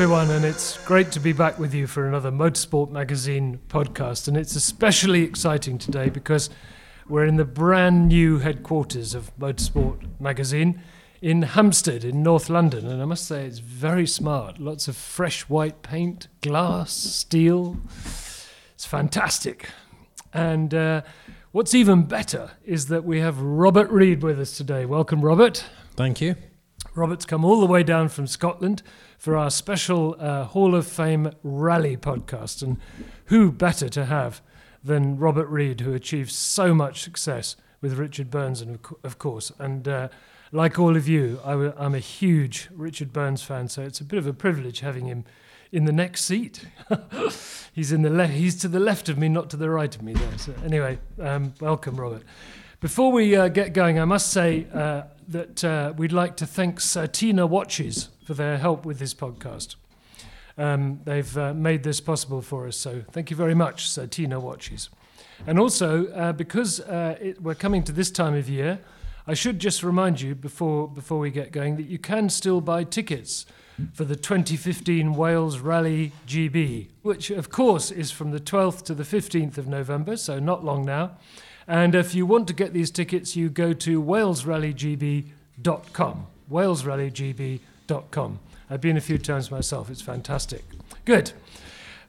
everyone, 0.00 0.30
and 0.30 0.44
it's 0.44 0.78
great 0.84 1.10
to 1.10 1.18
be 1.18 1.32
back 1.32 1.58
with 1.58 1.74
you 1.74 1.84
for 1.84 2.06
another 2.06 2.30
Motorsport 2.30 2.88
Magazine 2.88 3.58
podcast. 3.66 4.28
And 4.28 4.36
it's 4.36 4.54
especially 4.54 5.24
exciting 5.24 5.76
today 5.76 6.08
because 6.08 6.50
we're 7.08 7.24
in 7.24 7.34
the 7.34 7.44
brand 7.44 8.06
new 8.06 8.38
headquarters 8.38 9.12
of 9.12 9.36
Motorsport 9.40 10.08
Magazine 10.20 10.80
in 11.20 11.42
Hampstead 11.42 12.04
in 12.04 12.22
North 12.22 12.48
London. 12.48 12.86
And 12.86 13.02
I 13.02 13.06
must 13.06 13.26
say, 13.26 13.44
it's 13.44 13.58
very 13.58 14.06
smart. 14.06 14.60
Lots 14.60 14.86
of 14.86 14.96
fresh 14.96 15.48
white 15.48 15.82
paint, 15.82 16.28
glass, 16.42 16.92
steel. 16.92 17.78
It's 18.74 18.86
fantastic. 18.86 19.68
And 20.32 20.72
uh, 20.74 21.02
what's 21.50 21.74
even 21.74 22.04
better 22.04 22.52
is 22.64 22.86
that 22.86 23.02
we 23.02 23.18
have 23.18 23.40
Robert 23.40 23.90
Reid 23.90 24.22
with 24.22 24.38
us 24.38 24.56
today. 24.56 24.84
Welcome, 24.84 25.22
Robert. 25.22 25.64
Thank 25.96 26.20
you. 26.20 26.36
Robert's 26.98 27.24
come 27.24 27.44
all 27.44 27.60
the 27.60 27.66
way 27.66 27.84
down 27.84 28.08
from 28.08 28.26
Scotland 28.26 28.82
for 29.16 29.36
our 29.36 29.50
special 29.50 30.16
uh, 30.18 30.44
Hall 30.44 30.74
of 30.74 30.86
Fame 30.86 31.30
rally 31.44 31.96
podcast. 31.96 32.60
And 32.60 32.76
who 33.26 33.52
better 33.52 33.88
to 33.88 34.06
have 34.06 34.42
than 34.82 35.16
Robert 35.16 35.46
Reid, 35.46 35.80
who 35.80 35.94
achieved 35.94 36.32
so 36.32 36.74
much 36.74 37.02
success 37.02 37.54
with 37.80 37.98
Richard 37.98 38.30
Burns, 38.30 38.60
and 38.60 38.74
of, 38.74 38.94
of 39.04 39.18
course. 39.18 39.52
And 39.60 39.86
uh, 39.86 40.08
like 40.50 40.78
all 40.78 40.96
of 40.96 41.06
you, 41.06 41.40
i 41.44 41.52
w- 41.52 41.72
I'm 41.76 41.94
a 41.94 42.00
huge 42.00 42.68
Richard 42.72 43.12
Burns 43.12 43.42
fan, 43.42 43.68
so 43.68 43.82
it's 43.82 44.00
a 44.00 44.04
bit 44.04 44.18
of 44.18 44.26
a 44.26 44.32
privilege 44.32 44.80
having 44.80 45.06
him 45.06 45.24
in 45.70 45.84
the 45.84 45.92
next 45.92 46.24
seat. 46.24 46.66
he's 47.72 47.92
in 47.92 48.02
the 48.02 48.10
le- 48.10 48.26
he's 48.26 48.56
to 48.56 48.68
the 48.68 48.80
left 48.80 49.08
of 49.08 49.16
me, 49.18 49.28
not 49.28 49.50
to 49.50 49.56
the 49.56 49.70
right 49.70 49.94
of 49.94 50.02
me. 50.02 50.14
There. 50.14 50.38
So 50.38 50.52
anyway, 50.64 50.98
um, 51.20 51.54
welcome, 51.60 51.94
Robert. 51.96 52.24
Before 52.80 53.10
we 53.10 53.34
uh, 53.34 53.48
get 53.48 53.72
going, 53.72 53.98
I 53.98 54.04
must 54.04 54.30
say 54.30 54.68
uh, 54.72 55.02
that 55.26 55.64
uh, 55.64 55.94
we'd 55.96 56.12
like 56.12 56.36
to 56.36 56.46
thank 56.46 56.78
Certina 56.78 57.48
Watches 57.48 58.08
for 58.22 58.34
their 58.34 58.56
help 58.56 58.86
with 58.86 59.00
this 59.00 59.14
podcast. 59.14 59.74
Um, 60.56 61.00
they've 61.02 61.36
uh, 61.36 61.54
made 61.54 61.82
this 61.82 62.00
possible 62.00 62.40
for 62.40 62.68
us, 62.68 62.76
so 62.76 63.02
thank 63.10 63.32
you 63.32 63.36
very 63.36 63.54
much, 63.54 63.88
Certina 63.88 64.40
Watches. 64.40 64.90
And 65.44 65.58
also, 65.58 66.06
uh, 66.12 66.32
because 66.32 66.78
uh, 66.78 67.18
it, 67.20 67.42
we're 67.42 67.56
coming 67.56 67.82
to 67.82 67.90
this 67.90 68.12
time 68.12 68.34
of 68.34 68.48
year, 68.48 68.78
I 69.26 69.34
should 69.34 69.58
just 69.58 69.82
remind 69.82 70.20
you 70.20 70.36
before 70.36 70.86
before 70.86 71.18
we 71.18 71.32
get 71.32 71.50
going 71.50 71.78
that 71.78 71.86
you 71.86 71.98
can 71.98 72.28
still 72.28 72.60
buy 72.60 72.84
tickets 72.84 73.44
for 73.92 74.04
the 74.04 74.14
2015 74.14 75.14
Wales 75.14 75.58
Rally 75.58 76.12
GB, 76.28 76.90
which 77.02 77.30
of 77.30 77.50
course 77.50 77.90
is 77.90 78.12
from 78.12 78.30
the 78.30 78.40
12th 78.40 78.84
to 78.84 78.94
the 78.94 79.02
15th 79.02 79.58
of 79.58 79.66
November, 79.66 80.16
so 80.16 80.38
not 80.38 80.64
long 80.64 80.84
now. 80.84 81.16
And 81.68 81.94
if 81.94 82.14
you 82.14 82.24
want 82.24 82.48
to 82.48 82.54
get 82.54 82.72
these 82.72 82.90
tickets, 82.90 83.36
you 83.36 83.50
go 83.50 83.74
to 83.74 84.02
walesrallygb.com. 84.02 86.26
walesrallygb.com. 86.50 88.38
I've 88.70 88.80
been 88.80 88.96
a 88.96 89.02
few 89.02 89.18
times 89.18 89.50
myself, 89.50 89.90
it's 89.90 90.00
fantastic. 90.00 90.64
Good. 91.04 91.32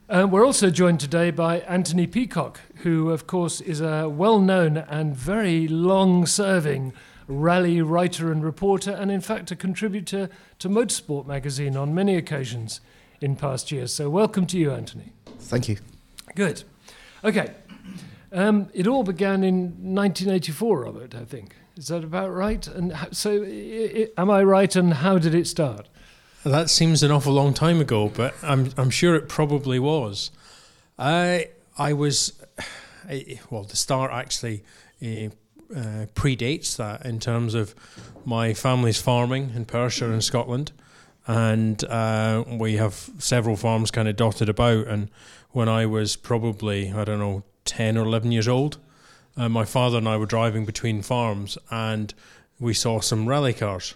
Um, 0.10 0.32
we're 0.32 0.46
also 0.46 0.70
joined 0.70 1.02
today 1.02 1.30
by 1.30 1.60
Anthony 1.60 2.08
Peacock, 2.08 2.62
who, 2.78 3.12
of 3.12 3.28
course, 3.28 3.60
is 3.60 3.82
a 3.82 4.08
well 4.08 4.40
known 4.40 4.78
and 4.78 5.14
very 5.16 5.68
long 5.68 6.26
serving 6.26 6.94
rally 7.28 7.82
writer 7.82 8.32
and 8.32 8.42
reporter, 8.44 8.92
and 8.92 9.12
in 9.12 9.22
fact, 9.22 9.52
a 9.52 9.56
contributor 9.56 10.30
to 10.58 10.70
Motorsport 10.70 11.28
magazine 11.28 11.78
on 11.78 11.94
many 11.94 12.16
occasions 12.16 12.82
in 13.22 13.36
past 13.36 13.72
years. 13.72 13.94
So, 13.94 14.10
welcome 14.10 14.48
to 14.48 14.58
you, 14.58 14.72
Anthony. 14.72 15.12
Thank 15.42 15.70
you. 15.70 15.78
Good. 16.34 16.64
Okay. 17.24 17.54
Um, 18.32 18.70
it 18.74 18.86
all 18.88 19.04
began 19.04 19.44
in 19.44 19.56
1984, 19.96 20.82
Robert, 20.84 21.16
I 21.16 21.26
think. 21.26 21.56
Is 21.76 21.88
that 21.88 22.04
about 22.04 22.32
right? 22.34 22.66
And 22.68 22.96
so, 23.12 23.44
i- 23.44 23.46
i- 24.18 24.22
am 24.22 24.30
I 24.30 24.44
right? 24.44 24.76
And 24.76 24.94
how 24.96 25.18
did 25.18 25.34
it 25.34 25.48
start? 25.48 25.88
That 26.44 26.70
seems 26.70 27.04
an 27.04 27.12
awful 27.12 27.34
long 27.34 27.54
time 27.54 27.82
ago, 27.82 28.10
but 28.10 28.34
I'm 28.44 28.72
I'm 28.78 28.90
sure 28.90 29.16
it 29.16 29.28
probably 29.28 29.78
was. 29.80 30.32
I 30.98 31.50
I 31.78 31.94
was 31.94 32.34
I, 33.10 33.40
well. 33.50 33.64
The 33.64 33.76
start 33.76 34.12
actually 34.12 34.64
uh, 35.02 35.30
uh, 35.76 36.06
predates 36.16 36.76
that 36.78 37.06
in 37.06 37.20
terms 37.20 37.56
of 37.56 37.76
my 38.26 38.54
family's 38.54 39.02
farming 39.02 39.52
in 39.56 39.66
Perthshire 39.66 40.14
in 40.14 40.22
Scotland, 40.22 40.72
and 41.28 41.84
uh, 41.86 42.44
we 42.48 42.78
have 42.78 43.10
several 43.18 43.56
farms 43.58 43.92
kind 43.92 44.08
of 44.08 44.16
dotted 44.16 44.48
about. 44.50 44.88
And 44.88 45.10
when 45.52 45.68
I 45.68 45.86
was 45.88 46.16
probably 46.16 46.92
I 46.94 47.04
don't 47.04 47.20
know 47.20 47.44
ten 47.70 47.98
or 47.98 48.06
eleven 48.06 48.32
years 48.32 48.48
old, 48.48 48.78
uh, 49.38 49.50
my 49.50 49.66
father 49.66 49.98
and 49.98 50.08
I 50.08 50.18
were 50.18 50.26
driving 50.26 50.66
between 50.66 51.02
farms, 51.02 51.58
and 51.70 52.14
we 52.60 52.74
saw 52.74 53.00
some 53.00 53.30
rally 53.30 53.54
cars. 53.54 53.96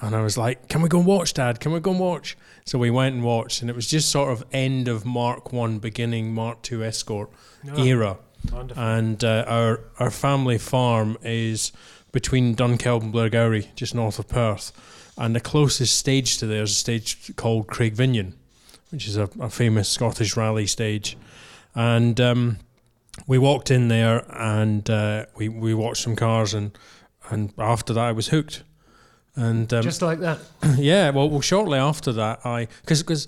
And 0.00 0.14
I 0.16 0.22
was 0.22 0.36
like, 0.36 0.68
"Can 0.68 0.82
we 0.82 0.88
go 0.88 0.98
and 0.98 1.06
watch, 1.06 1.32
Dad? 1.34 1.60
Can 1.60 1.72
we 1.72 1.80
go 1.80 1.90
and 1.92 2.00
watch?" 2.00 2.36
So 2.64 2.78
we 2.78 2.90
went 2.90 3.14
and 3.14 3.24
watched, 3.24 3.60
and 3.60 3.70
it 3.70 3.76
was 3.76 3.88
just 3.88 4.08
sort 4.08 4.32
of 4.32 4.44
end 4.52 4.88
of 4.88 5.04
Mark 5.04 5.52
One, 5.52 5.78
beginning 5.78 6.34
Mark 6.34 6.62
Two 6.62 6.82
Escort 6.84 7.30
era. 7.76 8.18
Wonderful. 8.52 8.82
And 8.82 9.24
uh, 9.24 9.44
our 9.46 9.80
our 9.98 10.10
family 10.10 10.58
farm 10.58 11.16
is 11.22 11.72
between 12.12 12.54
Dunkeld 12.54 13.02
and 13.02 13.12
Blairgowrie, 13.14 13.74
just 13.74 13.94
north 13.94 14.18
of 14.18 14.28
Perth. 14.28 14.72
And 15.16 15.34
the 15.36 15.40
closest 15.40 15.96
stage 15.96 16.38
to 16.38 16.46
there 16.46 16.62
is 16.62 16.72
a 16.72 16.74
stage 16.74 17.36
called 17.36 17.66
Craigvinean, 17.66 18.34
which 18.90 19.06
is 19.06 19.16
a, 19.16 19.28
a 19.40 19.50
famous 19.50 19.88
Scottish 19.88 20.36
rally 20.36 20.66
stage. 20.66 21.16
And 21.74 22.20
um, 22.20 22.58
we 23.32 23.38
walked 23.38 23.70
in 23.70 23.88
there, 23.88 24.26
and 24.28 24.90
uh, 24.90 25.24
we 25.34 25.48
we 25.48 25.72
watched 25.72 26.02
some 26.02 26.14
cars, 26.14 26.52
and 26.52 26.76
and 27.30 27.50
after 27.56 27.94
that 27.94 28.04
I 28.04 28.12
was 28.12 28.28
hooked. 28.28 28.62
And 29.34 29.72
um, 29.72 29.82
Just 29.82 30.02
like 30.02 30.20
that. 30.20 30.38
yeah, 30.76 31.08
well, 31.08 31.30
well, 31.30 31.40
shortly 31.40 31.78
after 31.78 32.12
that, 32.12 32.44
I 32.44 32.68
because 32.82 33.02
because 33.02 33.26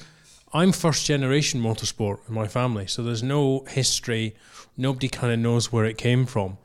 I'm 0.52 0.72
first 0.72 1.06
generation 1.06 1.62
motorsport 1.62 2.18
in 2.28 2.34
my 2.34 2.46
family, 2.46 2.86
so 2.86 3.02
there's 3.02 3.22
no 3.22 3.64
history. 3.66 4.34
Nobody 4.76 5.08
kind 5.08 5.32
of 5.32 5.38
knows 5.38 5.72
where 5.72 5.86
it 5.86 5.96
came 5.96 6.26
from, 6.26 6.58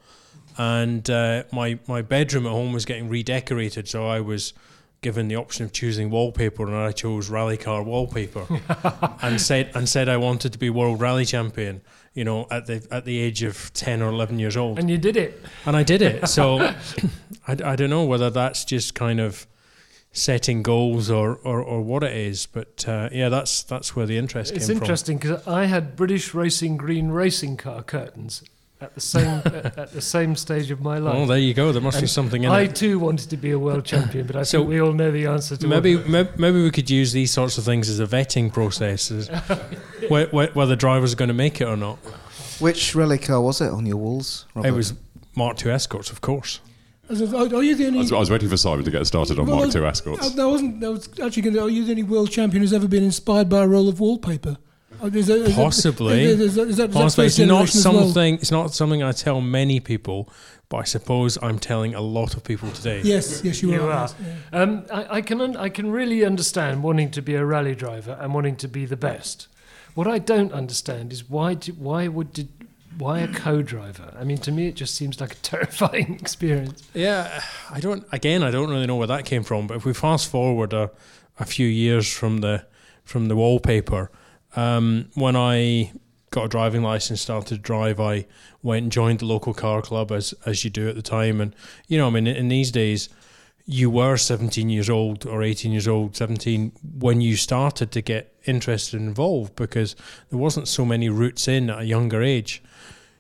and 0.58 1.10
uh, 1.10 1.44
my 1.54 1.80
my 1.88 2.02
bedroom 2.02 2.46
at 2.46 2.52
home 2.52 2.74
was 2.74 2.84
getting 2.84 3.08
redecorated, 3.08 3.88
so 3.88 4.06
I 4.06 4.20
was 4.20 4.52
given 5.00 5.30
the 5.30 5.38
option 5.38 5.64
of 5.64 5.72
choosing 5.72 6.10
wallpaper, 6.10 6.68
and 6.68 6.76
I 6.76 6.92
chose 6.92 7.30
rally 7.30 7.56
car 7.56 7.84
wallpaper, 7.84 8.46
and 9.22 9.40
said 9.40 9.72
and 9.76 9.88
said 9.88 10.10
I 10.10 10.18
wanted 10.18 10.52
to 10.52 10.60
be 10.60 10.70
world 10.70 11.00
rally 11.00 11.24
champion. 11.24 11.80
You 12.20 12.26
know, 12.26 12.48
at 12.52 12.66
the 12.66 12.86
at 12.92 13.06
the 13.06 13.18
age 13.28 13.44
of 13.44 13.72
ten 13.74 14.02
or 14.02 14.10
eleven 14.10 14.40
years 14.40 14.58
old, 14.58 14.78
And 14.80 14.90
you 14.90 14.98
did 14.98 15.16
it. 15.16 15.32
and 15.66 15.76
I 15.82 15.84
did 15.84 16.02
it. 16.02 16.28
So 16.38 16.60
I, 17.48 17.54
I 17.72 17.76
don't 17.78 17.90
know 17.90 18.04
whether 18.04 18.30
that's 18.30 18.66
just 18.66 18.94
kind 18.94 19.20
of 19.22 19.48
setting 20.12 20.62
goals 20.64 21.10
or, 21.10 21.36
or, 21.44 21.62
or 21.64 21.82
what 21.82 22.04
it 22.04 22.16
is, 22.16 22.46
but 22.46 22.86
uh, 22.88 23.08
yeah, 23.14 23.30
that's 23.30 23.64
that's 23.64 23.96
where 23.96 24.06
the 24.06 24.18
interest 24.18 24.54
It's 24.54 24.68
came 24.68 24.78
interesting 24.78 25.18
because 25.18 25.48
I 25.48 25.66
had 25.68 25.96
British 25.96 26.34
Racing 26.34 26.76
Green 26.78 27.08
racing 27.10 27.56
car 27.58 27.84
curtains 27.84 28.44
at 28.82 28.96
the 28.96 29.02
same 29.02 29.28
at 29.46 29.78
at 29.78 29.92
the 29.94 30.02
same 30.02 30.36
stage 30.36 30.72
of 30.72 30.82
my 30.82 30.98
life. 30.98 31.16
Oh, 31.18 31.26
there 31.26 31.38
you 31.38 31.54
go. 31.54 31.72
There 31.72 31.82
must 31.82 32.00
be 32.00 32.08
something 32.08 32.44
in 32.44 32.52
I 32.52 32.62
it. 32.62 32.70
I 32.70 32.74
too 32.74 33.00
wanted 33.00 33.30
to 33.30 33.38
be 33.38 33.52
a 33.52 33.60
world 33.60 33.84
champion, 33.86 34.26
but 34.28 34.36
I 34.36 34.44
So 34.44 34.60
think 34.60 34.70
we 34.70 34.82
all 34.82 34.94
know 34.94 35.12
the 35.12 35.26
answer 35.26 35.58
to 35.58 35.68
Maybe, 35.68 35.96
what- 35.98 36.08
maybe 36.10 36.30
maybe 36.38 36.62
we 36.64 36.72
could 36.72 36.90
use 36.90 37.12
these 37.12 37.32
sorts 37.32 37.58
of 37.58 37.64
things 37.66 37.90
as 37.90 38.00
a 38.00 38.06
vetting 38.08 38.52
process, 38.54 39.12
as 39.12 39.28
whe- 40.10 40.28
whe- 40.32 40.54
whether 40.56 40.76
drivers 40.76 41.14
are 41.14 41.18
going 41.18 41.28
to 41.30 41.34
make 41.34 41.60
it 41.62 41.66
or 41.66 41.78
not. 41.78 41.98
Which 42.60 42.96
rally 42.96 43.18
car 43.18 43.42
was 43.42 43.62
it 43.62 43.70
on 43.72 43.86
your 43.86 43.98
walls? 43.98 44.46
Robert? 44.54 44.68
It 44.70 44.72
was 44.72 44.94
Mark 45.36 45.64
II 45.66 45.72
Escorts, 45.72 46.10
of 46.12 46.22
course. 46.22 46.60
As 47.10 47.22
a- 47.22 47.36
Are, 47.36 47.56
are 47.56 47.64
you 47.64 47.76
the 47.76 47.86
I 47.86 47.88
only? 47.88 48.00
was, 48.00 48.12
I 48.14 48.20
was 48.20 48.30
waiting 48.30 48.50
for 48.50 48.58
Simon 48.58 48.86
to 48.86 48.92
get 48.92 49.06
started 49.08 49.40
on 49.40 49.48
Well, 49.48 49.58
Mark 49.58 49.76
II 49.76 49.84
escorts. 49.86 50.38
Uh, 50.38 50.42
I, 50.42 50.44
I 50.44 50.46
wasn't. 50.46 50.84
I 50.84 50.90
was 50.90 51.08
actually 51.20 51.42
going 51.42 51.56
to. 51.56 51.64
Are 51.64 51.70
you 51.70 51.84
the 51.86 51.92
only 51.92 52.04
world 52.04 52.30
champion 52.32 52.62
who's 52.62 52.74
ever 52.74 52.88
been 52.88 53.04
inspired 53.04 53.50
by 53.50 53.64
a 53.64 53.68
roll 53.68 53.90
of 53.90 54.00
wallpaper? 54.00 54.58
Uh, 55.02 55.08
is 55.08 55.28
that- 55.28 55.38
is 55.42 55.56
Possibly. 55.56 56.26
That- 56.36 56.44
is 56.44 56.56
that, 56.56 56.68
is 56.68 56.78
that 56.78 56.96
Honestly, 56.96 57.26
it's 57.26 57.38
not 57.40 57.46
generation 57.68 57.94
well? 57.94 58.04
something. 58.06 58.34
It's 58.36 58.52
not 58.52 58.74
something 58.74 59.02
I 59.04 59.12
tell 59.12 59.42
many 59.42 59.80
people, 59.80 60.30
but 60.70 60.78
I 60.78 60.84
suppose 60.84 61.38
I'm 61.42 61.60
telling 61.60 61.96
a 61.96 62.02
lot 62.02 62.36
of 62.36 62.44
people 62.44 62.70
today. 62.72 63.02
Yes, 63.04 63.42
yes, 63.44 63.62
you, 63.62 63.72
You 63.74 63.84
are. 63.84 63.92
are. 63.92 64.02
yes, 64.02 64.16
yeah. 64.54 64.60
Um, 64.62 64.86
I, 64.92 65.18
I 65.18 65.22
can 65.22 65.42
un- 65.42 65.58
I 65.58 65.70
can 65.70 65.92
really 65.92 66.24
understand 66.26 66.84
wanting 66.84 67.12
to 67.12 67.22
be 67.22 67.36
a 67.36 67.46
rally 67.46 67.76
driver 67.76 68.18
and 68.22 68.34
wanting 68.34 68.56
to 68.58 68.68
be 68.68 68.86
the 68.86 68.98
best. 68.98 69.48
What 69.96 70.08
I 70.08 70.20
don't 70.20 70.54
understand 70.54 71.12
is 71.12 71.30
why 71.30 71.56
do, 71.56 71.72
why 71.74 72.08
would 72.08 72.32
did, 72.34 72.48
why 72.98 73.20
a 73.20 73.28
co-driver? 73.28 74.14
I 74.20 74.24
mean, 74.24 74.38
to 74.40 74.52
me, 74.52 74.68
it 74.68 74.76
just 74.76 74.96
seems 74.96 75.20
like 75.20 75.32
a 75.34 75.36
terrifying 75.52 76.16
experience. 76.22 76.84
Yeah, 76.94 77.42
I 77.72 77.80
don't. 77.80 78.06
Again, 78.12 78.44
I 78.44 78.52
don't 78.52 78.70
really 78.70 78.86
know 78.86 78.98
where 78.98 79.08
that 79.08 79.26
came 79.26 79.44
from. 79.44 79.68
But 79.68 79.78
if 79.78 79.86
we 79.86 79.94
fast 79.94 80.30
forward 80.30 80.74
a, 80.74 80.92
a 81.40 81.46
few 81.46 81.68
years 81.68 82.12
from 82.14 82.40
the 82.42 82.66
from 83.04 83.28
the 83.28 83.36
wallpaper, 83.36 84.12
um, 84.56 85.10
when 85.16 85.36
I 85.36 85.92
got 86.32 86.46
a 86.46 86.50
driving 86.50 86.84
license, 86.84 87.22
started 87.22 87.48
to 87.50 87.58
drive, 87.58 88.00
I 88.00 88.26
went 88.62 88.84
and 88.84 88.92
joined 88.92 89.20
the 89.20 89.26
local 89.26 89.54
car 89.54 89.82
club 89.82 90.12
as 90.12 90.34
as 90.46 90.64
you 90.64 90.70
do 90.70 90.88
at 90.90 90.96
the 90.96 91.02
time. 91.02 91.42
And 91.42 91.56
you 91.88 91.98
know, 91.98 92.08
I 92.08 92.10
mean, 92.10 92.28
in 92.28 92.50
these 92.50 92.72
days, 92.72 93.10
you 93.66 93.90
were 93.90 94.18
17 94.18 94.70
years 94.70 94.90
old 94.90 95.26
or 95.28 95.44
18 95.44 95.72
years 95.72 95.88
old, 95.88 96.16
17 96.16 96.72
when 97.00 97.22
you 97.22 97.36
started 97.36 97.92
to 97.92 98.02
get 98.02 98.34
interested 98.46 99.00
and 99.00 99.10
involved 99.10 99.56
because 99.56 99.96
there 100.30 100.40
wasn't 100.40 100.68
so 100.68 100.84
many 100.84 101.08
routes 101.08 101.48
in 101.48 101.70
at 101.70 101.80
a 101.80 101.86
younger 101.86 102.24
age. 102.24 102.64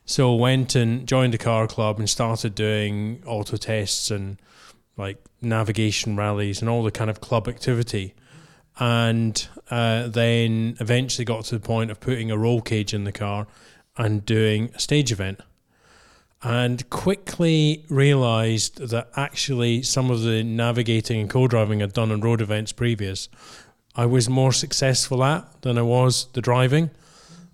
So 0.06 0.34
went 0.34 0.74
and 0.74 1.08
joined 1.08 1.34
the 1.34 1.38
car 1.38 1.68
club 1.68 2.00
and 2.00 2.10
started 2.10 2.56
doing 2.56 3.22
auto 3.28 3.58
tests 3.58 4.10
and 4.10 4.42
like 4.98 5.18
navigation 5.40 6.16
rallies 6.16 6.62
and 6.62 6.70
all 6.70 6.82
the 6.82 6.92
kind 6.92 7.12
of 7.12 7.22
club 7.22 7.48
activity. 7.48 8.16
And 8.80 9.48
uh, 9.70 10.08
then 10.08 10.78
eventually 10.80 11.26
got 11.26 11.44
to 11.46 11.56
the 11.56 11.66
point 11.66 11.92
of 11.92 12.00
putting 12.00 12.32
a 12.32 12.38
roll 12.38 12.62
cage 12.62 12.94
in 12.94 13.04
the 13.04 13.12
car 13.12 13.46
and 13.98 14.26
doing 14.26 14.72
a 14.74 14.80
stage 14.80 15.12
event. 15.12 15.42
And 16.42 16.90
quickly 16.90 17.84
realised 17.90 18.78
that 18.88 19.10
actually 19.18 19.84
some 19.84 20.10
of 20.10 20.22
the 20.22 20.42
navigating 20.42 21.20
and 21.20 21.30
co-driving 21.30 21.84
I'd 21.84 21.92
done 21.92 22.14
on 22.14 22.22
road 22.22 22.40
events 22.40 22.72
previous, 22.72 23.28
I 23.96 24.06
was 24.06 24.30
more 24.30 24.54
successful 24.54 25.22
at 25.26 25.62
than 25.64 25.78
I 25.78 25.82
was 25.82 26.28
the 26.32 26.42
driving. 26.42 26.92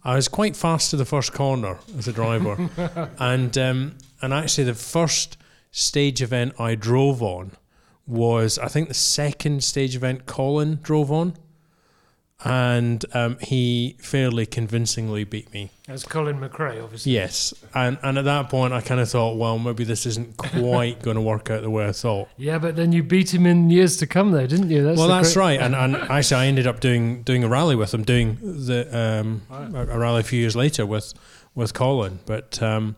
I 0.04 0.16
was 0.18 0.28
quite 0.28 0.56
fast 0.56 0.92
to 0.92 0.98
the 0.98 1.06
first 1.06 1.34
corner 1.34 1.80
as 1.98 2.08
a 2.08 2.14
driver, 2.14 2.70
and 3.20 3.58
um, 3.58 3.98
and 4.22 4.32
actually 4.32 4.66
the 4.66 4.76
first 4.76 5.38
stage 5.72 6.22
event 6.22 6.54
I 6.60 6.76
drove 6.76 7.24
on 7.24 7.54
was 8.08 8.60
I 8.60 8.68
think 8.68 8.88
the 8.88 8.94
second 8.94 9.64
stage 9.64 9.96
event 9.96 10.26
Colin 10.26 10.80
drove 10.82 11.12
on, 11.12 11.36
and 12.44 13.04
um, 13.16 13.38
he 13.40 13.96
fairly 14.00 14.46
convincingly 14.46 15.24
beat 15.24 15.52
me. 15.54 15.72
As 15.88 16.04
Colin 16.04 16.40
McRae, 16.40 16.84
obviously. 16.84 17.14
Yes, 17.14 17.54
and 17.74 17.98
and 18.04 18.18
at 18.18 18.26
that 18.26 18.50
point 18.50 18.74
I 18.74 18.82
kind 18.82 19.00
of 19.00 19.10
thought, 19.10 19.38
well, 19.38 19.58
maybe 19.58 19.84
this 19.84 20.06
isn't 20.06 20.38
quite 20.38 21.02
going 21.02 21.16
to 21.16 21.22
work 21.22 21.50
out 21.50 21.62
the 21.64 21.70
way 21.70 21.88
I 21.88 21.92
thought. 21.92 22.28
Yeah, 22.38 22.60
but 22.60 22.76
then 22.76 22.92
you 22.92 23.02
beat 23.04 23.34
him 23.34 23.46
in 23.46 23.70
years 23.70 23.98
to 23.98 24.08
come, 24.08 24.32
though, 24.32 24.48
didn't 24.48 24.70
you? 24.70 24.84
That's 24.84 25.00
well, 25.00 25.08
that's 25.08 25.36
right, 25.36 25.60
and 25.60 25.76
and 25.76 25.96
actually 25.96 26.42
I 26.42 26.46
ended 26.48 26.68
up 26.68 26.80
doing 26.80 27.24
doing 27.24 27.44
a 27.44 27.48
rally 27.48 27.76
with 27.76 27.94
him, 27.94 28.04
doing 28.04 28.38
the 28.42 28.88
um, 28.96 29.42
a, 29.50 29.82
a 29.88 29.98
rally 29.98 30.20
a 30.20 30.24
few 30.24 30.40
years 30.40 30.56
later 30.56 30.86
with 30.86 31.14
with 31.56 31.74
Colin. 31.74 32.20
But 32.26 32.62
um, 32.62 32.96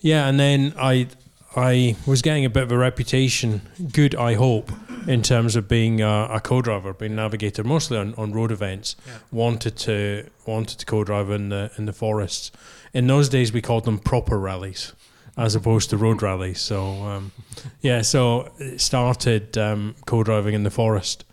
yeah, 0.00 0.28
and 0.28 0.38
then 0.38 0.74
I 0.78 1.08
I 1.56 1.96
was 2.06 2.22
getting 2.22 2.44
a 2.44 2.50
bit 2.50 2.62
of 2.62 2.72
a 2.72 2.78
reputation, 2.78 3.62
good 3.92 4.14
I 4.14 4.34
hope, 4.34 4.70
in 5.08 5.22
terms 5.22 5.56
of 5.56 5.66
being 5.66 6.00
a, 6.00 6.28
a 6.30 6.40
co-driver, 6.40 6.92
being 6.92 7.16
navigator, 7.16 7.64
mostly 7.64 7.98
on, 7.98 8.14
on 8.14 8.32
road 8.32 8.52
events. 8.52 8.96
Yeah. 9.06 9.18
Wanted 9.32 9.76
to 9.78 10.30
wanted 10.46 10.78
to 10.78 10.86
co-drive 10.86 11.30
in 11.30 11.48
the 11.48 11.72
in 11.76 11.86
the 11.86 11.92
forests. 11.92 12.52
In 12.92 13.06
those 13.06 13.28
days, 13.28 13.52
we 13.52 13.60
called 13.60 13.84
them 13.84 13.98
proper 13.98 14.38
rallies. 14.38 14.92
As 15.36 15.54
opposed 15.54 15.90
to 15.90 15.96
road 15.96 16.22
rallies, 16.22 16.60
so 16.60 16.82
um, 17.04 17.32
yeah, 17.80 18.02
so 18.02 18.50
it 18.58 18.80
started 18.80 19.56
um, 19.56 19.94
co-driving 20.04 20.54
in 20.54 20.64
the 20.64 20.70
forest, 20.70 21.24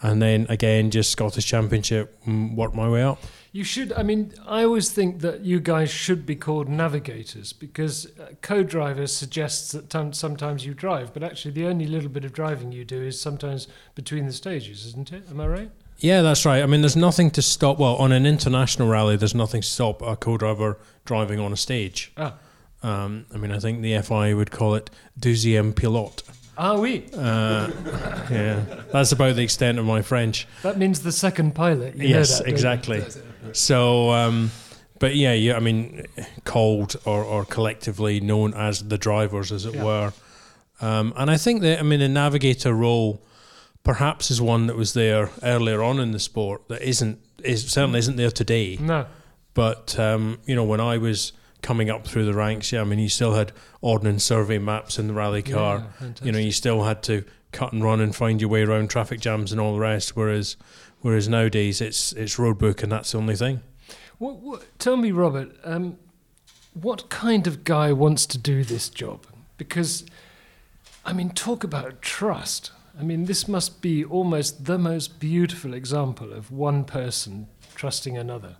and 0.00 0.22
then 0.22 0.46
again 0.48 0.90
just 0.90 1.10
Scottish 1.10 1.46
Championship, 1.46 2.16
worked 2.26 2.74
my 2.74 2.88
way 2.88 3.02
up. 3.02 3.20
You 3.50 3.64
should. 3.64 3.92
I 3.94 4.02
mean, 4.02 4.32
I 4.46 4.62
always 4.64 4.90
think 4.90 5.20
that 5.20 5.40
you 5.40 5.58
guys 5.58 5.90
should 5.90 6.26
be 6.26 6.36
called 6.36 6.68
navigators 6.68 7.52
because 7.54 8.06
uh, 8.20 8.32
co-driver 8.42 9.06
suggests 9.06 9.72
that 9.72 9.88
tom- 9.88 10.12
sometimes 10.12 10.66
you 10.66 10.74
drive, 10.74 11.14
but 11.14 11.22
actually 11.22 11.52
the 11.52 11.66
only 11.66 11.86
little 11.86 12.10
bit 12.10 12.24
of 12.24 12.32
driving 12.32 12.72
you 12.72 12.84
do 12.84 13.00
is 13.02 13.18
sometimes 13.20 13.66
between 13.94 14.26
the 14.26 14.32
stages, 14.32 14.84
isn't 14.86 15.12
it? 15.12 15.22
Am 15.30 15.40
I 15.40 15.46
right? 15.46 15.70
Yeah, 15.98 16.22
that's 16.22 16.44
right. 16.44 16.62
I 16.62 16.66
mean, 16.66 16.82
there's 16.82 16.94
nothing 16.94 17.30
to 17.32 17.42
stop. 17.42 17.78
Well, 17.78 17.96
on 17.96 18.12
an 18.12 18.26
international 18.26 18.88
rally, 18.88 19.16
there's 19.16 19.34
nothing 19.34 19.62
to 19.62 19.66
stop 19.68 20.02
a 20.02 20.14
co-driver 20.14 20.78
driving 21.04 21.40
on 21.40 21.52
a 21.52 21.56
stage. 21.56 22.12
Ah, 22.16 22.34
Um, 22.82 23.26
I 23.34 23.38
mean, 23.38 23.50
I 23.50 23.58
think 23.58 23.80
the 23.82 24.00
FI 24.02 24.34
would 24.34 24.50
call 24.52 24.74
it 24.76 24.90
deuxième 25.18 25.72
pilote. 25.74 26.22
Ah, 26.58 26.76
oui. 26.76 27.06
Uh, 27.14 27.70
yeah, 28.30 28.62
that's 28.92 29.12
about 29.12 29.36
the 29.36 29.42
extent 29.42 29.78
of 29.78 29.84
my 29.86 30.02
French. 30.02 30.46
That 30.62 30.76
means 30.78 31.00
the 31.00 31.12
second 31.12 31.54
pilot. 31.54 31.94
You 31.96 32.08
know 32.10 32.18
yes, 32.18 32.38
that, 32.38 32.48
exactly. 32.48 33.04
So, 33.52 34.10
um, 34.10 34.50
but 34.98 35.14
yeah, 35.16 35.32
yeah, 35.32 35.56
I 35.56 35.60
mean, 35.60 36.04
called 36.44 36.96
or, 37.04 37.22
or 37.24 37.44
collectively 37.44 38.20
known 38.20 38.52
as 38.54 38.88
the 38.88 38.98
drivers, 38.98 39.52
as 39.52 39.64
it 39.64 39.74
Yeah. 39.74 39.84
were. 39.84 40.12
Um, 40.80 41.12
and 41.16 41.30
I 41.30 41.36
think 41.36 41.62
that, 41.62 41.80
I 41.80 41.82
mean, 41.82 42.00
the 42.00 42.08
navigator 42.08 42.72
role 42.74 43.22
perhaps 43.84 44.30
is 44.30 44.40
one 44.40 44.66
that 44.66 44.76
was 44.76 44.92
there 44.92 45.30
earlier 45.42 45.82
on 45.82 45.98
in 45.98 46.12
the 46.12 46.18
sport 46.18 46.68
that 46.68 46.82
isn't, 46.82 47.18
is 47.42 47.66
certainly 47.70 47.98
isn't 48.00 48.16
there 48.16 48.30
today. 48.30 48.76
No. 48.80 49.06
But, 49.54 49.98
um, 49.98 50.38
you 50.46 50.54
know, 50.54 50.64
when 50.64 50.80
I 50.80 50.98
was 50.98 51.32
coming 51.62 51.90
up 51.90 52.06
through 52.06 52.24
the 52.24 52.34
ranks, 52.34 52.72
yeah, 52.72 52.80
I 52.80 52.84
mean, 52.84 52.98
you 52.98 53.08
still 53.08 53.34
had 53.34 53.52
ordnance 53.80 54.24
survey 54.24 54.58
maps 54.58 54.98
in 54.98 55.08
the 55.08 55.14
rally 55.14 55.42
car. 55.42 55.86
Yeah, 56.00 56.08
you 56.22 56.32
know, 56.32 56.38
you 56.38 56.52
still 56.52 56.84
had 56.84 57.02
to 57.04 57.24
cut 57.52 57.72
and 57.72 57.82
run 57.82 58.00
and 58.00 58.14
find 58.14 58.40
your 58.40 58.50
way 58.50 58.62
around 58.62 58.90
traffic 58.90 59.20
jams 59.20 59.52
and 59.52 59.60
all 59.60 59.74
the 59.74 59.80
rest. 59.80 60.16
Whereas, 60.16 60.56
whereas 61.00 61.28
nowadays 61.28 61.80
it's 61.80 62.12
it's 62.12 62.36
roadbook 62.36 62.82
and 62.82 62.92
that's 62.92 63.12
the 63.12 63.18
only 63.18 63.36
thing. 63.36 63.62
What, 64.18 64.36
what, 64.36 64.78
tell 64.78 64.96
me, 64.96 65.12
Robert, 65.12 65.56
um, 65.64 65.98
what 66.74 67.08
kind 67.08 67.46
of 67.46 67.64
guy 67.64 67.92
wants 67.92 68.26
to 68.26 68.38
do 68.38 68.64
this 68.64 68.88
job? 68.88 69.26
Because, 69.56 70.04
I 71.04 71.12
mean, 71.12 71.30
talk 71.30 71.64
about 71.64 72.02
trust. 72.02 72.72
I 72.98 73.02
mean, 73.04 73.26
this 73.26 73.46
must 73.46 73.80
be 73.80 74.04
almost 74.04 74.64
the 74.64 74.78
most 74.78 75.20
beautiful 75.20 75.72
example 75.72 76.32
of 76.32 76.50
one 76.50 76.84
person 76.84 77.46
trusting 77.76 78.16
another. 78.16 78.56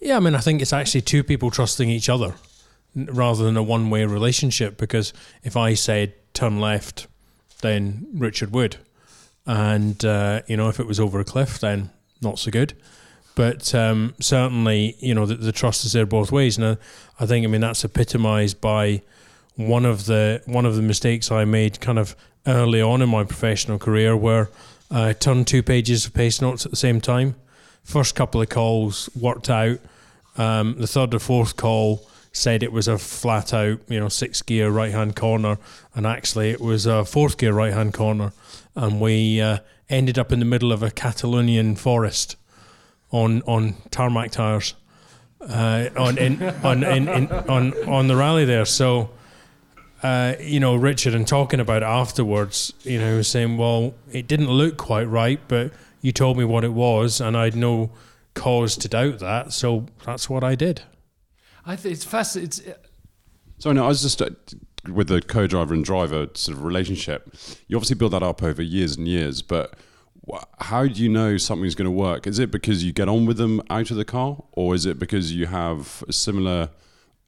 Yeah, 0.00 0.16
I 0.16 0.20
mean, 0.20 0.34
I 0.34 0.40
think 0.40 0.62
it's 0.62 0.72
actually 0.72 1.00
two 1.02 1.24
people 1.24 1.50
trusting 1.50 1.88
each 1.88 2.08
other 2.08 2.34
rather 2.94 3.44
than 3.44 3.56
a 3.56 3.62
one 3.62 3.90
way 3.90 4.04
relationship. 4.04 4.76
Because 4.76 5.12
if 5.42 5.56
I 5.56 5.74
said 5.74 6.14
turn 6.34 6.60
left, 6.60 7.06
then 7.62 8.06
Richard 8.14 8.52
would, 8.52 8.76
and 9.46 10.04
uh, 10.04 10.42
you 10.46 10.56
know, 10.56 10.68
if 10.68 10.78
it 10.80 10.86
was 10.86 11.00
over 11.00 11.20
a 11.20 11.24
cliff, 11.24 11.58
then 11.58 11.90
not 12.20 12.38
so 12.38 12.50
good. 12.50 12.74
But 13.34 13.74
um, 13.74 14.14
certainly, 14.18 14.96
you 14.98 15.14
know, 15.14 15.26
the, 15.26 15.34
the 15.34 15.52
trust 15.52 15.84
is 15.84 15.92
there 15.92 16.06
both 16.06 16.32
ways, 16.32 16.56
and 16.56 16.66
I, 16.66 16.76
I 17.20 17.26
think, 17.26 17.44
I 17.44 17.48
mean, 17.48 17.60
that's 17.60 17.84
epitomised 17.84 18.60
by 18.60 19.02
one 19.56 19.84
of 19.84 20.06
the 20.06 20.42
one 20.46 20.66
of 20.66 20.76
the 20.76 20.82
mistakes 20.82 21.30
I 21.30 21.44
made, 21.44 21.80
kind 21.80 21.98
of 21.98 22.16
early 22.46 22.80
on 22.80 23.02
in 23.02 23.08
my 23.08 23.24
professional 23.24 23.78
career, 23.78 24.16
where 24.16 24.50
I 24.90 25.12
turned 25.12 25.46
two 25.46 25.62
pages 25.62 26.06
of 26.06 26.14
pace 26.14 26.40
notes 26.40 26.64
at 26.64 26.70
the 26.70 26.76
same 26.76 27.00
time. 27.00 27.34
First 27.86 28.16
couple 28.16 28.42
of 28.42 28.48
calls 28.48 29.08
worked 29.14 29.48
out. 29.48 29.78
Um, 30.36 30.74
the 30.76 30.88
third 30.88 31.14
or 31.14 31.20
fourth 31.20 31.56
call 31.56 32.04
said 32.32 32.64
it 32.64 32.72
was 32.72 32.88
a 32.88 32.98
flat 32.98 33.54
out, 33.54 33.78
you 33.88 34.00
know, 34.00 34.08
six 34.08 34.42
gear 34.42 34.68
right 34.70 34.90
hand 34.90 35.14
corner, 35.14 35.56
and 35.94 36.04
actually 36.04 36.50
it 36.50 36.60
was 36.60 36.84
a 36.84 37.04
fourth 37.04 37.38
gear 37.38 37.52
right 37.52 37.72
hand 37.72 37.94
corner, 37.94 38.32
and 38.74 39.00
we 39.00 39.40
uh, 39.40 39.58
ended 39.88 40.18
up 40.18 40.32
in 40.32 40.40
the 40.40 40.44
middle 40.44 40.72
of 40.72 40.82
a 40.82 40.90
Catalonian 40.90 41.76
forest 41.76 42.36
on 43.12 43.40
on 43.42 43.76
tarmac 43.92 44.32
tires 44.32 44.74
uh, 45.42 45.88
on 45.96 46.18
in, 46.18 46.42
on 46.42 46.82
in, 46.82 47.08
in, 47.08 47.28
on 47.30 47.72
on 47.88 48.08
the 48.08 48.16
rally 48.16 48.44
there. 48.44 48.64
So. 48.64 49.10
Uh, 50.02 50.36
you 50.38 50.60
know, 50.60 50.76
Richard, 50.76 51.14
and 51.14 51.26
talking 51.26 51.58
about 51.58 51.78
it 51.78 51.86
afterwards, 51.86 52.74
you 52.82 53.00
know, 53.00 53.22
saying, 53.22 53.56
"Well, 53.56 53.94
it 54.12 54.28
didn't 54.28 54.50
look 54.50 54.76
quite 54.76 55.04
right, 55.04 55.40
but 55.48 55.72
you 56.06 56.12
told 56.12 56.38
me 56.38 56.44
what 56.44 56.64
it 56.64 56.72
was, 56.72 57.20
and 57.20 57.36
I'd 57.36 57.56
no 57.56 57.90
cause 58.34 58.76
to 58.78 58.88
doubt 58.88 59.18
that, 59.18 59.52
so 59.52 59.86
that's 60.04 60.30
what 60.30 60.44
I 60.44 60.54
did." 60.54 60.82
I 61.64 61.74
think 61.76 61.94
it's 61.94 62.04
fascinating. 62.04 62.64
It's, 62.70 62.78
So 63.58 63.72
no, 63.72 63.84
I 63.84 63.88
was 63.88 64.02
just 64.02 64.22
uh, 64.22 64.30
with 64.92 65.08
the 65.08 65.20
co-driver 65.20 65.74
and 65.74 65.84
driver 65.84 66.28
sort 66.34 66.56
of 66.56 66.62
relationship. 66.64 67.34
You 67.66 67.76
obviously 67.76 67.96
build 67.96 68.12
that 68.12 68.22
up 68.22 68.42
over 68.42 68.62
years 68.62 68.96
and 68.96 69.08
years, 69.08 69.42
but 69.42 69.74
wh- 70.30 70.44
how 70.60 70.86
do 70.86 71.02
you 71.02 71.08
know 71.08 71.36
something's 71.38 71.74
going 71.74 71.86
to 71.86 71.90
work? 72.08 72.26
Is 72.28 72.38
it 72.38 72.50
because 72.52 72.84
you 72.84 72.92
get 72.92 73.08
on 73.08 73.26
with 73.26 73.36
them 73.38 73.60
out 73.68 73.90
of 73.90 73.96
the 73.96 74.04
car, 74.04 74.44
or 74.52 74.74
is 74.76 74.86
it 74.86 74.98
because 74.98 75.32
you 75.32 75.46
have 75.46 76.04
a 76.08 76.12
similar, 76.12 76.68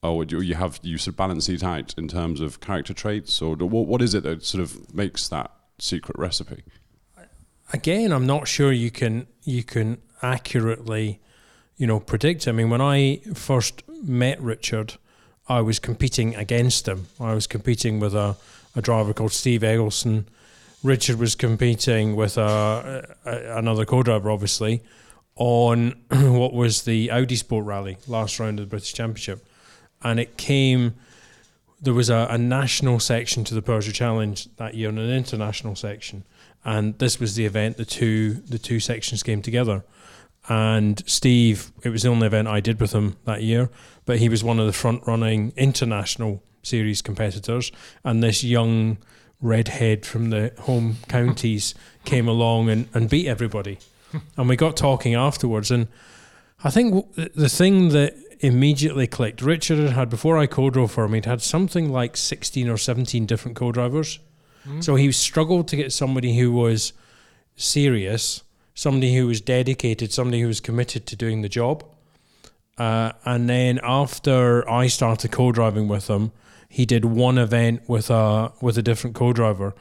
or 0.04 0.23
you 0.25 0.40
you 0.40 0.54
have 0.54 0.78
you 0.82 0.99
sort 0.99 1.14
of 1.14 1.16
balance 1.16 1.49
it 1.49 1.64
out 1.64 1.94
in 1.99 2.06
terms 2.06 2.40
of 2.40 2.61
character 2.61 2.94
traits, 2.94 3.42
or 3.42 3.56
do- 3.56 3.66
what 3.66 3.87
what 3.88 4.02
is 4.02 4.14
it 4.14 4.23
that 4.23 4.44
sort 4.44 4.62
of 4.62 4.94
makes 4.94 5.26
that 5.28 5.50
secret 5.80 6.16
recipe? 6.18 6.62
Again, 7.72 8.12
I'm 8.12 8.26
not 8.26 8.48
sure 8.48 8.72
you 8.72 8.90
can 8.90 9.26
you 9.44 9.62
can 9.62 9.98
accurately, 10.22 11.20
you 11.76 11.87
know, 11.87 12.00
predict. 12.00 12.48
I 12.48 12.52
mean, 12.52 12.70
when 12.70 12.80
I 12.80 13.20
first 13.34 13.82
met 14.02 14.40
Richard, 14.40 14.94
I 15.48 15.60
was 15.60 15.78
competing 15.78 16.34
against 16.34 16.88
him. 16.88 17.08
I 17.20 17.34
was 17.34 17.46
competing 17.46 18.00
with 18.00 18.14
a, 18.14 18.37
a 18.75 18.82
driver 18.82 19.12
called 19.12 19.32
Steve 19.32 19.62
Eggleston. 19.62 20.28
Richard 20.82 21.18
was 21.18 21.34
competing 21.34 22.16
with 22.16 22.38
a, 22.38 23.14
a 23.25 23.58
another 23.58 23.84
co-driver, 23.84 24.30
obviously, 24.30 24.82
on 25.37 25.94
what 26.10 26.54
was 26.54 26.82
the 26.82 27.10
Audi 27.10 27.37
Sport 27.37 27.66
Rally 27.66 27.98
last 28.06 28.40
round 28.40 28.58
of 28.60 28.66
the 28.66 28.70
British 28.70 28.94
Championship, 28.94 29.46
and 30.02 30.18
it 30.18 30.37
came. 30.37 30.94
There 31.80 31.94
was 31.94 32.10
a, 32.10 32.26
a 32.28 32.38
national 32.38 32.98
section 32.98 33.44
to 33.44 33.54
the 33.54 33.62
Peugeot 33.62 33.94
Challenge 33.94 34.48
that 34.56 34.75
year 34.75 34.88
and 34.88 34.98
an 34.98 35.10
international 35.10 35.76
section 35.76 36.25
and 36.64 36.98
this 36.98 37.20
was 37.20 37.34
the 37.34 37.46
event 37.46 37.76
the 37.76 37.84
two 37.84 38.34
the 38.34 38.58
two 38.58 38.80
sections 38.80 39.22
came 39.22 39.42
together. 39.42 39.84
And 40.48 41.02
Steve 41.06 41.72
it 41.82 41.90
was 41.90 42.02
the 42.02 42.08
only 42.08 42.26
event 42.26 42.48
I 42.48 42.60
did 42.60 42.80
with 42.80 42.92
him 42.92 43.16
that 43.24 43.42
year 43.42 43.70
but 44.08 44.18
he 44.18 44.30
was 44.30 44.42
one 44.42 44.58
of 44.58 44.64
the 44.64 44.72
front 44.72 45.06
running 45.06 45.52
international 45.54 46.42
series 46.62 47.02
competitors. 47.02 47.70
And 48.04 48.22
this 48.22 48.42
young 48.42 48.96
redhead 49.42 50.06
from 50.06 50.30
the 50.30 50.50
home 50.60 50.96
counties 51.08 51.74
came 52.06 52.26
along 52.26 52.70
and, 52.70 52.88
and 52.94 53.10
beat 53.10 53.26
everybody. 53.26 53.78
And 54.38 54.48
we 54.48 54.56
got 54.56 54.78
talking 54.78 55.14
afterwards. 55.14 55.70
And 55.70 55.88
I 56.64 56.70
think 56.70 57.14
the 57.16 57.50
thing 57.50 57.90
that 57.90 58.16
immediately 58.40 59.06
clicked 59.06 59.42
Richard 59.42 59.78
had 59.78 59.90
had 59.90 60.08
before 60.08 60.38
I 60.38 60.46
co-drove 60.46 60.92
for 60.92 61.04
him 61.04 61.12
he'd 61.12 61.26
had 61.26 61.42
something 61.42 61.90
like 61.92 62.16
16 62.16 62.68
or 62.68 62.78
17 62.78 63.26
different 63.26 63.56
co-drivers 63.56 64.20
so 64.80 64.94
he 64.94 65.10
struggled 65.12 65.68
to 65.68 65.76
get 65.76 65.92
somebody 65.92 66.38
who 66.38 66.52
was 66.52 66.92
serious, 67.56 68.42
somebody 68.75 69.14
who 69.16 69.26
was 69.26 69.40
dedicated, 69.40 70.12
somebody 70.12 70.40
who 70.40 70.46
was 70.48 70.60
committed 70.60 71.06
to 71.06 71.16
doing 71.16 71.42
the 71.42 71.48
job. 71.48 71.84
Uh, 72.76 73.12
and 73.25 73.48
then 73.48 73.80
after 73.82 74.68
I 74.70 74.87
started 74.87 75.32
co-driving 75.32 75.88
with 75.88 76.08
him, 76.08 76.32
he 76.68 76.87
did 76.87 77.04
one 77.04 77.38
event 77.38 77.88
with 77.88 78.10
a 78.10 78.52
with 78.60 78.78
a 78.78 78.82
different 78.82 79.16
co-driver. 79.16 79.75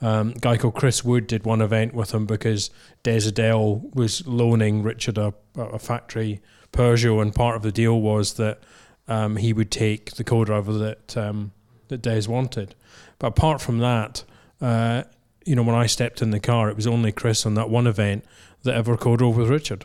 Um, 0.00 0.30
a 0.36 0.38
guy 0.38 0.56
called 0.56 0.74
Chris 0.74 1.04
Wood 1.04 1.26
did 1.26 1.44
one 1.44 1.62
event 1.62 1.94
with 1.94 2.12
him 2.12 2.26
because 2.26 2.70
Des 3.02 3.26
O'Dell 3.26 3.80
was 3.94 4.26
loaning 4.26 4.82
Richard 4.82 5.18
a, 5.18 5.32
a 5.56 5.78
factory 5.78 6.42
Peugeot, 6.72 7.22
and 7.22 7.34
part 7.34 7.56
of 7.56 7.62
the 7.62 7.72
deal 7.72 8.00
was 8.00 8.34
that 8.34 8.60
um, 9.08 9.36
he 9.36 9.52
would 9.52 9.70
take 9.70 10.12
the 10.12 10.24
co-driver 10.24 10.72
that 10.72 11.16
um, 11.16 11.52
that 11.88 12.02
Des 12.02 12.28
wanted. 12.28 12.74
But 13.18 13.28
apart 13.28 13.60
from 13.60 13.78
that, 13.78 14.24
uh, 14.60 15.04
you 15.44 15.54
know, 15.54 15.62
when 15.62 15.74
I 15.74 15.86
stepped 15.86 16.22
in 16.22 16.30
the 16.30 16.40
car, 16.40 16.70
it 16.70 16.76
was 16.76 16.86
only 16.86 17.12
Chris 17.12 17.44
on 17.44 17.54
that 17.54 17.70
one 17.70 17.86
event 17.86 18.24
that 18.62 18.74
ever 18.74 18.96
co-drove 18.96 19.36
with 19.36 19.48
Richard. 19.48 19.84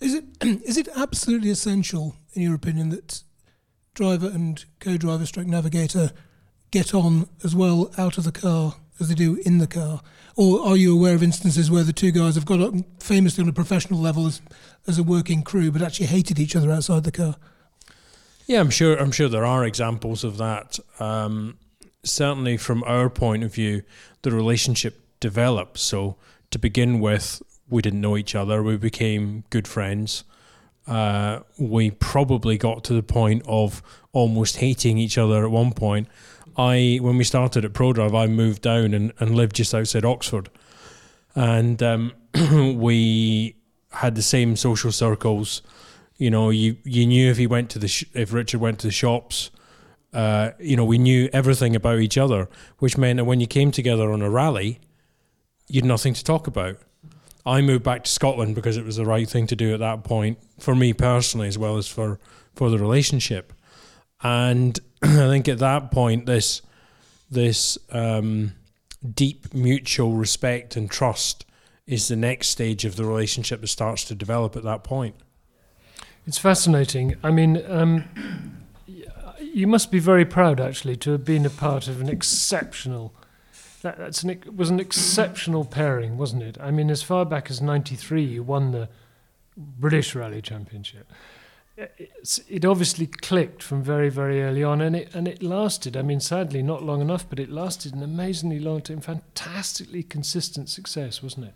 Is 0.00 0.14
it 0.14 0.24
is 0.42 0.76
it 0.76 0.88
absolutely 0.96 1.50
essential, 1.50 2.16
in 2.34 2.42
your 2.42 2.54
opinion, 2.54 2.90
that 2.90 3.22
driver 3.94 4.28
and 4.28 4.64
co-driver, 4.78 5.26
stroke 5.26 5.46
navigator, 5.46 6.12
get 6.70 6.94
on 6.94 7.28
as 7.44 7.54
well 7.54 7.90
out 7.98 8.18
of 8.18 8.24
the 8.24 8.32
car 8.32 8.76
as 8.98 9.08
they 9.08 9.14
do 9.14 9.40
in 9.44 9.58
the 9.58 9.66
car? 9.66 10.00
Or 10.36 10.66
are 10.66 10.76
you 10.76 10.94
aware 10.96 11.14
of 11.14 11.22
instances 11.22 11.70
where 11.70 11.82
the 11.82 11.92
two 11.92 12.12
guys 12.12 12.34
have 12.34 12.46
got 12.46 12.60
up 12.60 12.74
famously 13.00 13.42
on 13.42 13.48
a 13.48 13.52
professional 13.52 14.00
level 14.00 14.26
as 14.26 14.40
as 14.86 14.98
a 14.98 15.02
working 15.02 15.42
crew, 15.42 15.70
but 15.70 15.82
actually 15.82 16.06
hated 16.06 16.38
each 16.38 16.56
other 16.56 16.70
outside 16.70 17.04
the 17.04 17.12
car? 17.12 17.36
Yeah, 18.46 18.60
I'm 18.60 18.70
sure. 18.70 18.96
I'm 18.96 19.12
sure 19.12 19.28
there 19.28 19.44
are 19.44 19.64
examples 19.64 20.24
of 20.24 20.38
that. 20.38 20.78
Um, 20.98 21.58
certainly, 22.02 22.56
from 22.56 22.82
our 22.84 23.10
point 23.10 23.44
of 23.44 23.54
view, 23.54 23.82
the 24.22 24.30
relationship 24.30 25.00
developed. 25.20 25.78
So, 25.78 26.16
to 26.50 26.58
begin 26.58 27.00
with, 27.00 27.42
we 27.68 27.82
didn't 27.82 28.00
know 28.00 28.16
each 28.16 28.34
other. 28.34 28.62
We 28.62 28.76
became 28.76 29.44
good 29.50 29.68
friends. 29.68 30.24
Uh, 30.86 31.40
we 31.58 31.90
probably 31.90 32.58
got 32.58 32.82
to 32.84 32.94
the 32.94 33.02
point 33.02 33.42
of 33.46 33.82
almost 34.12 34.56
hating 34.56 34.98
each 34.98 35.16
other 35.16 35.44
at 35.44 35.50
one 35.50 35.72
point. 35.72 36.08
I, 36.56 36.98
when 37.00 37.16
we 37.16 37.24
started 37.24 37.64
at 37.64 37.72
Prodrive, 37.72 38.14
I 38.14 38.26
moved 38.26 38.62
down 38.62 38.92
and, 38.92 39.12
and 39.20 39.34
lived 39.34 39.56
just 39.56 39.74
outside 39.74 40.04
Oxford, 40.04 40.50
and 41.34 41.82
um, 41.82 42.12
we 42.74 43.54
had 43.92 44.14
the 44.14 44.22
same 44.22 44.56
social 44.56 44.92
circles. 44.92 45.62
You 46.18 46.30
know, 46.30 46.50
you 46.50 46.76
you 46.84 47.06
knew 47.06 47.30
if 47.30 47.36
he 47.36 47.46
went 47.46 47.70
to 47.70 47.78
the 47.78 47.88
sh- 47.88 48.04
if 48.12 48.32
Richard 48.32 48.60
went 48.60 48.80
to 48.80 48.88
the 48.88 48.92
shops, 48.92 49.50
uh, 50.12 50.50
you 50.58 50.76
know, 50.76 50.84
we 50.84 50.98
knew 50.98 51.28
everything 51.32 51.76
about 51.76 52.00
each 52.00 52.18
other, 52.18 52.48
which 52.78 52.98
meant 52.98 53.18
that 53.18 53.24
when 53.24 53.40
you 53.40 53.46
came 53.46 53.70
together 53.70 54.10
on 54.12 54.22
a 54.22 54.30
rally, 54.30 54.80
you'd 55.68 55.84
nothing 55.84 56.14
to 56.14 56.24
talk 56.24 56.46
about. 56.46 56.78
I 57.46 57.60
moved 57.60 57.84
back 57.84 58.04
to 58.04 58.10
Scotland 58.10 58.54
because 58.54 58.76
it 58.76 58.84
was 58.84 58.96
the 58.96 59.06
right 59.06 59.28
thing 59.28 59.46
to 59.46 59.56
do 59.56 59.72
at 59.72 59.80
that 59.80 60.04
point 60.04 60.38
for 60.58 60.74
me 60.74 60.92
personally, 60.92 61.48
as 61.48 61.58
well 61.58 61.76
as 61.76 61.88
for 61.88 62.18
for 62.54 62.70
the 62.70 62.78
relationship. 62.78 63.52
And 64.22 64.78
I 65.02 65.28
think 65.28 65.48
at 65.48 65.58
that 65.58 65.90
point, 65.90 66.26
this 66.26 66.62
this 67.30 67.78
um, 67.90 68.52
deep 69.14 69.54
mutual 69.54 70.12
respect 70.12 70.76
and 70.76 70.90
trust 70.90 71.46
is 71.86 72.08
the 72.08 72.16
next 72.16 72.48
stage 72.48 72.84
of 72.84 72.96
the 72.96 73.04
relationship 73.04 73.60
that 73.60 73.68
starts 73.68 74.04
to 74.04 74.14
develop 74.14 74.56
at 74.56 74.62
that 74.64 74.84
point. 74.84 75.14
It's 76.26 76.38
fascinating. 76.38 77.16
I 77.22 77.30
mean, 77.30 77.62
um, 77.66 78.04
you 79.52 79.66
must 79.66 79.90
be 79.90 79.98
very 79.98 80.24
proud, 80.24 80.60
actually, 80.60 80.96
to 80.96 81.12
have 81.12 81.24
been 81.24 81.46
a 81.46 81.50
part 81.50 81.88
of 81.88 82.00
an 82.00 82.08
exceptional. 82.08 83.14
That, 83.82 83.98
that's 83.98 84.22
an, 84.22 84.42
was 84.54 84.70
an 84.70 84.80
exceptional 84.80 85.64
pairing, 85.64 86.18
wasn't 86.18 86.42
it? 86.42 86.58
I 86.60 86.70
mean, 86.70 86.90
as 86.90 87.02
far 87.02 87.24
back 87.24 87.50
as 87.50 87.60
'93, 87.60 88.22
you 88.22 88.42
won 88.42 88.72
the 88.72 88.88
British 89.56 90.14
Rally 90.14 90.42
Championship. 90.42 91.10
It 92.48 92.64
obviously 92.64 93.06
clicked 93.06 93.62
from 93.62 93.82
very, 93.82 94.10
very 94.10 94.42
early 94.42 94.62
on, 94.62 94.82
and 94.82 94.94
it 94.94 95.14
and 95.14 95.26
it 95.26 95.42
lasted. 95.42 95.96
I 95.96 96.02
mean, 96.02 96.20
sadly, 96.20 96.62
not 96.62 96.82
long 96.82 97.00
enough, 97.00 97.26
but 97.28 97.38
it 97.38 97.50
lasted 97.50 97.94
an 97.94 98.02
amazingly 98.02 98.58
long 98.58 98.82
time. 98.82 99.00
Fantastically 99.00 100.02
consistent 100.02 100.68
success, 100.68 101.22
wasn't 101.22 101.46
it? 101.46 101.54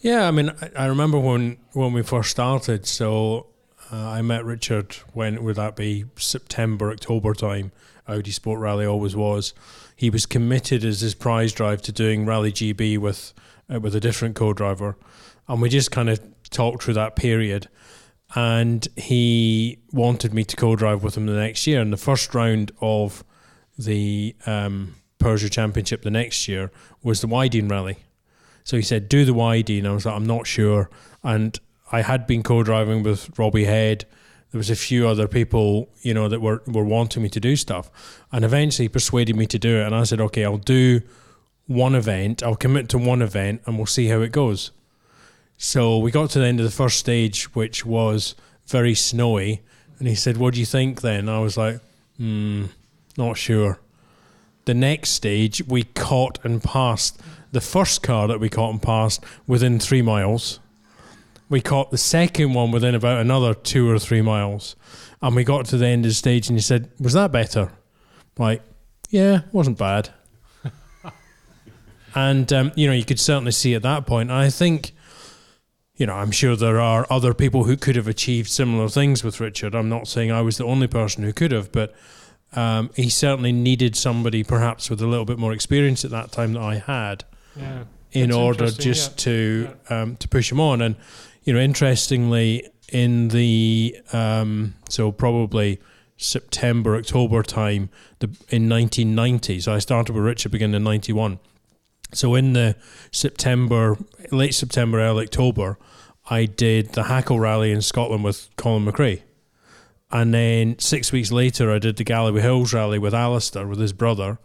Yeah, 0.00 0.28
I 0.28 0.30
mean, 0.30 0.50
I, 0.60 0.70
I 0.76 0.86
remember 0.86 1.18
when 1.18 1.56
when 1.72 1.94
we 1.94 2.02
first 2.02 2.30
started. 2.30 2.86
So 2.86 3.46
uh, 3.92 4.08
I 4.08 4.22
met 4.22 4.44
Richard 4.44 4.96
when 5.12 5.42
would 5.44 5.56
that 5.56 5.76
be 5.76 6.06
September, 6.16 6.90
October 6.90 7.34
time? 7.34 7.72
Audi 8.08 8.30
Sport 8.30 8.58
Rally 8.58 8.86
always 8.86 9.14
was. 9.14 9.54
He 9.94 10.10
was 10.10 10.26
committed 10.26 10.84
as 10.84 11.00
his 11.00 11.14
prize 11.14 11.52
drive 11.52 11.82
to 11.82 11.92
doing 11.92 12.26
Rally 12.26 12.50
GB 12.52 12.98
with 12.98 13.32
uh, 13.72 13.78
with 13.80 13.94
a 13.94 14.00
different 14.00 14.34
co-driver, 14.34 14.96
and 15.46 15.62
we 15.62 15.68
just 15.68 15.90
kind 15.90 16.10
of 16.10 16.20
talked 16.50 16.82
through 16.82 16.94
that 16.94 17.16
period. 17.16 17.68
And 18.34 18.88
he 18.96 19.78
wanted 19.92 20.32
me 20.32 20.42
to 20.44 20.56
co-drive 20.56 21.04
with 21.04 21.18
him 21.18 21.26
the 21.26 21.34
next 21.34 21.66
year. 21.66 21.82
And 21.82 21.92
the 21.92 21.98
first 21.98 22.34
round 22.34 22.72
of 22.80 23.22
the 23.78 24.34
um, 24.46 24.94
Peugeot 25.18 25.52
Championship 25.52 26.00
the 26.00 26.10
next 26.10 26.48
year 26.48 26.70
was 27.02 27.20
the 27.20 27.28
Wyedean 27.28 27.70
Rally. 27.70 27.98
So 28.64 28.76
he 28.76 28.82
said, 28.82 29.08
"Do 29.08 29.24
the 29.24 29.34
Wyedean." 29.34 29.80
And 29.80 29.88
I 29.88 29.92
was 29.92 30.06
like, 30.06 30.16
"I'm 30.16 30.26
not 30.26 30.46
sure." 30.46 30.88
And 31.22 31.58
I 31.92 32.00
had 32.02 32.26
been 32.26 32.42
co-driving 32.42 33.02
with 33.02 33.38
Robbie 33.38 33.66
Head. 33.66 34.06
There 34.50 34.58
was 34.58 34.70
a 34.70 34.76
few 34.76 35.06
other 35.06 35.28
people, 35.28 35.90
you 36.00 36.14
know, 36.14 36.28
that 36.28 36.40
were 36.40 36.62
were 36.66 36.84
wanting 36.84 37.22
me 37.22 37.28
to 37.28 37.40
do 37.40 37.54
stuff, 37.54 37.90
and 38.32 38.44
eventually 38.44 38.88
persuaded 38.88 39.36
me 39.36 39.46
to 39.46 39.58
do 39.58 39.76
it. 39.80 39.86
And 39.86 39.94
I 39.94 40.04
said, 40.04 40.20
"Okay, 40.20 40.44
I'll 40.44 40.56
do 40.56 41.02
one 41.66 41.94
event. 41.94 42.42
I'll 42.42 42.56
commit 42.56 42.88
to 42.90 42.98
one 42.98 43.22
event, 43.22 43.62
and 43.66 43.76
we'll 43.76 43.86
see 43.86 44.08
how 44.08 44.20
it 44.22 44.32
goes." 44.32 44.72
So 45.58 45.98
we 45.98 46.10
got 46.10 46.30
to 46.30 46.38
the 46.40 46.46
end 46.46 46.60
of 46.60 46.66
the 46.66 46.72
first 46.72 46.98
stage, 46.98 47.54
which 47.54 47.86
was 47.86 48.34
very 48.66 48.94
snowy, 48.94 49.60
and 49.98 50.08
he 50.08 50.14
said, 50.14 50.38
"What 50.38 50.54
do 50.54 50.60
you 50.60 50.66
think?" 50.66 51.02
Then 51.02 51.28
I 51.28 51.40
was 51.40 51.56
like, 51.56 51.80
"Hmm, 52.16 52.64
not 53.16 53.36
sure." 53.36 53.80
The 54.64 54.74
next 54.74 55.10
stage, 55.10 55.62
we 55.66 55.82
caught 55.82 56.38
and 56.44 56.62
passed 56.62 57.20
the 57.52 57.60
first 57.60 58.02
car 58.02 58.28
that 58.28 58.40
we 58.40 58.48
caught 58.48 58.70
and 58.70 58.82
passed 58.82 59.22
within 59.46 59.78
three 59.78 60.02
miles. 60.02 60.58
We 61.52 61.60
caught 61.60 61.90
the 61.90 61.98
second 61.98 62.54
one 62.54 62.70
within 62.70 62.94
about 62.94 63.20
another 63.20 63.52
two 63.52 63.86
or 63.90 63.98
three 63.98 64.22
miles. 64.22 64.74
And 65.20 65.36
we 65.36 65.44
got 65.44 65.66
to 65.66 65.76
the 65.76 65.86
end 65.86 66.06
of 66.06 66.10
the 66.10 66.14
stage 66.14 66.48
and 66.48 66.56
he 66.56 66.62
said, 66.62 66.90
Was 66.98 67.12
that 67.12 67.30
better? 67.30 67.70
Like, 68.38 68.62
yeah, 69.10 69.42
wasn't 69.52 69.76
bad. 69.76 70.08
and, 72.14 72.50
um, 72.54 72.72
you 72.74 72.86
know, 72.86 72.94
you 72.94 73.04
could 73.04 73.20
certainly 73.20 73.52
see 73.52 73.74
at 73.74 73.82
that 73.82 74.06
point. 74.06 74.30
And 74.30 74.38
I 74.38 74.48
think, 74.48 74.92
you 75.94 76.06
know, 76.06 76.14
I'm 76.14 76.30
sure 76.30 76.56
there 76.56 76.80
are 76.80 77.06
other 77.10 77.34
people 77.34 77.64
who 77.64 77.76
could 77.76 77.96
have 77.96 78.08
achieved 78.08 78.48
similar 78.48 78.88
things 78.88 79.22
with 79.22 79.38
Richard. 79.38 79.74
I'm 79.74 79.90
not 79.90 80.08
saying 80.08 80.32
I 80.32 80.40
was 80.40 80.56
the 80.56 80.64
only 80.64 80.86
person 80.86 81.22
who 81.22 81.34
could 81.34 81.52
have, 81.52 81.70
but 81.70 81.94
um, 82.54 82.88
he 82.96 83.10
certainly 83.10 83.52
needed 83.52 83.94
somebody 83.94 84.42
perhaps 84.42 84.88
with 84.88 85.02
a 85.02 85.06
little 85.06 85.26
bit 85.26 85.38
more 85.38 85.52
experience 85.52 86.02
at 86.02 86.10
that 86.12 86.32
time 86.32 86.54
that 86.54 86.62
I 86.62 86.76
had 86.76 87.24
Yeah. 87.54 87.84
in 88.12 88.30
That's 88.30 88.38
order 88.38 88.70
just 88.70 89.10
yeah. 89.10 89.16
to 89.24 89.76
um, 89.90 90.16
to 90.16 90.28
push 90.28 90.50
him 90.50 90.58
on. 90.58 90.80
And 90.80 90.96
you 91.44 91.52
know, 91.52 91.60
interestingly, 91.60 92.68
in 92.88 93.28
the 93.28 93.96
um, 94.12 94.74
so 94.88 95.10
probably 95.10 95.80
September 96.16 96.96
October 96.96 97.42
time, 97.42 97.88
the 98.20 98.26
in 98.48 98.68
1990. 98.68 99.60
So 99.60 99.74
I 99.74 99.78
started 99.78 100.14
with 100.14 100.24
Richard 100.24 100.52
beginning 100.52 100.76
in 100.76 100.84
91. 100.84 101.38
So 102.12 102.34
in 102.34 102.52
the 102.52 102.76
September, 103.10 103.96
late 104.30 104.54
September, 104.54 105.00
early 105.00 105.24
October, 105.24 105.78
I 106.28 106.44
did 106.44 106.90
the 106.92 107.04
Hackle 107.04 107.40
Rally 107.40 107.72
in 107.72 107.80
Scotland 107.82 108.22
with 108.22 108.50
Colin 108.56 108.84
McRae. 108.84 109.22
And 110.10 110.34
then 110.34 110.78
six 110.78 111.10
weeks 111.10 111.32
later, 111.32 111.72
I 111.72 111.78
did 111.78 111.96
the 111.96 112.04
Galloway 112.04 112.42
Hills 112.42 112.74
Rally 112.74 112.98
with 112.98 113.14
Alister, 113.14 113.66
with 113.66 113.80
his 113.80 113.94
brother. 113.94 114.38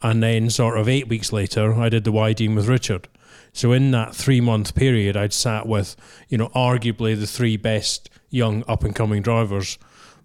And 0.00 0.22
then, 0.22 0.48
sort 0.48 0.78
of 0.78 0.88
eight 0.88 1.08
weeks 1.08 1.32
later, 1.32 1.74
I 1.74 1.88
did 1.88 2.04
the 2.04 2.12
Wyedean 2.12 2.54
with 2.54 2.68
Richard. 2.68 3.08
So 3.52 3.72
in 3.72 3.90
that 3.92 4.14
three 4.14 4.40
month 4.40 4.74
period, 4.74 5.16
I'd 5.16 5.32
sat 5.32 5.66
with, 5.66 5.96
you 6.28 6.38
know, 6.38 6.48
arguably 6.54 7.18
the 7.18 7.26
three 7.26 7.56
best 7.56 8.08
young 8.30 8.62
up 8.68 8.84
and 8.84 8.94
coming 8.94 9.22
drivers, 9.22 9.78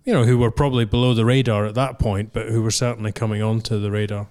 you 0.05 0.13
know, 0.13 0.25
who 0.25 0.37
were 0.37 0.51
probably 0.51 0.85
below 0.85 1.13
the 1.13 1.25
radar 1.25 1.65
at 1.65 1.75
that 1.75 1.99
point, 1.99 2.33
but 2.33 2.47
who 2.49 2.61
were 2.61 2.71
certainly 2.71 3.11
coming 3.11 3.41
onto 3.41 3.79
the 3.79 3.89
radar. 3.91 4.27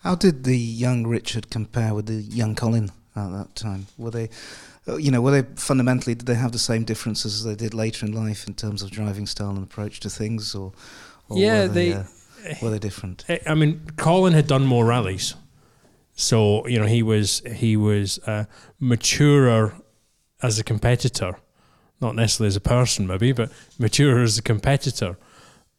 How 0.00 0.14
did 0.14 0.44
the 0.44 0.58
young 0.58 1.06
Richard 1.06 1.50
compare 1.50 1.94
with 1.94 2.06
the 2.06 2.14
young 2.22 2.54
Colin 2.54 2.90
at 3.16 3.30
that 3.32 3.54
time? 3.54 3.86
Were 3.96 4.10
they, 4.10 4.28
uh, 4.86 4.96
you 4.96 5.10
know, 5.10 5.22
were 5.22 5.30
they 5.40 5.48
fundamentally 5.56 6.14
did 6.14 6.26
they 6.26 6.34
have 6.34 6.52
the 6.52 6.58
same 6.58 6.84
differences 6.84 7.36
as 7.36 7.44
they 7.44 7.54
did 7.54 7.72
later 7.72 8.04
in 8.04 8.12
life 8.12 8.46
in 8.46 8.52
terms 8.54 8.82
of 8.82 8.90
driving 8.90 9.26
style 9.26 9.50
and 9.50 9.64
approach 9.64 10.00
to 10.00 10.10
things, 10.10 10.54
or, 10.54 10.72
or 11.30 11.38
Yeah, 11.38 11.62
were 11.62 11.68
they, 11.68 11.88
they- 11.92 11.94
uh, 11.96 12.54
were 12.60 12.68
they 12.70 12.78
different? 12.78 13.24
I- 13.30 13.40
I 13.46 13.54
mean, 13.54 13.80
Colin 13.96 14.34
had 14.34 14.46
done 14.46 14.66
more 14.66 14.84
rallies, 14.84 15.34
so 16.14 16.66
you 16.66 16.78
know 16.78 16.86
he 16.86 17.02
was 17.02 17.42
he 17.54 17.76
was 17.76 18.18
uh, 18.20 18.44
maturer 18.78 19.74
as 20.42 20.58
a 20.58 20.64
competitor, 20.64 21.36
not 22.00 22.14
necessarily 22.14 22.48
as 22.48 22.56
a 22.56 22.60
person, 22.60 23.06
maybe, 23.06 23.32
but 23.32 23.50
maturer 23.78 24.22
as 24.22 24.38
a 24.38 24.42
competitor, 24.42 25.16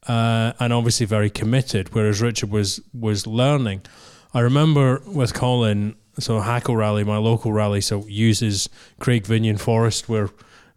uh, 0.08 0.52
and 0.60 0.72
obviously 0.72 1.06
very 1.06 1.30
committed. 1.30 1.94
Whereas 1.94 2.20
Richard 2.20 2.50
was 2.50 2.80
was 2.92 3.26
learning. 3.26 3.82
I 4.34 4.40
remember 4.40 5.00
with 5.06 5.32
Colin, 5.32 5.94
so 6.18 6.40
Hackle 6.40 6.76
Rally, 6.76 7.04
my 7.04 7.16
local 7.16 7.52
rally, 7.52 7.80
so 7.80 8.04
uses 8.06 8.68
Craigvinean 9.00 9.58
Forest 9.58 10.08
where 10.08 10.28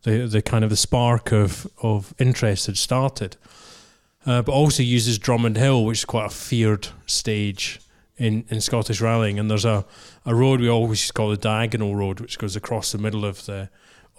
the 0.04 0.26
the 0.26 0.42
kind 0.42 0.64
of 0.64 0.70
the 0.70 0.78
spark 0.78 1.34
of 1.34 1.68
of 1.82 2.14
interest 2.18 2.68
had 2.68 2.78
started, 2.78 3.36
uh, 4.26 4.42
but 4.42 4.54
also 4.54 4.84
uses 4.84 5.20
Drummond 5.20 5.58
Hill, 5.58 5.84
which 5.84 6.00
is 6.00 6.06
quite 6.06 6.28
a 6.28 6.30
feared 6.30 6.88
stage 7.06 7.82
in, 8.20 8.46
in 8.50 8.62
Scottish 8.62 9.02
rallying. 9.02 9.40
And 9.40 9.50
there's 9.50 9.66
a, 9.66 9.86
a 10.26 10.36
road 10.36 10.60
we 10.60 10.70
always 10.70 11.12
call 11.12 11.30
the 11.30 11.38
diagonal 11.38 11.96
road, 11.96 12.20
which 12.20 12.38
goes 12.38 12.56
across 12.56 12.92
the 12.92 12.98
middle 12.98 13.26
of 13.26 13.46
the 13.46 13.70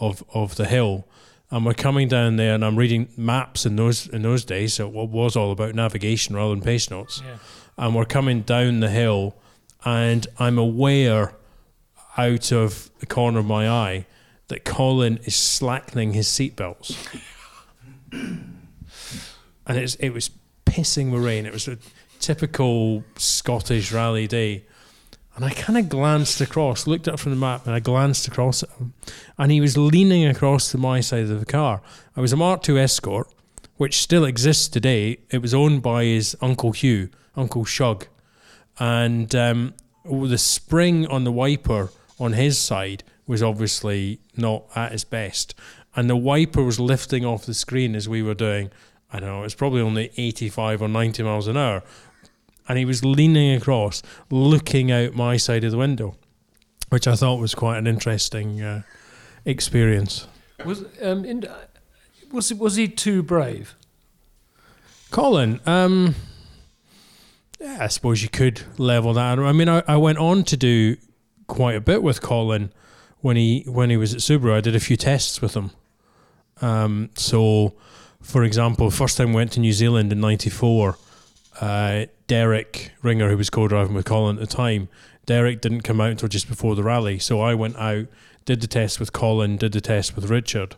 of 0.00 0.25
of 0.35 0.57
the 0.57 0.64
hill. 0.64 1.07
And 1.52 1.66
we're 1.66 1.75
coming 1.75 2.09
down 2.09 2.37
there, 2.37 2.54
and 2.54 2.64
I'm 2.64 2.76
reading 2.76 3.09
maps 3.16 3.66
in 3.66 3.76
those 3.76 4.09
in 4.09 4.23
those 4.23 4.45
days. 4.45 4.75
So 4.75 4.88
it 4.88 5.11
was 5.11 5.37
all 5.37 5.52
about 5.52 5.75
navigation 5.75 6.35
rather 6.35 6.54
than 6.54 6.62
pace 6.62 6.90
notes. 6.90 7.23
Yeah. 7.25 7.37
And 7.76 7.95
we're 7.95 8.04
coming 8.04 8.42
down 8.42 8.80
the 8.80 8.90
hill, 8.90 9.37
and 9.85 10.26
I'm 10.38 10.59
aware 10.59 11.35
out 12.16 12.52
of 12.52 12.90
the 12.99 13.07
corner 13.07 13.38
of 13.38 13.47
my 13.47 13.69
eye 13.69 14.07
that 14.49 14.64
Colin 14.64 15.19
is 15.25 15.37
slackening 15.37 16.12
his 16.12 16.26
seatbelts. 16.26 16.97
and 18.12 18.59
it's, 19.66 19.95
it 19.97 20.11
was 20.11 20.30
pissing 20.66 21.12
rain. 21.25 21.47
It 21.47 21.52
was 21.52 21.69
a 21.69 21.78
typical 22.21 23.03
Scottish 23.17 23.93
rally 23.93 24.27
day. 24.27 24.65
And 25.37 25.45
I 25.45 25.50
kind 25.50 25.79
of 25.79 25.89
glanced 25.89 26.41
across, 26.41 26.87
looked 26.87 27.09
up 27.09 27.19
from 27.19 27.33
the 27.33 27.39
map, 27.39 27.67
and 27.67 27.75
I 27.75 27.81
glanced 27.81 28.29
across 28.29 28.62
at 28.62 28.71
him. 28.73 28.93
And 29.39 29.50
he 29.50 29.61
was 29.61 29.77
leaning 29.77 30.27
across 30.27 30.71
to 30.73 30.79
my 30.79 31.00
side 31.00 31.31
of 31.31 31.41
the 31.41 31.47
car. 31.47 31.81
I 32.17 32.21
was 32.21 32.33
a 32.33 32.37
Mark 32.37 32.69
II 32.69 32.79
Escort, 32.79 33.27
which 33.77 33.99
still 33.99 34.25
exists 34.25 34.69
today. 34.69 35.19
It 35.31 35.41
was 35.41 35.55
owned 35.55 35.83
by 35.83 36.05
his 36.05 36.37
Uncle 36.43 36.73
Hugh, 36.73 37.09
Uncle 37.37 37.65
Shug. 37.65 38.07
And 38.79 39.35
um, 39.35 39.75
the 40.05 40.39
spring 40.39 41.07
on 41.07 41.25
the 41.25 41.33
wiper 41.33 41.91
on 42.19 42.35
his 42.35 42.59
side 42.59 43.03
was 43.27 43.43
obviously 43.43 44.19
not 44.37 44.65
at 44.75 44.93
its 44.93 45.05
best. 45.05 45.55
And 45.97 46.11
the 46.11 46.17
wiper 46.17 46.62
was 46.62 46.79
lifting 46.79 47.25
off 47.25 47.47
the 47.47 47.55
screen 47.55 47.95
as 47.95 48.09
we 48.09 48.23
were 48.23 48.35
doing, 48.35 48.71
I 49.12 49.21
don't 49.21 49.29
know, 49.29 49.41
it 49.41 49.45
was 49.45 49.55
probably 49.55 49.81
only 49.81 50.11
85 50.17 50.83
or 50.83 50.89
90 50.89 51.23
miles 51.23 51.47
an 51.47 51.57
hour. 51.57 51.83
And 52.71 52.79
he 52.79 52.85
was 52.85 53.05
leaning 53.05 53.53
across, 53.57 54.00
looking 54.31 54.93
out 54.93 55.15
my 55.15 55.37
side 55.37 55.65
of 55.65 55.73
the 55.73 55.77
window, 55.77 56.15
which 56.91 57.09
I 57.09 57.17
thought 57.17 57.41
was 57.41 57.53
quite 57.53 57.79
an 57.79 57.89
interesting 57.89 58.62
uh, 58.62 58.83
experience. 59.45 60.29
Was 60.65 60.85
um 61.03 61.25
in, 61.25 61.45
was 62.31 62.53
it 62.53 62.59
was 62.59 62.77
he 62.77 62.87
too 62.87 63.25
brave? 63.25 63.75
Colin, 65.11 65.59
um, 65.67 66.15
yeah, 67.59 67.79
I 67.81 67.89
suppose 67.89 68.23
you 68.23 68.29
could 68.29 68.62
level 68.79 69.15
that. 69.15 69.41
I 69.41 69.50
mean, 69.50 69.69
I, 69.69 69.83
I 69.89 69.97
went 69.97 70.19
on 70.19 70.45
to 70.45 70.56
do 70.56 70.97
quite 71.49 71.75
a 71.75 71.80
bit 71.80 72.04
with 72.04 72.23
Colin 72.23 72.73
when 73.19 73.35
he 73.37 73.65
when 73.67 73.91
he 73.91 73.97
was 73.97 74.15
at 74.15 74.21
Subaru. 74.21 74.54
I 74.54 74.61
did 74.61 74.76
a 74.76 74.80
few 74.80 74.97
tests 74.97 75.43
with 75.43 75.54
him. 75.54 75.73
Um, 76.63 77.11
so, 77.17 77.75
for 78.23 78.45
example, 78.45 78.93
first 78.93 79.17
time 79.17 79.30
we 79.30 79.35
went 79.35 79.50
to 79.52 79.61
New 79.61 79.73
Zealand 79.73 80.13
in 80.13 80.21
'94, 80.21 80.97
uh, 81.60 82.06
Derek 82.26 82.92
Ringer, 83.02 83.28
who 83.30 83.36
was 83.36 83.50
co-driving 83.50 83.94
with 83.94 84.06
Colin 84.06 84.36
at 84.36 84.40
the 84.40 84.54
time, 84.54 84.88
Derek 85.26 85.60
didn't 85.60 85.82
come 85.82 86.00
out 86.00 86.10
until 86.10 86.28
just 86.28 86.49
before 86.49 86.75
the 86.75 86.82
rally. 86.82 87.18
So 87.18 87.40
I 87.40 87.54
went 87.54 87.76
out, 87.76 88.06
did 88.44 88.60
the 88.60 88.66
test 88.66 88.99
with 88.99 89.12
Colin, 89.12 89.56
did 89.56 89.73
the 89.73 89.80
test 89.80 90.16
with 90.16 90.30
Richard, 90.30 90.76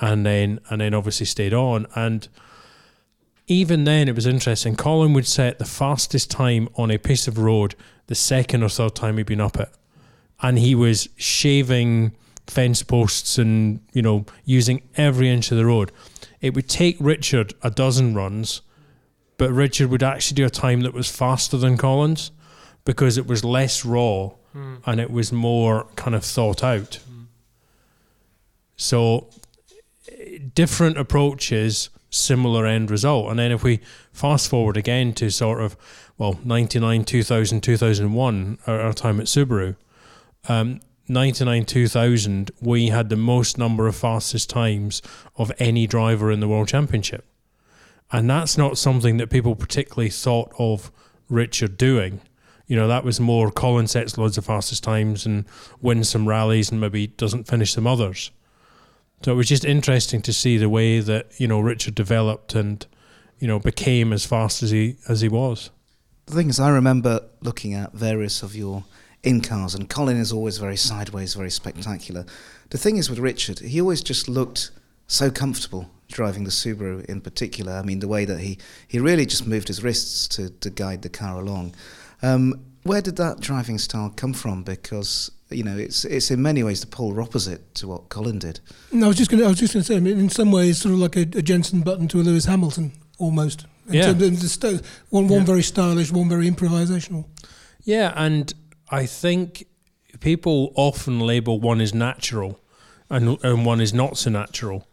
and 0.00 0.26
then 0.26 0.60
and 0.68 0.80
then 0.80 0.94
obviously 0.94 1.26
stayed 1.26 1.54
on 1.54 1.86
and 1.94 2.28
even 3.48 3.84
then 3.84 4.08
it 4.08 4.14
was 4.14 4.26
interesting. 4.26 4.76
Colin 4.76 5.14
would 5.14 5.26
set 5.26 5.58
the 5.58 5.64
fastest 5.64 6.30
time 6.30 6.68
on 6.76 6.90
a 6.90 6.98
piece 6.98 7.26
of 7.26 7.38
road 7.38 7.74
the 8.06 8.14
second 8.14 8.62
or 8.62 8.68
third 8.68 8.94
time 8.94 9.16
he'd 9.16 9.26
been 9.26 9.40
up 9.40 9.58
it. 9.58 9.70
And 10.40 10.58
he 10.58 10.74
was 10.74 11.08
shaving 11.16 12.12
fence 12.46 12.82
posts 12.82 13.38
and, 13.38 13.80
you 13.92 14.02
know, 14.02 14.26
using 14.44 14.82
every 14.96 15.30
inch 15.30 15.50
of 15.50 15.56
the 15.56 15.66
road. 15.66 15.90
It 16.40 16.54
would 16.54 16.68
take 16.68 16.96
Richard 17.00 17.54
a 17.62 17.70
dozen 17.70 18.14
runs, 18.14 18.60
but 19.38 19.50
Richard 19.50 19.88
would 19.88 20.02
actually 20.02 20.34
do 20.34 20.44
a 20.44 20.50
time 20.50 20.82
that 20.82 20.92
was 20.92 21.10
faster 21.10 21.56
than 21.56 21.78
Colin's 21.78 22.30
because 22.84 23.16
it 23.16 23.26
was 23.26 23.42
less 23.44 23.84
raw 23.84 24.30
and 24.84 25.00
it 25.00 25.10
was 25.10 25.32
more 25.32 25.86
kind 25.96 26.14
of 26.14 26.24
thought 26.24 26.62
out. 26.64 26.98
So 28.76 29.28
eh, 30.10 30.38
different 30.54 30.98
approaches, 30.98 31.90
similar 32.10 32.66
end 32.66 32.90
result. 32.90 33.30
And 33.30 33.38
then 33.38 33.52
if 33.52 33.62
we 33.62 33.80
fast 34.12 34.48
forward 34.48 34.76
again 34.76 35.12
to 35.14 35.30
sort 35.30 35.60
of, 35.60 35.76
well, 36.16 36.38
99, 36.44 37.04
2000, 37.04 37.60
2001, 37.60 38.58
our, 38.66 38.80
our 38.80 38.92
time 38.92 39.20
at 39.20 39.26
Subaru, 39.26 39.76
um, 40.48 40.80
99, 41.08 41.64
2000, 41.64 42.50
we 42.60 42.88
had 42.88 43.08
the 43.08 43.16
most 43.16 43.58
number 43.58 43.86
of 43.86 43.96
fastest 43.96 44.50
times 44.50 45.02
of 45.36 45.52
any 45.58 45.86
driver 45.86 46.32
in 46.32 46.40
the 46.40 46.48
World 46.48 46.68
Championship. 46.68 47.24
And 48.10 48.28
that's 48.28 48.56
not 48.56 48.78
something 48.78 49.18
that 49.18 49.28
people 49.30 49.54
particularly 49.54 50.10
thought 50.10 50.52
of 50.58 50.90
Richard 51.28 51.76
doing. 51.76 52.20
You 52.66 52.76
know, 52.76 52.88
that 52.88 53.04
was 53.04 53.20
more 53.20 53.50
Colin 53.50 53.86
sets 53.86 54.16
loads 54.18 54.38
of 54.38 54.46
fastest 54.46 54.84
times 54.84 55.26
and 55.26 55.44
wins 55.80 56.08
some 56.08 56.28
rallies 56.28 56.70
and 56.70 56.80
maybe 56.80 57.06
doesn't 57.06 57.44
finish 57.44 57.72
some 57.72 57.86
others. 57.86 58.30
So 59.22 59.32
it 59.32 59.36
was 59.36 59.48
just 59.48 59.64
interesting 59.64 60.22
to 60.22 60.32
see 60.32 60.58
the 60.58 60.68
way 60.68 61.00
that 61.00 61.28
you 61.38 61.48
know 61.48 61.60
Richard 61.60 61.94
developed 61.94 62.54
and 62.54 62.86
you 63.38 63.48
know 63.48 63.58
became 63.58 64.12
as 64.12 64.24
fast 64.24 64.62
as 64.62 64.70
he 64.70 64.96
as 65.08 65.22
he 65.22 65.28
was. 65.28 65.70
The 66.26 66.34
thing 66.34 66.50
is, 66.50 66.60
I 66.60 66.68
remember 66.68 67.22
looking 67.40 67.74
at 67.74 67.92
various 67.94 68.42
of 68.42 68.54
your 68.54 68.84
in 69.24 69.40
cars, 69.40 69.74
and 69.74 69.88
Colin 69.88 70.16
is 70.16 70.32
always 70.32 70.58
very 70.58 70.76
sideways, 70.76 71.34
very 71.34 71.50
spectacular. 71.50 72.26
The 72.70 72.78
thing 72.78 72.96
is 72.96 73.10
with 73.10 73.18
Richard, 73.18 73.58
he 73.60 73.80
always 73.80 74.02
just 74.02 74.28
looked 74.28 74.70
so 75.08 75.30
comfortable 75.30 75.90
driving 76.08 76.44
the 76.44 76.50
Subaru 76.50 77.04
in 77.04 77.20
particular. 77.20 77.72
I 77.72 77.82
mean, 77.82 78.00
the 78.00 78.08
way 78.08 78.24
that 78.24 78.40
he, 78.40 78.58
he 78.86 78.98
really 78.98 79.26
just 79.26 79.46
moved 79.46 79.68
his 79.68 79.82
wrists 79.82 80.26
to, 80.28 80.50
to 80.50 80.70
guide 80.70 81.02
the 81.02 81.08
car 81.08 81.38
along. 81.40 81.74
Um, 82.22 82.64
where 82.82 83.02
did 83.02 83.16
that 83.16 83.40
driving 83.40 83.78
style 83.78 84.12
come 84.16 84.32
from? 84.32 84.62
Because 84.62 85.30
you 85.50 85.62
know, 85.64 85.76
it's 85.78 86.04
it's 86.04 86.30
in 86.30 86.42
many 86.42 86.62
ways 86.62 86.80
the 86.82 86.86
polar 86.86 87.22
opposite 87.22 87.74
to 87.76 87.88
what 87.88 88.08
Colin 88.10 88.38
did. 88.38 88.60
No, 88.92 89.06
I 89.06 89.08
was 89.08 89.16
just 89.16 89.30
going. 89.30 89.42
I 89.42 89.48
was 89.48 89.58
just 89.58 89.72
going 89.72 89.82
to 89.82 89.86
say. 89.86 89.96
I 89.96 90.00
mean, 90.00 90.18
in 90.18 90.28
some 90.28 90.52
ways, 90.52 90.78
sort 90.78 90.92
of 90.94 91.00
like 91.00 91.16
a, 91.16 91.20
a 91.20 91.42
Jensen 91.42 91.80
Button 91.82 92.06
to 92.08 92.20
a 92.20 92.22
Lewis 92.22 92.44
Hamilton, 92.46 92.92
almost. 93.18 93.66
In 93.88 93.94
Yeah. 93.94 94.02
terms 94.12 94.22
of 94.22 94.40
the 94.40 94.48
st- 94.48 94.82
one 95.10 95.28
one 95.28 95.40
Yeah. 95.40 95.46
very 95.46 95.62
stylish, 95.62 96.12
one 96.12 96.28
very 96.28 96.50
improvisational. 96.50 97.24
Yeah, 97.84 98.12
and 98.16 98.52
I 98.90 99.06
think 99.06 99.66
people 100.20 100.72
often 100.74 101.20
label 101.20 101.60
one 101.60 101.80
as 101.80 101.94
natural 101.94 102.60
and 103.10 103.38
and 103.42 103.64
one 103.64 103.80
is 103.80 103.94
not 103.94 104.18
so 104.18 104.30
natural. 104.30 104.86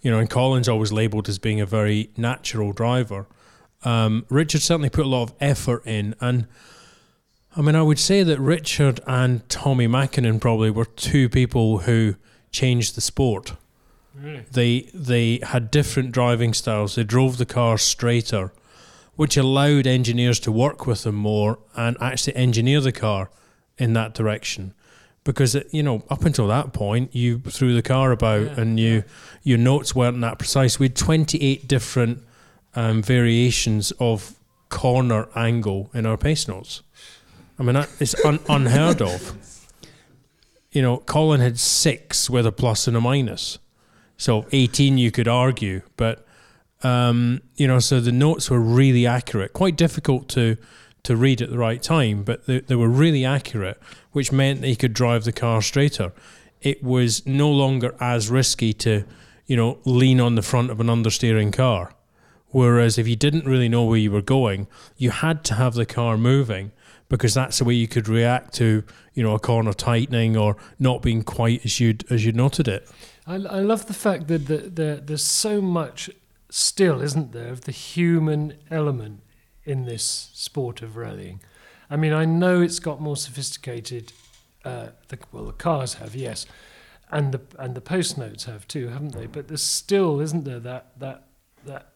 You 0.00 0.10
know, 0.10 0.18
and 0.18 0.30
Colin's 0.30 0.68
always 0.68 0.92
labelled 0.92 1.28
as 1.28 1.38
being 1.38 1.60
a 1.60 1.66
very 1.66 2.10
natural 2.16 2.72
driver. 2.72 3.26
Um, 3.84 4.26
Richard 4.28 4.62
certainly 4.62 4.90
put 4.90 5.06
a 5.06 5.08
lot 5.08 5.22
of 5.24 5.34
effort 5.40 5.84
in, 5.86 6.14
and 6.20 6.46
I 7.56 7.62
mean, 7.62 7.74
I 7.74 7.82
would 7.82 7.98
say 7.98 8.22
that 8.22 8.38
Richard 8.38 9.00
and 9.06 9.46
Tommi 9.48 9.88
Mäkinen 9.88 10.40
probably 10.40 10.70
were 10.70 10.84
two 10.84 11.28
people 11.28 11.78
who 11.78 12.14
changed 12.52 12.94
the 12.94 13.00
sport. 13.00 13.54
Really? 14.14 14.44
They 14.50 14.90
they 14.94 15.40
had 15.42 15.70
different 15.70 16.12
driving 16.12 16.54
styles. 16.54 16.94
They 16.94 17.04
drove 17.04 17.38
the 17.38 17.46
car 17.46 17.78
straighter, 17.78 18.52
which 19.16 19.36
allowed 19.36 19.86
engineers 19.86 20.40
to 20.40 20.52
work 20.52 20.86
with 20.86 21.02
them 21.02 21.14
more 21.14 21.58
and 21.76 21.96
actually 22.00 22.36
engineer 22.36 22.80
the 22.80 22.92
car 22.92 23.30
in 23.76 23.92
that 23.92 24.14
direction. 24.14 24.74
Because 25.28 25.54
it, 25.54 25.68
you 25.72 25.82
know, 25.82 26.04
up 26.08 26.24
until 26.24 26.48
that 26.48 26.72
point, 26.72 27.14
you 27.14 27.40
threw 27.40 27.74
the 27.74 27.82
car 27.82 28.12
about 28.12 28.46
Yeah, 28.46 28.60
and 28.60 28.80
you 28.80 29.04
your 29.42 29.58
notes 29.58 29.94
weren't 29.94 30.18
that 30.22 30.38
precise. 30.38 30.78
We 30.78 30.86
had 30.86 30.96
twenty 30.96 31.36
eight 31.42 31.68
different 31.68 32.22
um, 32.74 33.02
variations 33.02 33.92
of 34.00 34.38
corner 34.70 35.28
angle 35.36 35.90
in 35.92 36.06
our 36.06 36.16
pace 36.16 36.48
notes. 36.48 36.82
I 37.58 37.62
mean, 37.62 37.74
that 37.74 37.90
is 38.00 38.16
un- 38.24 38.40
unheard 38.48 39.02
of. 39.02 39.36
You 40.72 40.80
know, 40.80 40.96
Colin 40.96 41.42
had 41.42 41.58
six 41.58 42.30
with 42.30 42.46
a 42.46 42.52
plus 42.52 42.88
and 42.88 42.96
a 42.96 43.00
minus. 43.00 43.58
So 44.16 44.46
18 44.50 44.96
you 44.96 45.10
could 45.10 45.28
argue, 45.28 45.82
but 45.96 46.26
um, 46.82 47.42
you 47.56 47.66
know, 47.66 47.80
so 47.80 48.00
the 48.00 48.12
notes 48.12 48.50
were 48.50 48.60
really 48.60 49.06
accurate. 49.06 49.52
Quite 49.52 49.76
difficult 49.76 50.28
to 50.30 50.56
to 51.04 51.16
read 51.16 51.40
at 51.40 51.50
the 51.50 51.58
right 51.58 51.82
time, 51.82 52.22
but 52.22 52.46
they, 52.46 52.60
they 52.60 52.74
were 52.74 52.88
really 52.88 53.24
accurate, 53.24 53.80
which 54.18 54.32
meant 54.32 54.60
that 54.60 54.66
he 54.66 54.74
could 54.74 54.92
drive 54.92 55.22
the 55.22 55.30
car 55.30 55.62
straighter. 55.62 56.12
It 56.60 56.82
was 56.82 57.24
no 57.24 57.48
longer 57.48 57.94
as 58.00 58.28
risky 58.28 58.72
to, 58.72 59.04
you 59.46 59.54
know, 59.54 59.78
lean 59.84 60.20
on 60.20 60.34
the 60.34 60.42
front 60.42 60.72
of 60.72 60.80
an 60.80 60.88
understeering 60.88 61.52
car. 61.52 61.92
Whereas 62.48 62.98
if 62.98 63.06
you 63.06 63.14
didn't 63.14 63.44
really 63.44 63.68
know 63.68 63.84
where 63.84 63.96
you 63.96 64.10
were 64.10 64.20
going, 64.20 64.66
you 64.96 65.10
had 65.10 65.44
to 65.44 65.54
have 65.54 65.74
the 65.74 65.86
car 65.86 66.18
moving 66.18 66.72
because 67.08 67.32
that's 67.32 67.58
the 67.58 67.64
way 67.64 67.74
you 67.74 67.86
could 67.86 68.08
react 68.08 68.54
to, 68.54 68.82
you 69.14 69.22
know, 69.22 69.36
a 69.36 69.38
corner 69.38 69.72
tightening 69.72 70.36
or 70.36 70.56
not 70.80 71.00
being 71.00 71.22
quite 71.22 71.64
as 71.64 71.78
you'd 71.78 72.04
as 72.10 72.26
you'd 72.26 72.34
noted 72.34 72.66
it. 72.66 72.90
I, 73.24 73.34
I 73.34 73.60
love 73.60 73.86
the 73.86 73.94
fact 73.94 74.26
that 74.26 74.48
the, 74.48 74.56
the, 74.56 75.02
there's 75.04 75.24
so 75.24 75.60
much 75.60 76.10
still, 76.50 77.00
isn't 77.02 77.30
there, 77.30 77.50
of 77.50 77.60
the 77.60 77.72
human 77.72 78.54
element 78.68 79.20
in 79.64 79.84
this 79.84 80.30
sport 80.34 80.82
of 80.82 80.96
rallying. 80.96 81.40
I 81.90 81.96
mean, 81.96 82.12
I 82.12 82.24
know 82.24 82.60
it's 82.60 82.78
got 82.78 83.00
more 83.00 83.16
sophisticated 83.16 84.12
uh, 84.64 84.88
the, 85.08 85.18
well, 85.32 85.44
the 85.44 85.52
cars 85.52 85.94
have, 85.94 86.14
yes, 86.14 86.46
and 87.10 87.32
the 87.32 87.40
and 87.58 87.74
the 87.74 87.80
post 87.80 88.18
notes 88.18 88.44
have 88.44 88.68
too, 88.68 88.88
haven't 88.88 89.12
they? 89.12 89.26
But 89.26 89.48
there's 89.48 89.62
still, 89.62 90.20
isn't 90.20 90.44
there, 90.44 90.60
that 90.60 90.98
that 90.98 91.24
that 91.64 91.92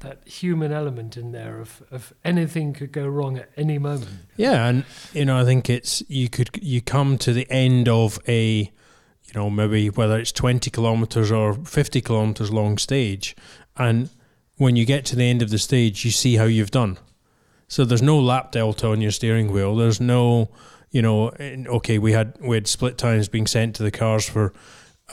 that 0.00 0.26
human 0.26 0.72
element 0.72 1.16
in 1.16 1.32
there 1.32 1.60
of, 1.60 1.82
of 1.90 2.12
anything 2.24 2.72
could 2.72 2.92
go 2.92 3.06
wrong 3.06 3.38
at 3.38 3.48
any 3.56 3.78
moment. 3.78 4.10
Yeah, 4.36 4.66
and 4.66 4.84
you 5.14 5.24
know, 5.24 5.38
I 5.38 5.44
think 5.44 5.70
it's 5.70 6.02
you 6.08 6.28
could 6.28 6.50
you 6.60 6.82
come 6.82 7.18
to 7.18 7.32
the 7.32 7.50
end 7.50 7.88
of 7.88 8.18
a, 8.28 8.70
you 9.24 9.32
know, 9.34 9.48
maybe 9.48 9.88
whether 9.88 10.18
it's 10.18 10.32
twenty 10.32 10.70
kilometers 10.70 11.30
or 11.30 11.54
fifty 11.54 12.00
kilometers 12.00 12.52
long 12.52 12.78
stage, 12.78 13.34
and 13.76 14.10
when 14.56 14.76
you 14.76 14.84
get 14.84 15.04
to 15.06 15.16
the 15.16 15.24
end 15.24 15.40
of 15.40 15.50
the 15.50 15.58
stage, 15.58 16.04
you 16.04 16.10
see 16.10 16.36
how 16.36 16.44
you've 16.44 16.70
done. 16.70 16.98
So 17.72 17.86
there's 17.86 18.02
no 18.02 18.20
lap 18.20 18.52
delta 18.52 18.88
on 18.88 19.00
your 19.00 19.12
steering 19.12 19.50
wheel. 19.50 19.74
There's 19.74 19.98
no, 19.98 20.50
you 20.90 21.00
know, 21.00 21.30
okay, 21.30 21.96
we 21.96 22.12
had 22.12 22.36
we 22.38 22.54
had 22.54 22.68
split 22.68 22.98
times 22.98 23.30
being 23.30 23.46
sent 23.46 23.76
to 23.76 23.82
the 23.82 23.90
cars 23.90 24.28
for 24.28 24.52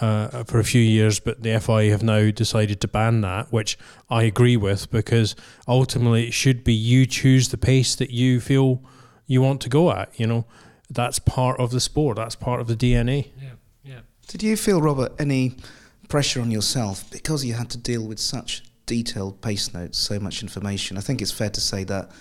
uh, 0.02 0.44
for 0.44 0.60
a 0.60 0.66
few 0.66 0.82
years, 0.82 1.22
but 1.22 1.42
the 1.42 1.58
FIA 1.58 1.90
have 1.92 2.04
now 2.04 2.32
decided 2.32 2.82
to 2.82 2.88
ban 2.90 3.22
that, 3.22 3.54
which 3.54 3.78
I 4.10 4.24
agree 4.24 4.58
with 4.58 4.92
because 4.92 5.38
ultimately 5.70 6.28
it 6.28 6.34
should 6.34 6.66
be 6.66 6.74
you 6.74 7.06
choose 7.06 7.48
the 7.48 7.58
pace 7.58 7.96
that 7.96 8.10
you 8.10 8.42
feel 8.42 8.84
you 9.26 9.42
want 9.42 9.62
to 9.62 9.70
go 9.70 9.94
at. 9.94 10.20
You 10.20 10.28
know, 10.28 10.46
that's 10.90 11.18
part 11.18 11.62
of 11.62 11.72
the 11.72 11.80
sport. 11.80 12.18
That's 12.18 12.36
part 12.36 12.60
of 12.60 12.68
the 12.68 12.76
DNA. 12.76 13.32
Yeah, 13.42 13.52
yeah. 13.86 14.00
Did 14.28 14.44
you 14.44 14.58
feel, 14.58 14.82
Robert, 14.82 15.14
any 15.18 15.56
pressure 16.10 16.42
on 16.42 16.52
yourself 16.52 17.10
because 17.10 17.46
you 17.46 17.54
had 17.54 17.70
to 17.70 17.78
deal 17.78 18.06
with 18.06 18.20
such 18.20 18.64
detailed 18.86 19.40
pace 19.42 19.74
notes, 19.74 19.98
so 19.98 20.20
much 20.20 20.44
information? 20.44 20.98
I 20.98 21.02
think 21.02 21.22
it's 21.22 21.32
fair 21.32 21.52
to 21.52 21.62
say 21.62 21.86
that 21.86 22.12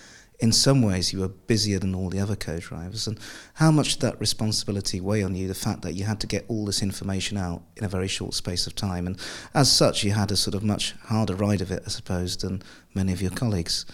in 0.41 0.53
some 0.53 0.83
ways 0.83 1.13
you 1.13 1.19
were 1.19 1.29
busier 1.29 1.79
than 1.79 1.95
all 1.95 2.09
the 2.09 2.21
other 2.21 2.37
co-drivers. 2.37 3.07
And 3.09 3.19
how 3.55 3.71
much 3.71 3.95
did 3.95 4.03
that 4.03 4.21
responsibility 4.21 5.01
weigh 5.01 5.23
on 5.23 5.35
you 5.35 5.49
the 5.49 5.55
fact 5.55 5.83
that 5.83 5.95
you 5.95 6.05
had 6.05 6.21
to 6.21 6.27
get 6.27 6.45
all 6.49 6.65
this 6.65 6.81
information 6.81 7.37
out 7.37 7.63
in 7.77 7.85
a 7.85 7.89
very 7.89 8.07
short 8.07 8.35
space 8.35 8.67
of 8.67 8.75
time? 8.75 9.07
And 9.07 9.19
as 9.53 9.71
such 9.71 10.05
you 10.05 10.13
had 10.13 10.31
a 10.31 10.37
sort 10.37 10.55
of 10.55 10.63
much 10.63 10.93
harder 11.05 11.35
ride 11.35 11.61
of 11.61 11.73
it 11.73 11.83
i 11.87 11.89
suppose 11.89 12.37
than 12.37 12.63
many 12.95 13.13
of 13.13 13.21
your 13.21 13.33
colleagues. 13.33 13.85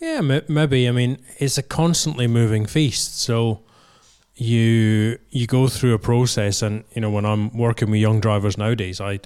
Yeah 0.00 0.20
maybe. 0.20 0.88
I 0.88 0.92
mean 0.92 1.18
it's 1.38 1.58
a 1.58 1.62
constantly 1.62 2.26
moving 2.26 2.66
feast. 2.66 3.20
So 3.20 3.62
you 4.34 5.18
you 5.30 5.46
go 5.46 5.68
through 5.68 5.94
a 5.94 5.98
process 5.98 6.62
and 6.62 6.82
you 6.94 7.00
know 7.00 7.10
when 7.10 7.26
i'm 7.26 7.54
working 7.54 7.90
with 7.90 8.00
young 8.00 8.20
drivers 8.20 8.56
nowadays 8.56 9.00
i 9.00 9.20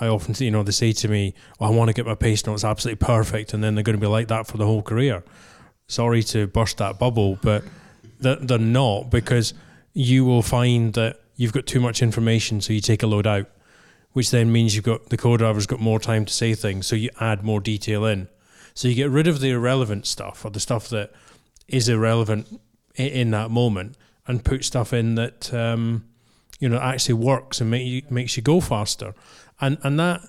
I 0.00 0.06
often, 0.06 0.32
you 0.38 0.52
know, 0.52 0.62
they 0.62 0.70
say 0.70 0.92
to 0.92 1.08
me, 1.08 1.34
oh, 1.58 1.66
"I 1.66 1.70
want 1.70 1.88
to 1.88 1.92
get 1.92 2.06
my 2.06 2.14
pace 2.14 2.46
notes 2.46 2.62
absolutely 2.62 3.04
perfect," 3.04 3.52
and 3.52 3.64
then 3.64 3.74
they're 3.74 3.82
going 3.82 3.96
to 3.96 4.00
be 4.00 4.06
like 4.06 4.28
that 4.28 4.46
for 4.46 4.56
the 4.56 4.64
whole 4.64 4.80
career 4.80 5.24
sorry 5.88 6.22
to 6.22 6.46
burst 6.46 6.76
that 6.78 6.98
bubble, 6.98 7.38
but 7.42 7.64
they're, 8.20 8.36
they're 8.36 8.58
not 8.58 9.10
because 9.10 9.54
you 9.94 10.24
will 10.24 10.42
find 10.42 10.92
that 10.94 11.20
you've 11.36 11.52
got 11.52 11.66
too 11.66 11.80
much 11.80 12.02
information, 12.02 12.60
so 12.60 12.72
you 12.72 12.80
take 12.80 13.02
a 13.02 13.06
load 13.06 13.26
out, 13.26 13.46
which 14.12 14.30
then 14.30 14.52
means 14.52 14.74
you've 14.74 14.84
got 14.84 15.08
the 15.08 15.16
co-driver's 15.16 15.66
got 15.66 15.80
more 15.80 15.98
time 15.98 16.24
to 16.24 16.32
say 16.32 16.54
things, 16.54 16.86
so 16.86 16.94
you 16.94 17.10
add 17.18 17.42
more 17.42 17.60
detail 17.60 18.04
in. 18.04 18.28
So 18.74 18.86
you 18.86 18.94
get 18.94 19.10
rid 19.10 19.26
of 19.26 19.40
the 19.40 19.50
irrelevant 19.50 20.06
stuff 20.06 20.44
or 20.44 20.50
the 20.50 20.60
stuff 20.60 20.88
that 20.90 21.12
is 21.66 21.88
irrelevant 21.88 22.60
in, 22.94 23.06
in 23.08 23.30
that 23.32 23.50
moment, 23.50 23.96
and 24.26 24.44
put 24.44 24.64
stuff 24.64 24.92
in 24.92 25.14
that 25.16 25.52
um, 25.52 26.04
you 26.60 26.68
know 26.68 26.78
actually 26.78 27.14
works 27.14 27.60
and 27.60 27.70
make 27.70 27.86
you, 27.86 28.02
makes 28.10 28.36
you 28.36 28.42
go 28.42 28.60
faster. 28.60 29.14
And 29.60 29.78
and 29.82 29.98
that 29.98 30.20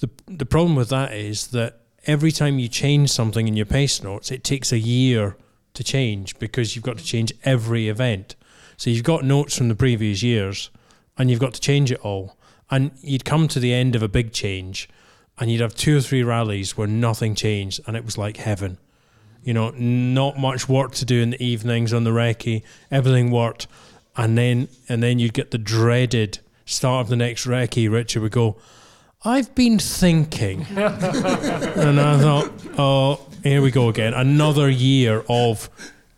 the 0.00 0.10
the 0.26 0.46
problem 0.46 0.76
with 0.76 0.90
that 0.90 1.12
is 1.12 1.48
that 1.48 1.80
every 2.08 2.32
time 2.32 2.58
you 2.58 2.68
change 2.68 3.10
something 3.10 3.46
in 3.46 3.54
your 3.54 3.66
pace 3.66 4.02
notes, 4.02 4.32
it 4.32 4.42
takes 4.42 4.72
a 4.72 4.78
year 4.78 5.36
to 5.74 5.84
change 5.84 6.36
because 6.38 6.74
you've 6.74 6.84
got 6.84 6.98
to 6.98 7.04
change 7.04 7.32
every 7.44 7.88
event. 7.88 8.34
So 8.78 8.90
you've 8.90 9.04
got 9.04 9.24
notes 9.24 9.56
from 9.56 9.68
the 9.68 9.74
previous 9.74 10.22
years 10.22 10.70
and 11.18 11.30
you've 11.30 11.38
got 11.38 11.54
to 11.54 11.60
change 11.60 11.92
it 11.92 12.00
all. 12.00 12.36
And 12.70 12.92
you'd 13.02 13.24
come 13.24 13.46
to 13.48 13.60
the 13.60 13.74
end 13.74 13.94
of 13.94 14.02
a 14.02 14.08
big 14.08 14.32
change 14.32 14.88
and 15.38 15.50
you'd 15.50 15.60
have 15.60 15.74
two 15.74 15.98
or 15.98 16.00
three 16.00 16.22
rallies 16.22 16.76
where 16.76 16.88
nothing 16.88 17.34
changed 17.34 17.80
and 17.86 17.96
it 17.96 18.04
was 18.04 18.16
like 18.16 18.38
heaven. 18.38 18.78
You 19.44 19.54
know, 19.54 19.70
not 19.70 20.38
much 20.38 20.68
work 20.68 20.92
to 20.92 21.04
do 21.04 21.22
in 21.22 21.30
the 21.30 21.42
evenings 21.42 21.92
on 21.92 22.04
the 22.04 22.10
recce, 22.10 22.62
everything 22.90 23.30
worked. 23.30 23.66
And 24.16 24.36
then 24.36 24.68
and 24.88 25.02
then 25.02 25.18
you'd 25.18 25.34
get 25.34 25.50
the 25.50 25.58
dreaded 25.58 26.40
start 26.64 27.02
of 27.02 27.08
the 27.08 27.16
next 27.16 27.46
recce, 27.46 27.90
Richard 27.90 28.22
would 28.22 28.32
go, 28.32 28.56
I've 29.24 29.54
been 29.54 29.78
thinking. 29.78 30.66
and 30.70 32.00
I 32.00 32.18
thought, 32.20 32.52
oh, 32.78 33.26
here 33.42 33.60
we 33.60 33.70
go 33.70 33.88
again. 33.88 34.14
Another 34.14 34.68
year 34.68 35.24
of 35.28 35.68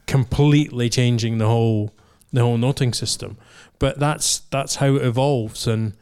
completely 0.07 0.89
changing 0.89 1.39
the 1.39 1.47
whole 1.47 1.93
the 2.33 2.43
whole 2.43 2.59
noting 2.59 2.93
system. 2.93 3.39
But 3.79 3.99
that's 3.99 4.41
that's 4.51 4.77
how 4.77 4.97
it 4.97 5.03
evolves 5.03 5.67
and 5.67 5.95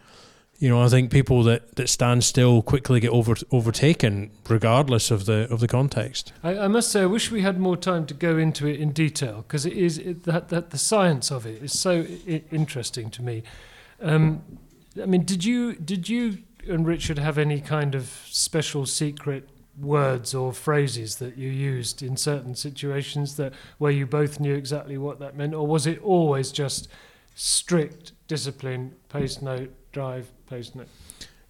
you 0.58 0.68
know, 0.68 0.82
I 0.82 0.88
think 0.88 1.12
people 1.12 1.44
that, 1.44 1.76
that 1.76 1.88
stand 1.88 2.24
still 2.24 2.62
quickly 2.62 2.98
get 2.98 3.10
over, 3.10 3.36
overtaken, 3.52 4.32
regardless 4.48 5.12
of 5.12 5.24
the 5.26 5.46
of 5.52 5.60
the 5.60 5.68
context. 5.68 6.32
I, 6.42 6.58
I 6.58 6.68
must 6.68 6.90
say, 6.90 7.02
I 7.02 7.06
wish 7.06 7.30
we 7.30 7.42
had 7.42 7.60
more 7.60 7.76
time 7.76 8.06
to 8.06 8.14
go 8.14 8.36
into 8.36 8.66
it 8.66 8.80
in 8.80 8.90
detail 8.90 9.42
because 9.42 9.64
it 9.64 9.74
is 9.74 9.98
it, 9.98 10.24
that 10.24 10.48
that 10.48 10.70
the 10.70 10.78
science 10.78 11.30
of 11.30 11.46
it 11.46 11.62
is 11.62 11.78
so 11.78 12.04
I- 12.26 12.42
interesting 12.50 13.08
to 13.10 13.22
me. 13.22 13.44
Um, 14.00 14.42
I 15.00 15.06
mean, 15.06 15.24
did 15.24 15.44
you 15.44 15.74
did 15.74 16.08
you 16.08 16.38
and 16.68 16.86
Richard 16.86 17.18
have 17.18 17.38
any 17.38 17.60
kind 17.60 17.94
of 17.94 18.06
special 18.26 18.86
secret 18.86 19.48
words 19.80 20.34
or 20.34 20.52
phrases 20.52 21.16
that 21.16 21.36
you 21.36 21.48
used 21.48 22.02
in 22.02 22.16
certain 22.16 22.54
situations 22.54 23.36
that 23.36 23.52
where 23.78 23.92
you 23.92 24.06
both 24.06 24.40
knew 24.40 24.54
exactly 24.54 24.98
what 24.98 25.18
that 25.20 25.36
meant, 25.36 25.54
or 25.54 25.66
was 25.66 25.86
it 25.86 26.00
always 26.02 26.50
just 26.50 26.88
strict 27.34 28.12
discipline, 28.26 28.94
pace 29.08 29.40
note, 29.40 29.72
drive, 29.92 30.28
pace 30.48 30.74
note? 30.74 30.88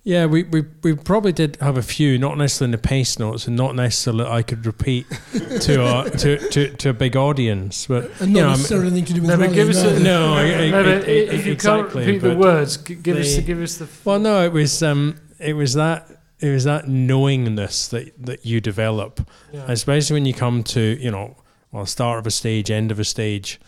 Yeah, 0.04 0.26
we, 0.26 0.44
we, 0.44 0.64
we 0.82 0.94
probably 0.94 1.32
did 1.32 1.56
have 1.60 1.76
a 1.76 1.82
few, 1.82 2.18
not 2.18 2.38
necessarily 2.38 2.68
in 2.68 2.80
the 2.80 2.88
pace 2.88 3.18
notes, 3.18 3.46
and 3.46 3.56
not 3.56 3.74
necessarily 3.74 4.24
I 4.24 4.42
could 4.42 4.64
repeat 4.64 5.06
to 5.32 5.84
a 5.84 6.10
to, 6.10 6.38
to, 6.50 6.70
to 6.76 6.90
a 6.90 6.92
big 6.94 7.16
audience, 7.16 7.86
but 7.86 8.10
and 8.20 8.32
not 8.32 8.50
necessarily 8.50 8.86
anything 8.86 9.04
to 9.04 9.12
do 9.14 9.20
with 9.20 9.30
no, 9.30 9.36
but 9.36 9.52
give 9.52 9.68
us 9.68 9.82
a, 9.82 10.00
no, 10.00 10.36
no, 10.70 10.82
but 10.82 11.08
if 11.08 11.46
you 11.46 11.56
can't 11.56 11.92
repeat 11.92 12.18
the 12.18 12.36
words, 12.36 12.76
give 12.76 13.02
the, 13.02 13.20
us 13.20 13.38
give 13.40 13.60
us 13.60 13.76
the. 13.76 13.88
Well, 14.04 14.18
no, 14.18 14.44
it 14.44 14.52
was 14.52 14.82
um, 14.82 15.20
it 15.38 15.54
was 15.54 15.74
that 15.74 16.08
it 16.40 16.50
was 16.50 16.64
that 16.64 16.88
knowingness 16.88 17.88
that 17.88 18.12
that 18.24 18.46
you 18.46 18.60
develop, 18.60 19.28
yeah. 19.52 19.64
especially 19.68 20.14
when 20.14 20.26
you 20.26 20.32
come 20.32 20.62
to 20.62 20.80
you 20.80 21.10
know, 21.10 21.36
well, 21.72 21.86
start 21.86 22.18
of 22.20 22.26
a 22.26 22.30
stage, 22.30 22.70
end 22.70 22.90
of 22.90 23.00
a 23.00 23.04
stage, 23.04 23.60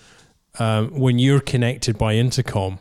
um, 0.58 0.98
when 0.98 1.18
you're 1.18 1.40
connected 1.40 1.98
by 1.98 2.14
intercom, 2.14 2.78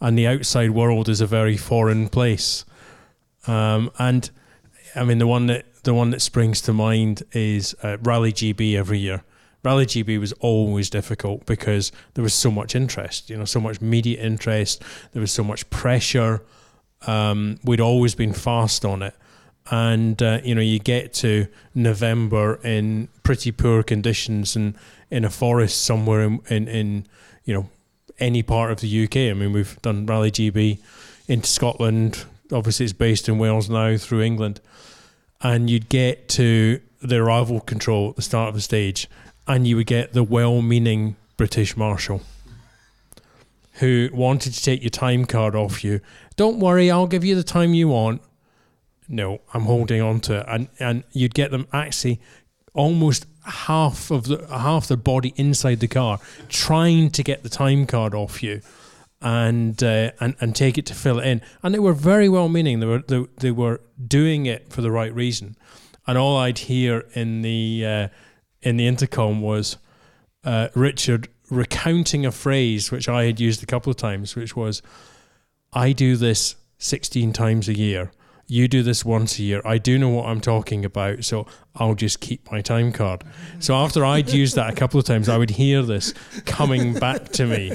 and 0.00 0.18
the 0.18 0.26
outside 0.26 0.70
world 0.70 1.08
is 1.08 1.20
a 1.20 1.26
very 1.26 1.56
foreign 1.56 2.08
place 2.08 2.64
um, 3.46 3.90
and 3.98 4.30
I 4.94 5.04
mean, 5.04 5.18
the 5.18 5.26
one 5.26 5.46
that 5.46 5.66
the 5.84 5.94
one 5.94 6.10
that 6.10 6.20
springs 6.20 6.60
to 6.62 6.72
mind 6.72 7.22
is 7.32 7.74
uh, 7.82 7.96
Rally 8.02 8.32
GB 8.32 8.76
every 8.76 8.98
year. 8.98 9.22
Rally 9.62 9.86
GB 9.86 10.18
was 10.20 10.32
always 10.34 10.90
difficult 10.90 11.44
because 11.46 11.92
there 12.14 12.22
was 12.22 12.34
so 12.34 12.50
much 12.50 12.74
interest, 12.74 13.30
you 13.30 13.36
know, 13.36 13.44
so 13.44 13.60
much 13.60 13.80
media 13.80 14.22
interest. 14.22 14.82
There 15.12 15.20
was 15.20 15.32
so 15.32 15.42
much 15.42 15.68
pressure. 15.70 16.42
Um, 17.06 17.58
we'd 17.64 17.80
always 17.80 18.14
been 18.14 18.32
fast 18.32 18.84
on 18.84 19.02
it, 19.02 19.14
and 19.70 20.22
uh, 20.22 20.40
you 20.44 20.54
know, 20.54 20.60
you 20.60 20.78
get 20.78 21.12
to 21.14 21.46
November 21.74 22.60
in 22.62 23.08
pretty 23.22 23.52
poor 23.52 23.82
conditions 23.82 24.56
and 24.56 24.76
in 25.10 25.24
a 25.24 25.30
forest 25.30 25.82
somewhere 25.82 26.22
in, 26.22 26.40
in, 26.48 26.68
in 26.68 27.06
you 27.44 27.54
know 27.54 27.68
any 28.18 28.42
part 28.42 28.70
of 28.70 28.80
the 28.80 29.04
UK. 29.04 29.16
I 29.16 29.34
mean, 29.34 29.52
we've 29.52 29.80
done 29.82 30.06
Rally 30.06 30.30
GB 30.30 30.78
into 31.28 31.48
Scotland, 31.48 32.24
obviously 32.52 32.84
it's 32.84 32.92
based 32.92 33.28
in 33.28 33.38
Wales 33.38 33.68
now 33.68 33.96
through 33.96 34.22
England, 34.22 34.60
and 35.40 35.68
you'd 35.68 35.88
get 35.88 36.28
to 36.30 36.80
the 37.00 37.16
arrival 37.16 37.60
control 37.60 38.10
at 38.10 38.16
the 38.16 38.22
start 38.22 38.48
of 38.48 38.54
the 38.54 38.60
stage, 38.60 39.08
and 39.46 39.66
you 39.66 39.76
would 39.76 39.86
get 39.86 40.12
the 40.12 40.22
well-meaning 40.22 41.16
British 41.36 41.76
Marshal 41.76 42.22
who 43.74 44.08
wanted 44.12 44.54
to 44.54 44.62
take 44.62 44.82
your 44.82 44.90
time 44.90 45.26
card 45.26 45.54
off 45.54 45.84
you. 45.84 46.00
Don't 46.36 46.58
worry, 46.58 46.90
I'll 46.90 47.06
give 47.06 47.24
you 47.24 47.34
the 47.34 47.42
time 47.42 47.74
you 47.74 47.88
want. 47.88 48.22
No, 49.08 49.40
I'm 49.52 49.62
holding 49.62 50.00
on 50.00 50.20
to 50.20 50.40
it, 50.40 50.46
and 50.48 50.68
and 50.80 51.04
you'd 51.12 51.34
get 51.34 51.50
them 51.50 51.68
actually 51.72 52.20
almost 52.74 53.26
half 53.44 54.10
of 54.10 54.24
the 54.24 54.46
half 54.48 54.88
the 54.88 54.96
body 54.96 55.32
inside 55.36 55.80
the 55.80 55.88
car 55.88 56.18
trying 56.48 57.10
to 57.10 57.22
get 57.22 57.42
the 57.42 57.48
time 57.48 57.86
card 57.86 58.14
off 58.14 58.42
you 58.42 58.60
and 59.20 59.82
uh, 59.82 60.12
and 60.20 60.36
and 60.40 60.54
take 60.54 60.78
it 60.78 60.86
to 60.86 60.94
fill 60.94 61.18
it 61.18 61.26
in. 61.26 61.42
And 61.62 61.74
they 61.74 61.78
were 61.78 61.92
very 61.92 62.28
well 62.28 62.48
meaning. 62.48 62.80
They 62.80 62.86
were 62.86 63.02
they, 63.06 63.24
they 63.38 63.50
were 63.50 63.80
doing 64.06 64.46
it 64.46 64.72
for 64.72 64.82
the 64.82 64.90
right 64.90 65.14
reason. 65.14 65.56
And 66.06 66.16
all 66.16 66.36
I'd 66.36 66.58
hear 66.58 67.04
in 67.14 67.42
the 67.42 67.84
uh, 67.86 68.08
in 68.62 68.76
the 68.76 68.86
intercom 68.86 69.40
was 69.40 69.78
uh, 70.44 70.68
Richard 70.74 71.28
recounting 71.50 72.26
a 72.26 72.32
phrase 72.32 72.90
which 72.90 73.08
I 73.08 73.24
had 73.24 73.40
used 73.40 73.62
a 73.62 73.66
couple 73.66 73.90
of 73.90 73.96
times, 73.96 74.36
which 74.36 74.54
was, 74.54 74.82
"I 75.72 75.92
do 75.92 76.16
this 76.16 76.56
sixteen 76.78 77.32
times 77.32 77.68
a 77.68 77.74
year." 77.76 78.12
you 78.48 78.68
do 78.68 78.82
this 78.82 79.04
once 79.04 79.40
a 79.40 79.42
year. 79.42 79.60
I 79.64 79.78
do 79.78 79.98
know 79.98 80.08
what 80.08 80.26
I'm 80.26 80.40
talking 80.40 80.84
about, 80.84 81.24
so 81.24 81.46
I'll 81.74 81.96
just 81.96 82.20
keep 82.20 82.48
my 82.52 82.60
time 82.60 82.92
card. 82.92 83.24
So 83.58 83.74
after 83.74 84.04
I'd 84.04 84.30
used 84.30 84.54
that 84.54 84.70
a 84.70 84.72
couple 84.72 85.00
of 85.00 85.06
times, 85.06 85.28
I 85.28 85.36
would 85.36 85.50
hear 85.50 85.82
this 85.82 86.14
coming 86.44 86.94
back 86.94 87.30
to 87.30 87.46
me 87.46 87.72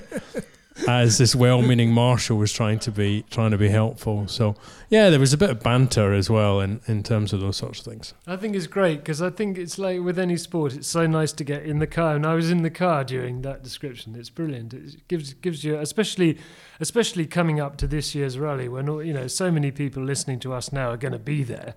as 0.87 1.17
this 1.17 1.35
well-meaning 1.35 1.91
marshal 1.91 2.37
was 2.37 2.51
trying 2.51 2.79
to 2.79 2.91
be 2.91 3.23
trying 3.29 3.51
to 3.51 3.57
be 3.57 3.69
helpful. 3.69 4.27
So 4.27 4.55
yeah, 4.89 5.09
there 5.09 5.19
was 5.19 5.33
a 5.33 5.37
bit 5.37 5.49
of 5.49 5.61
banter 5.61 6.13
as 6.13 6.29
well 6.29 6.59
in, 6.59 6.81
in 6.87 7.03
terms 7.03 7.33
of 7.33 7.41
those 7.41 7.57
sorts 7.57 7.79
of 7.79 7.85
things. 7.85 8.13
I 8.27 8.35
think 8.35 8.55
it's 8.55 8.67
great 8.67 8.99
because 8.99 9.21
I 9.21 9.29
think 9.29 9.57
it's 9.57 9.77
like 9.77 10.01
with 10.01 10.19
any 10.19 10.37
sport, 10.37 10.73
it's 10.73 10.87
so 10.87 11.07
nice 11.07 11.31
to 11.33 11.43
get 11.43 11.63
in 11.63 11.79
the 11.79 11.87
car. 11.87 12.15
And 12.15 12.25
I 12.25 12.33
was 12.33 12.51
in 12.51 12.61
the 12.61 12.69
car 12.69 13.03
during 13.03 13.41
that 13.41 13.63
description. 13.63 14.15
It's 14.15 14.29
brilliant. 14.29 14.73
It 14.73 15.07
gives 15.07 15.33
gives 15.33 15.63
you, 15.63 15.77
especially 15.77 16.37
especially 16.79 17.25
coming 17.25 17.59
up 17.59 17.77
to 17.77 17.87
this 17.87 18.15
year's 18.15 18.37
rally, 18.37 18.67
when 18.67 18.87
you 19.05 19.13
know 19.13 19.27
so 19.27 19.51
many 19.51 19.71
people 19.71 20.03
listening 20.03 20.39
to 20.39 20.53
us 20.53 20.71
now 20.71 20.89
are 20.89 20.97
going 20.97 21.13
to 21.13 21.19
be 21.19 21.43
there, 21.43 21.75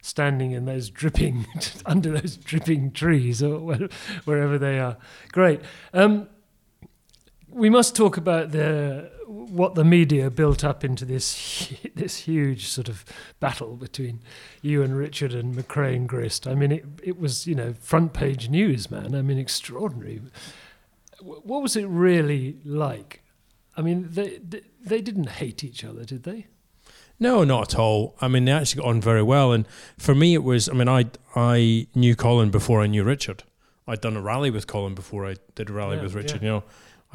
standing 0.00 0.52
in 0.52 0.64
those 0.64 0.90
dripping 0.90 1.46
under 1.86 2.18
those 2.18 2.36
dripping 2.36 2.92
trees 2.92 3.42
or 3.42 3.78
wherever 4.24 4.58
they 4.58 4.78
are. 4.78 4.96
Great. 5.32 5.60
Um, 5.92 6.28
we 7.56 7.70
must 7.70 7.96
talk 7.96 8.18
about 8.18 8.52
the 8.52 9.10
what 9.26 9.74
the 9.74 9.84
media 9.84 10.30
built 10.30 10.62
up 10.62 10.84
into 10.84 11.04
this 11.04 11.72
this 11.94 12.18
huge 12.18 12.68
sort 12.68 12.88
of 12.88 13.04
battle 13.40 13.76
between 13.76 14.20
you 14.62 14.82
and 14.82 14.96
Richard 14.96 15.32
and 15.32 15.54
McRae 15.54 15.96
and 15.96 16.08
Grist. 16.08 16.46
I 16.46 16.54
mean, 16.54 16.70
it 16.70 16.84
it 17.02 17.18
was 17.18 17.46
you 17.46 17.54
know 17.54 17.72
front 17.80 18.12
page 18.12 18.48
news, 18.48 18.90
man. 18.90 19.14
I 19.14 19.22
mean, 19.22 19.38
extraordinary. 19.38 20.20
What 21.20 21.62
was 21.62 21.76
it 21.76 21.86
really 21.86 22.58
like? 22.64 23.22
I 23.76 23.82
mean, 23.82 24.08
they 24.10 24.38
they 24.80 25.00
didn't 25.00 25.30
hate 25.30 25.64
each 25.64 25.82
other, 25.82 26.04
did 26.04 26.24
they? 26.24 26.46
No, 27.18 27.44
not 27.44 27.72
at 27.72 27.78
all. 27.78 28.14
I 28.20 28.28
mean, 28.28 28.44
they 28.44 28.52
actually 28.52 28.82
got 28.82 28.90
on 28.90 29.00
very 29.00 29.22
well. 29.22 29.52
And 29.52 29.66
for 29.96 30.14
me, 30.14 30.34
it 30.34 30.44
was. 30.44 30.68
I 30.68 30.74
mean, 30.74 30.88
I 30.88 31.06
I 31.34 31.86
knew 31.94 32.14
Colin 32.14 32.50
before 32.50 32.82
I 32.82 32.86
knew 32.86 33.02
Richard. 33.02 33.44
I'd 33.88 34.02
done 34.02 34.16
a 34.16 34.20
rally 34.20 34.50
with 34.50 34.66
Colin 34.66 34.94
before 34.94 35.26
I 35.26 35.36
did 35.54 35.70
a 35.70 35.72
rally 35.72 35.96
yeah, 35.96 36.02
with 36.02 36.14
Richard. 36.14 36.42
Yeah. 36.42 36.46
You 36.46 36.54
know 36.56 36.64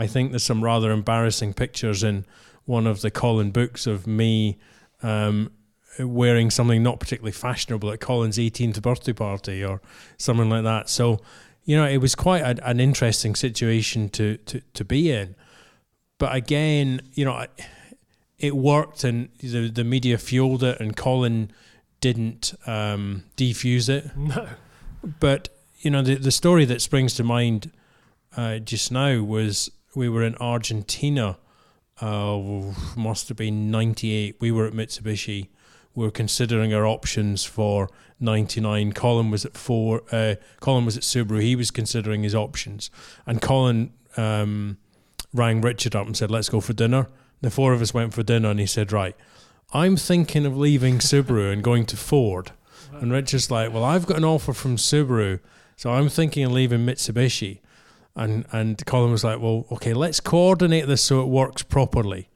I 0.02 0.08
think 0.08 0.32
there's 0.32 0.42
some 0.42 0.64
rather 0.64 0.90
embarrassing 0.90 1.54
pictures 1.54 2.04
in 2.04 2.26
one 2.66 2.88
of 2.88 3.02
the 3.02 3.12
Colin 3.12 3.52
books 3.52 3.86
of 3.86 4.08
me 4.08 4.58
um, 5.04 5.52
wearing 6.00 6.50
something 6.50 6.82
not 6.82 7.00
particularly 7.00 7.34
fashionable 7.34 7.92
at 7.92 8.00
Colin's 8.00 8.40
18th 8.40 8.82
birthday 8.82 9.14
party 9.14 9.64
or 9.64 9.80
something 10.18 10.50
like 10.50 10.64
that. 10.64 10.90
So, 10.90 11.20
you 11.66 11.78
know, 11.78 11.86
it 11.88 11.98
was 11.98 12.16
quite 12.16 12.42
a, 12.42 12.68
an 12.68 12.80
interesting 12.80 13.36
situation 13.36 14.10
to, 14.10 14.38
to, 14.38 14.62
to 14.74 14.84
be 14.84 15.12
in. 15.12 15.36
But 16.18 16.34
again, 16.34 17.02
you 17.14 17.24
know, 17.24 17.46
it 18.40 18.56
worked 18.56 19.04
and 19.04 19.30
the, 19.40 19.70
the 19.70 19.84
media 19.84 20.18
fueled 20.18 20.64
it 20.64 20.80
and 20.80 20.98
Colin 20.98 21.52
didn't 22.00 22.56
um, 22.66 23.26
defuse 23.38 23.88
it. 23.88 24.10
No. 24.18 24.48
But, 25.20 25.50
you 25.80 25.92
know, 25.92 26.02
the, 26.02 26.16
the 26.16 26.32
story 26.32 26.66
that 26.66 26.82
springs 26.82 27.14
to 27.16 27.24
mind 27.24 27.72
uh, 28.36 28.58
just 28.58 28.92
now 28.92 29.22
was 29.22 29.70
we 29.96 30.10
were 30.10 30.24
in 30.24 30.36
Argentina. 30.36 31.38
Uh, 32.00 32.74
must 32.96 33.28
have 33.28 33.38
been 33.38 33.70
'98. 33.70 34.38
We 34.40 34.52
were 34.52 34.66
at 34.66 34.74
Mitsubishi. 34.74 35.50
We 35.94 36.06
were 36.06 36.12
considering 36.12 36.74
our 36.74 36.86
options 36.86 37.44
for 37.44 37.90
'99. 38.20 38.94
Colin 38.94 39.30
was 39.30 39.46
at 39.46 39.56
four. 39.56 40.04
Uh, 40.12 40.36
Colin 40.60 40.86
was 40.86 40.98
at 40.98 41.04
Subaru. 41.04 41.42
He 41.42 41.56
was 41.56 41.70
considering 41.70 42.24
his 42.24 42.34
options, 42.34 42.90
and 43.26 43.42
Colin 43.42 43.92
um, 44.18 44.78
rang 45.34 45.62
Richard 45.62 45.96
up 45.96 46.08
and 46.08 46.18
said, 46.18 46.32
"Let's 46.32 46.50
go 46.50 46.62
for 46.62 46.74
dinner." 46.74 47.08
The 47.42 47.52
four 47.52 47.74
of 47.74 47.82
us 47.82 47.94
went 47.94 48.14
for 48.14 48.24
dinner, 48.24 48.50
and 48.50 48.60
he 48.60 48.66
said, 48.66 48.92
"Right, 48.92 49.16
I'm 49.74 49.98
thinking 49.98 50.46
of 50.46 50.58
leaving 50.58 51.00
Subaru 51.00 51.52
and 51.52 51.64
going 51.64 51.86
to 51.88 51.98
Ford." 51.98 52.52
And 52.94 53.12
Richard's 53.12 53.52
like, 53.52 53.74
"Well, 53.74 53.84
I've 53.84 54.08
got 54.08 54.18
an 54.18 54.26
offer 54.26 54.54
from 54.54 54.78
Subaru, 54.78 55.40
so 55.76 55.92
I'm 55.92 56.10
thinking 56.10 56.46
of 56.46 56.52
leaving 56.52 56.86
Mitsubishi." 56.86 57.60
And 58.16 58.46
and 58.52 58.86
Colin 58.86 59.12
was 59.12 59.24
like, 59.24 59.40
well, 59.40 59.66
okay, 59.72 59.94
let's 59.94 60.20
coordinate 60.20 60.88
this 60.88 61.02
so 61.02 61.22
it 61.22 61.28
works 61.28 61.64
properly. 61.64 62.30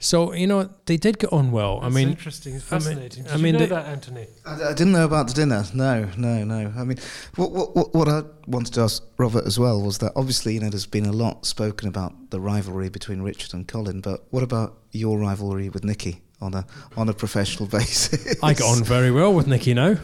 So 0.00 0.32
you 0.32 0.46
know 0.46 0.70
they 0.86 0.96
did 0.96 1.18
get 1.18 1.32
on 1.32 1.50
well. 1.50 1.80
That's 1.80 1.92
I 1.92 1.98
mean, 1.98 2.10
interesting, 2.10 2.54
it's 2.54 2.64
fascinating. 2.64 3.26
I 3.28 3.30
mean, 3.30 3.32
did 3.32 3.32
I 3.32 3.36
mean, 3.36 3.46
you 3.46 3.52
know 3.52 3.58
they, 3.58 3.82
that, 3.82 3.86
Anthony? 3.86 4.26
I, 4.46 4.68
I, 4.70 4.72
didn't 4.72 4.92
know 4.92 5.04
about 5.04 5.26
the 5.26 5.34
dinner. 5.34 5.64
No, 5.74 6.08
no, 6.16 6.44
no. 6.44 6.72
I 6.76 6.84
mean, 6.84 6.98
what, 7.34 7.50
what 7.50 7.94
what 7.94 8.08
I 8.08 8.22
wanted 8.46 8.74
to 8.74 8.82
ask 8.82 9.02
Robert 9.16 9.44
as 9.44 9.58
well 9.58 9.82
was 9.82 9.98
that 9.98 10.12
obviously 10.14 10.54
you 10.54 10.60
know 10.60 10.70
there's 10.70 10.86
been 10.86 11.06
a 11.06 11.12
lot 11.12 11.46
spoken 11.46 11.88
about 11.88 12.30
the 12.30 12.38
rivalry 12.38 12.88
between 12.90 13.22
Richard 13.22 13.54
and 13.54 13.66
Colin, 13.66 14.00
but 14.00 14.24
what 14.30 14.44
about 14.44 14.78
your 14.92 15.18
rivalry 15.18 15.68
with 15.68 15.82
Nicky 15.82 16.22
on 16.40 16.54
a 16.54 16.64
on 16.96 17.08
a 17.08 17.12
professional 17.12 17.68
basis? 17.78 18.40
I 18.40 18.54
got 18.54 18.78
on 18.78 18.84
very 18.84 19.10
well 19.10 19.34
with 19.34 19.48
Nicky 19.48 19.74
now. 19.74 19.96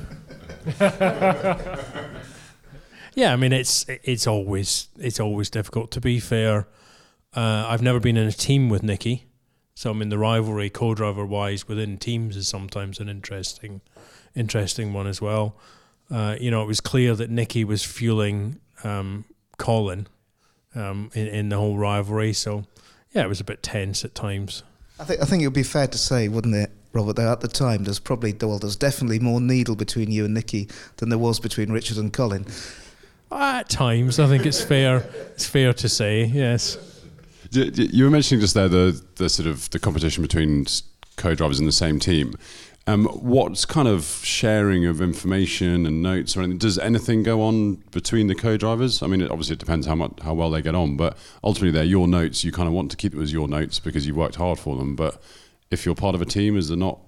Yeah, 3.14 3.32
I 3.32 3.36
mean 3.36 3.52
it's 3.52 3.86
it's 3.88 4.26
always 4.26 4.88
it's 4.98 5.20
always 5.20 5.50
difficult. 5.50 5.90
To 5.92 6.00
be 6.00 6.18
fair, 6.18 6.66
uh, 7.34 7.66
I've 7.68 7.82
never 7.82 8.00
been 8.00 8.16
in 8.16 8.26
a 8.26 8.32
team 8.32 8.68
with 8.68 8.82
Nicky, 8.82 9.26
so 9.74 9.90
I 9.90 9.92
mean 9.92 10.08
the 10.08 10.18
rivalry 10.18 10.68
co-driver 10.68 11.24
wise 11.24 11.68
within 11.68 11.96
teams 11.96 12.36
is 12.36 12.48
sometimes 12.48 12.98
an 12.98 13.08
interesting 13.08 13.80
interesting 14.34 14.92
one 14.92 15.06
as 15.06 15.20
well. 15.20 15.56
Uh, 16.10 16.36
you 16.40 16.50
know, 16.50 16.62
it 16.62 16.66
was 16.66 16.80
clear 16.80 17.14
that 17.14 17.30
Nicky 17.30 17.64
was 17.64 17.84
fueling 17.84 18.60
um, 18.82 19.24
Colin 19.58 20.08
um, 20.74 21.10
in 21.14 21.28
in 21.28 21.48
the 21.50 21.56
whole 21.56 21.78
rivalry. 21.78 22.32
So 22.32 22.64
yeah, 23.12 23.22
it 23.22 23.28
was 23.28 23.40
a 23.40 23.44
bit 23.44 23.62
tense 23.62 24.04
at 24.04 24.14
times. 24.14 24.64
I 24.98 25.04
think 25.04 25.22
I 25.22 25.24
think 25.24 25.42
it 25.42 25.46
would 25.46 25.54
be 25.54 25.62
fair 25.62 25.86
to 25.86 25.98
say, 25.98 26.26
wouldn't 26.28 26.54
it, 26.54 26.72
Robert? 26.92 27.14
That 27.14 27.30
at 27.30 27.40
the 27.40 27.48
time, 27.48 27.84
there's 27.84 28.00
probably 28.00 28.34
well, 28.40 28.58
there's 28.58 28.76
definitely 28.76 29.20
more 29.20 29.40
needle 29.40 29.76
between 29.76 30.10
you 30.10 30.24
and 30.24 30.34
Nicky 30.34 30.68
than 30.96 31.10
there 31.10 31.18
was 31.18 31.38
between 31.38 31.70
Richard 31.70 31.96
and 31.96 32.12
Colin. 32.12 32.46
At 33.30 33.68
times, 33.68 34.18
I 34.18 34.26
think 34.26 34.46
it's 34.46 34.62
fair. 34.62 34.98
It's 35.32 35.46
fair 35.46 35.72
to 35.72 35.88
say, 35.88 36.24
yes. 36.24 36.78
You 37.50 38.04
were 38.04 38.10
mentioning 38.10 38.40
just 38.40 38.54
there 38.54 38.68
the 38.68 39.00
the 39.16 39.28
sort 39.28 39.46
of 39.48 39.70
the 39.70 39.78
competition 39.78 40.22
between 40.22 40.66
co-drivers 41.16 41.60
in 41.60 41.66
the 41.66 41.72
same 41.72 41.98
team. 41.98 42.34
Um, 42.86 43.06
what's 43.06 43.64
kind 43.64 43.88
of 43.88 44.04
sharing 44.04 44.84
of 44.84 45.00
information 45.00 45.86
and 45.86 46.02
notes 46.02 46.36
or 46.36 46.40
anything? 46.40 46.58
Does 46.58 46.78
anything 46.78 47.22
go 47.22 47.40
on 47.40 47.76
between 47.92 48.26
the 48.26 48.34
co-drivers? 48.34 49.02
I 49.02 49.06
mean, 49.06 49.22
it, 49.22 49.30
obviously 49.30 49.54
it 49.54 49.58
depends 49.58 49.86
how 49.86 49.94
much 49.94 50.12
how 50.22 50.34
well 50.34 50.50
they 50.50 50.60
get 50.60 50.74
on, 50.74 50.96
but 50.96 51.16
ultimately 51.42 51.70
they're 51.70 51.84
your 51.84 52.06
notes. 52.06 52.44
You 52.44 52.52
kind 52.52 52.68
of 52.68 52.74
want 52.74 52.90
to 52.90 52.96
keep 52.96 53.12
them 53.12 53.22
as 53.22 53.32
your 53.32 53.48
notes 53.48 53.80
because 53.80 54.06
you 54.06 54.14
worked 54.14 54.34
hard 54.34 54.58
for 54.58 54.76
them. 54.76 54.96
But 54.96 55.22
if 55.70 55.86
you're 55.86 55.94
part 55.94 56.14
of 56.14 56.20
a 56.20 56.26
team, 56.26 56.56
is 56.56 56.68
there 56.68 56.76
not? 56.76 56.98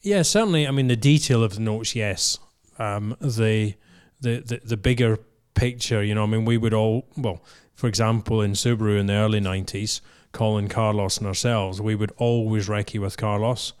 Yeah, 0.00 0.22
certainly. 0.22 0.66
I 0.66 0.70
mean, 0.70 0.88
the 0.88 0.96
detail 0.96 1.44
of 1.44 1.54
the 1.54 1.60
notes, 1.60 1.94
yes. 1.94 2.38
Um, 2.78 3.16
the, 3.20 3.74
the 4.20 4.40
the 4.40 4.60
the 4.64 4.76
bigger 4.76 5.18
picture. 5.54 6.02
You 6.02 6.14
know, 6.14 6.24
I 6.24 6.26
mean, 6.26 6.44
we 6.44 6.58
would 6.58 6.74
all, 6.74 7.06
well, 7.16 7.42
for 7.74 7.86
example, 7.86 8.40
in 8.40 8.52
Subaru 8.52 8.98
in 8.98 9.06
the 9.06 9.14
early 9.14 9.40
90s, 9.40 10.00
Colin, 10.32 10.68
Carlos, 10.68 11.18
and 11.18 11.26
ourselves, 11.26 11.80
we 11.80 11.94
would 11.94 12.12
always 12.16 12.68
recce 12.68 12.98
with 12.98 13.16
Carlos. 13.16 13.72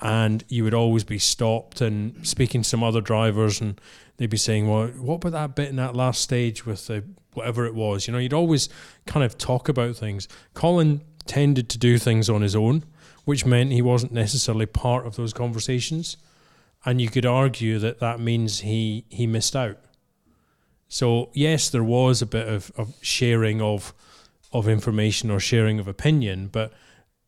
And 0.00 0.44
you 0.48 0.64
would 0.64 0.74
always 0.74 1.04
be 1.04 1.18
stopped 1.18 1.80
and 1.80 2.26
speaking 2.26 2.62
to 2.62 2.68
some 2.68 2.82
other 2.82 3.00
drivers, 3.00 3.60
and 3.60 3.80
they'd 4.16 4.30
be 4.30 4.36
saying, 4.36 4.68
Well, 4.68 4.88
what 4.88 5.16
about 5.16 5.32
that 5.32 5.54
bit 5.54 5.68
in 5.68 5.76
that 5.76 5.94
last 5.94 6.20
stage 6.20 6.66
with 6.66 6.88
the 6.88 7.04
whatever 7.34 7.66
it 7.66 7.74
was? 7.74 8.06
You 8.06 8.12
know, 8.12 8.18
you'd 8.18 8.32
always 8.32 8.68
kind 9.06 9.24
of 9.24 9.38
talk 9.38 9.68
about 9.68 9.94
things. 9.94 10.26
Colin 10.54 11.02
tended 11.26 11.68
to 11.70 11.78
do 11.78 11.98
things 11.98 12.28
on 12.28 12.42
his 12.42 12.56
own, 12.56 12.82
which 13.24 13.46
meant 13.46 13.70
he 13.70 13.82
wasn't 13.82 14.12
necessarily 14.12 14.66
part 14.66 15.06
of 15.06 15.14
those 15.14 15.32
conversations. 15.32 16.16
And 16.84 17.00
you 17.00 17.08
could 17.08 17.26
argue 17.26 17.78
that 17.78 18.00
that 18.00 18.18
means 18.18 18.60
he, 18.60 19.04
he 19.08 19.28
missed 19.28 19.54
out 19.54 19.78
so 20.92 21.30
yes, 21.32 21.70
there 21.70 21.82
was 21.82 22.20
a 22.20 22.26
bit 22.26 22.46
of, 22.46 22.70
of 22.76 22.92
sharing 23.00 23.62
of 23.62 23.94
of 24.52 24.68
information 24.68 25.30
or 25.30 25.40
sharing 25.40 25.78
of 25.80 25.88
opinion, 25.88 26.48
but 26.48 26.70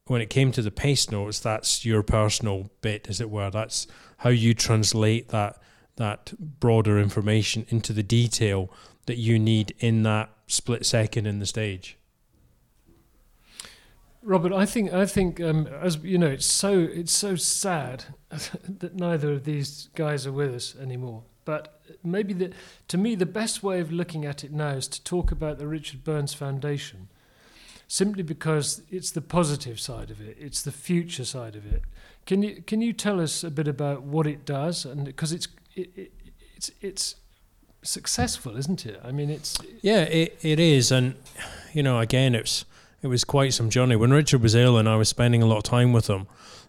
when 0.07 0.21
it 0.21 0.29
came 0.29 0.53
to 0.53 0.61
the 0.61 0.71
pace 0.71 1.11
notes, 1.11 1.41
that's 1.41 1.83
your 1.83 2.03
personal 2.03 2.69
bit, 2.83 3.09
as 3.09 3.23
it 3.23 3.31
were. 3.31 3.49
That's 3.49 3.87
how 4.19 4.29
you 4.29 4.53
translate 4.53 5.29
that 5.29 5.57
that 5.97 6.35
broader 6.39 6.99
information 6.99 7.65
into 7.71 7.95
the 7.95 8.03
detail 8.03 8.71
that 9.07 9.17
you 9.17 9.39
need 9.39 9.75
in 9.79 10.03
that 10.03 10.29
split 10.47 10.85
second 10.85 11.27
in 11.27 11.39
the 11.39 11.47
stage. 11.47 11.97
Robert, 14.23 14.53
I 14.53 14.67
think 14.67 14.93
I 14.93 15.07
think 15.07 15.41
um, 15.41 15.69
as 15.69 15.97
you 16.05 16.19
know, 16.19 16.27
it's 16.27 16.45
so 16.45 16.81
it's 16.81 17.17
so 17.17 17.35
sad 17.35 18.05
that 18.29 18.95
neither 18.95 19.33
of 19.33 19.45
these 19.45 19.89
guys 19.95 20.27
are 20.27 20.33
with 20.33 20.55
us 20.55 20.77
anymore. 20.77 21.23
But 21.45 21.81
maybe 22.03 22.33
the, 22.33 22.53
to 22.89 22.99
me, 22.99 23.15
the 23.15 23.27
best 23.27 23.63
way 23.63 23.81
of 23.81 23.93
looking 23.93 24.25
at 24.25 24.45
it 24.45 24.53
now 24.53 24.71
is 24.71 24.89
to 24.89 25.03
talk 25.05 25.31
about 25.31 25.59
the 25.59 25.67
Richard 25.67 26.05
Burns 26.05 26.35
Foundation, 26.35 27.09
simply 27.87 28.23
because 28.23 28.83
it's 28.91 29.11
the 29.11 29.21
positive 29.21 29.79
side 29.79 30.11
of 30.11 30.21
it, 30.21 30.37
it's 30.41 30.63
the 30.63 30.73
future 30.73 31.25
side 31.25 31.57
of 31.57 31.67
it. 31.71 31.83
Can 32.27 32.43
you 32.43 32.63
can 32.63 32.81
you 32.81 32.93
tell 32.95 33.21
us 33.21 33.45
a 33.45 33.51
bit 33.51 33.69
about 33.69 34.03
what 34.03 34.27
it 34.27 34.47
does? 34.47 34.87
And 34.87 35.05
because 35.05 35.33
it's 35.33 35.49
it, 35.75 35.91
it, 35.95 36.13
it's 36.57 36.71
it's 36.81 37.17
successful, 37.83 38.57
isn't 38.57 38.87
it? 38.87 38.99
I 39.05 39.13
mean, 39.13 39.31
it's 39.31 39.59
yeah, 39.83 40.03
it, 40.03 40.39
it 40.43 40.59
is, 40.59 40.91
and 40.91 41.15
you 41.73 41.83
know, 41.83 42.01
again, 42.01 42.35
it's 42.35 42.65
it 43.03 43.09
was 43.09 43.25
quite 43.25 43.53
some 43.53 43.69
journey. 43.69 43.97
When 43.97 44.11
Richard 44.11 44.41
was 44.43 44.55
ill, 44.55 44.79
and 44.79 44.89
I 44.89 44.97
was 44.97 45.11
spending 45.11 45.43
a 45.43 45.47
lot 45.47 45.59
of 45.59 45.65
time 45.65 45.93
with 45.93 46.09
him, 46.09 46.27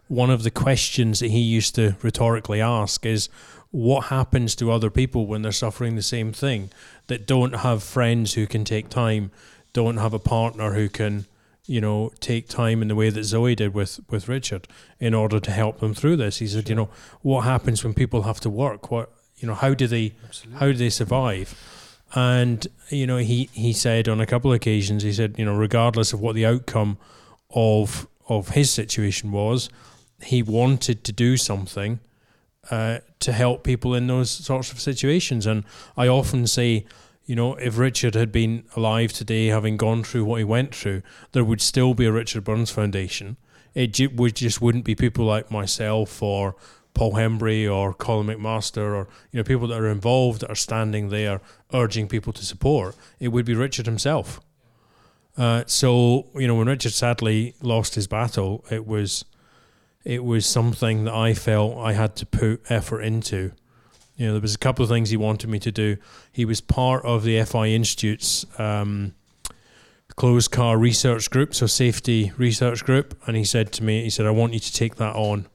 one 0.07 0.29
of 0.29 0.43
the 0.43 0.51
questions 0.51 1.19
that 1.19 1.31
he 1.31 1.39
used 1.39 1.75
to 1.75 1.95
rhetorically 2.01 2.61
ask 2.61 3.05
is 3.05 3.29
what 3.71 4.05
happens 4.05 4.55
to 4.55 4.71
other 4.71 4.89
people 4.89 5.25
when 5.25 5.41
they're 5.41 5.51
suffering 5.51 5.95
the 5.95 6.01
same 6.01 6.31
thing 6.31 6.69
that 7.07 7.27
don't 7.27 7.57
have 7.57 7.83
friends 7.83 8.33
who 8.33 8.47
can 8.47 8.63
take 8.63 8.89
time, 8.89 9.31
don't 9.73 9.97
have 9.97 10.13
a 10.13 10.19
partner 10.19 10.73
who 10.73 10.87
can 10.87 11.25
you 11.67 11.81
know, 11.81 12.11
take 12.19 12.47
time 12.47 12.81
in 12.81 12.87
the 12.87 12.95
way 12.95 13.09
that 13.09 13.23
Zoe 13.23 13.55
did 13.55 13.73
with 13.73 13.99
with 14.09 14.27
Richard 14.27 14.67
in 14.99 15.13
order 15.13 15.39
to 15.39 15.51
help 15.51 15.79
them 15.79 15.93
through 15.93 16.17
this. 16.17 16.37
He 16.37 16.47
said, 16.47 16.69
you 16.69 16.75
know, 16.75 16.89
what 17.21 17.41
happens 17.41 17.83
when 17.83 17.93
people 17.93 18.23
have 18.23 18.39
to 18.41 18.49
work? 18.49 18.91
What 18.91 19.11
you 19.37 19.47
know, 19.47 19.55
how 19.55 19.73
do 19.73 19.87
they 19.87 20.13
how 20.55 20.67
do 20.67 20.73
they 20.73 20.89
survive? 20.89 21.55
And 22.13 22.67
you 22.89 23.07
know, 23.07 23.17
he 23.17 23.49
he 23.51 23.73
said 23.73 24.07
on 24.07 24.21
a 24.21 24.25
couple 24.25 24.51
of 24.51 24.55
occasions, 24.55 25.03
he 25.03 25.13
said, 25.13 25.35
you 25.37 25.45
know, 25.45 25.55
regardless 25.55 26.13
of 26.13 26.21
what 26.21 26.35
the 26.35 26.45
outcome 26.45 26.97
of 27.49 28.07
of 28.27 28.49
his 28.49 28.69
situation 28.69 29.31
was, 29.31 29.69
he 30.23 30.41
wanted 30.41 31.03
to 31.03 31.11
do 31.11 31.37
something 31.37 31.99
uh, 32.71 32.99
to 33.19 33.31
help 33.31 33.63
people 33.63 33.93
in 33.93 34.07
those 34.07 34.31
sorts 34.31 34.71
of 34.71 34.79
situations. 34.79 35.45
And 35.45 35.63
I 35.95 36.07
often 36.07 36.47
say, 36.47 36.85
you 37.25 37.35
know, 37.35 37.55
if 37.55 37.77
Richard 37.77 38.15
had 38.15 38.31
been 38.31 38.63
alive 38.75 39.13
today, 39.13 39.47
having 39.47 39.77
gone 39.77 40.03
through 40.03 40.25
what 40.25 40.37
he 40.37 40.43
went 40.43 40.73
through, 40.73 41.01
there 41.31 41.43
would 41.43 41.61
still 41.61 41.93
be 41.93 42.05
a 42.05 42.11
Richard 42.11 42.43
Burns 42.43 42.71
Foundation. 42.71 43.37
It 43.73 43.93
ju- 43.93 44.09
would 44.13 44.35
just 44.35 44.61
wouldn't 44.61 44.85
be 44.85 44.95
people 44.95 45.25
like 45.25 45.51
myself 45.51 46.21
or 46.23 46.55
Paul 46.93 47.15
Hembery 47.15 47.67
or 47.67 47.93
Colin 47.93 48.27
McMaster 48.27 48.95
or 48.95 49.07
you 49.31 49.37
know 49.37 49.43
people 49.43 49.67
that 49.67 49.79
are 49.79 49.89
involved 49.89 50.41
that 50.41 50.49
are 50.49 50.55
standing 50.55 51.09
there 51.09 51.41
urging 51.73 52.07
people 52.07 52.31
to 52.33 52.45
support. 52.45 52.95
It 53.19 53.27
would 53.27 53.45
be 53.45 53.53
Richard 53.53 53.85
himself. 53.85 54.39
Uh, 55.37 55.65
so 55.67 56.27
you 56.35 56.47
know 56.47 56.55
when 56.55 56.67
Richard 56.67 56.93
sadly 56.93 57.53
lost 57.61 57.95
his 57.95 58.07
battle, 58.07 58.63
it 58.71 58.87
was 58.87 59.25
it 60.05 60.23
was 60.23 60.45
something 60.45 61.03
that 61.05 61.13
I 61.13 61.33
felt 61.33 61.77
I 61.77 61.93
had 61.93 62.15
to 62.17 62.25
put 62.25 62.61
effort 62.69 63.01
into. 63.01 63.51
You 64.15 64.27
know, 64.27 64.31
there 64.33 64.41
was 64.41 64.55
a 64.55 64.59
couple 64.59 64.83
of 64.83 64.89
things 64.89 65.09
he 65.09 65.17
wanted 65.17 65.49
me 65.49 65.59
to 65.59 65.71
do. 65.71 65.97
He 66.31 66.45
was 66.45 66.61
part 66.61 67.03
of 67.03 67.23
the 67.23 67.43
FIA 67.43 67.75
Institute's 67.75 68.45
um, 68.57 69.13
closed 70.15 70.51
car 70.51 70.77
research 70.77 71.29
group, 71.29 71.53
so 71.53 71.65
safety 71.67 72.31
research 72.37 72.83
group, 72.85 73.19
and 73.27 73.35
he 73.35 73.43
said 73.43 73.71
to 73.73 73.83
me, 73.83 74.03
he 74.03 74.09
said, 74.09 74.25
"I 74.25 74.31
want 74.31 74.53
you 74.53 74.59
to 74.59 74.73
take 74.73 74.95
that 74.95 75.15
on, 75.15 75.47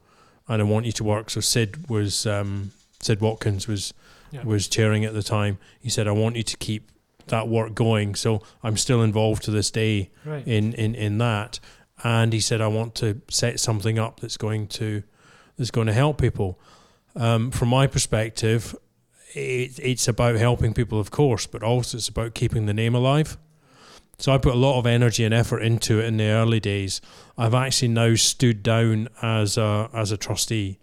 and 0.48 0.60
I 0.60 0.64
want 0.64 0.86
you 0.86 0.92
to 0.92 1.04
work." 1.04 1.30
So 1.30 1.40
Sid 1.40 1.88
was 1.88 2.26
um, 2.26 2.72
Sid 3.00 3.20
Watkins 3.20 3.66
was 3.66 3.94
Yeah. 4.32 4.42
was 4.44 4.68
chairing 4.68 5.04
at 5.04 5.14
the 5.14 5.22
time. 5.22 5.58
He 5.80 5.88
said, 5.88 6.06
"I 6.06 6.12
want 6.12 6.36
you 6.36 6.42
to 6.42 6.56
keep 6.58 6.90
that 7.28 7.48
work 7.48 7.74
going." 7.74 8.14
So 8.14 8.42
I'm 8.62 8.76
still 8.76 9.02
involved 9.02 9.42
to 9.44 9.50
this 9.50 9.70
day 9.70 10.10
Right. 10.24 10.46
in, 10.46 10.74
in, 10.74 10.94
in 10.94 11.18
that. 11.18 11.58
And 12.02 12.32
he 12.32 12.40
said, 12.40 12.60
I 12.60 12.68
want 12.68 12.94
to 12.96 13.20
set 13.28 13.60
something 13.60 13.98
up 13.98 14.20
that's 14.20 14.36
going 14.36 14.68
to 14.68 15.02
that's 15.56 15.70
going 15.70 15.86
to 15.86 15.92
help 15.92 16.18
people. 16.18 16.58
Um, 17.14 17.50
from 17.50 17.68
my 17.68 17.86
perspective, 17.86 18.74
it, 19.34 19.78
it's 19.78 20.08
about 20.08 20.36
helping 20.36 20.72
people, 20.72 20.98
of 20.98 21.10
course, 21.10 21.46
but 21.46 21.62
also 21.62 21.98
it's 21.98 22.08
about 22.08 22.34
keeping 22.34 22.66
the 22.66 22.74
name 22.74 22.94
alive. 22.94 23.36
So 24.18 24.32
I 24.32 24.38
put 24.38 24.54
a 24.54 24.58
lot 24.58 24.78
of 24.78 24.86
energy 24.86 25.24
and 25.24 25.32
effort 25.32 25.60
into 25.60 25.98
it 25.98 26.04
in 26.04 26.18
the 26.18 26.28
early 26.28 26.60
days. 26.60 27.00
I've 27.38 27.54
actually 27.54 27.88
now 27.88 28.14
stood 28.16 28.62
down 28.62 29.08
as 29.22 29.56
a 29.56 29.88
as 29.94 30.12
a 30.12 30.16
trustee, 30.16 30.78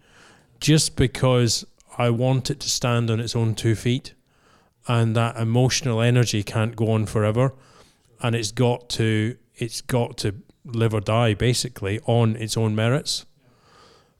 just 0.60 0.96
because 0.96 1.66
I 1.98 2.10
want 2.10 2.50
it 2.50 2.60
to 2.62 2.70
stand 2.70 3.10
on 3.10 3.20
its 3.20 3.36
own 3.36 3.54
two 3.54 3.76
feet, 3.76 4.14
and 4.88 5.16
that 5.16 5.38
emotional 5.38 6.02
energy 6.02 6.42
can't 6.42 6.76
go 6.76 6.92
on 6.92 7.06
forever, 7.06 7.54
and 8.22 8.36
it's 8.36 8.52
got 8.52 8.90
to 8.90 9.38
it's 9.56 9.82
got 9.82 10.18
to 10.18 10.36
live 10.74 10.94
or 10.94 11.02
die 11.02 11.34
basically 11.34 12.00
on 12.06 12.36
its 12.36 12.58
own 12.58 12.76
merits. 12.76 13.26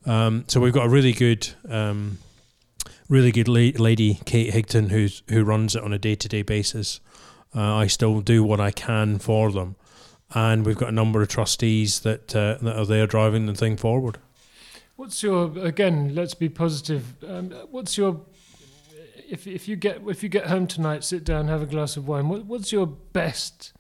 Um, 0.06 0.46
so 0.48 0.60
we've 0.60 0.74
got 0.74 0.86
a 0.86 0.90
really 0.90 1.12
good, 1.12 1.50
um, 1.70 2.20
really 3.10 3.32
good 3.32 3.48
la- 3.48 3.84
lady, 3.84 4.20
Kate 4.26 4.54
Higton, 4.54 4.90
who's 4.90 5.24
who 5.30 5.44
runs 5.44 5.76
it 5.76 5.84
on 5.84 5.94
a 5.94 6.00
day 6.00 6.16
to 6.16 6.28
day 6.28 6.42
basis. 6.42 7.00
Uh, 7.56 7.76
I 7.76 7.88
still 7.88 8.22
do 8.22 8.44
what 8.44 8.60
I 8.60 8.72
can 8.72 9.20
for 9.20 9.52
them, 9.52 9.76
and 10.34 10.66
we've 10.66 10.78
got 10.78 10.90
a 10.90 10.94
number 10.94 11.22
of 11.22 11.28
trustees 11.28 12.02
that 12.02 12.36
uh, 12.36 12.58
that 12.62 12.78
are 12.78 12.86
there 12.86 13.08
driving 13.08 13.46
the 13.48 13.54
thing 13.54 13.78
forward. 13.78 14.18
What's 14.96 15.22
your 15.22 15.58
again? 15.60 16.16
Let's 16.16 16.34
be 16.34 16.50
positive. 16.50 17.24
Um, 17.24 17.52
what's 17.70 17.98
your 17.98 18.22
if 19.30 19.46
if 19.48 19.68
you 19.68 19.76
get 19.76 20.02
if 20.08 20.24
you 20.24 20.30
get 20.30 20.48
home 20.48 20.68
tonight, 20.68 21.04
sit 21.04 21.24
down, 21.24 21.48
have 21.48 21.62
a 21.62 21.66
glass 21.66 21.98
of 21.98 22.08
wine. 22.08 22.30
What, 22.30 22.46
what's 22.46 22.72
your 22.72 22.88
best, 22.88 23.74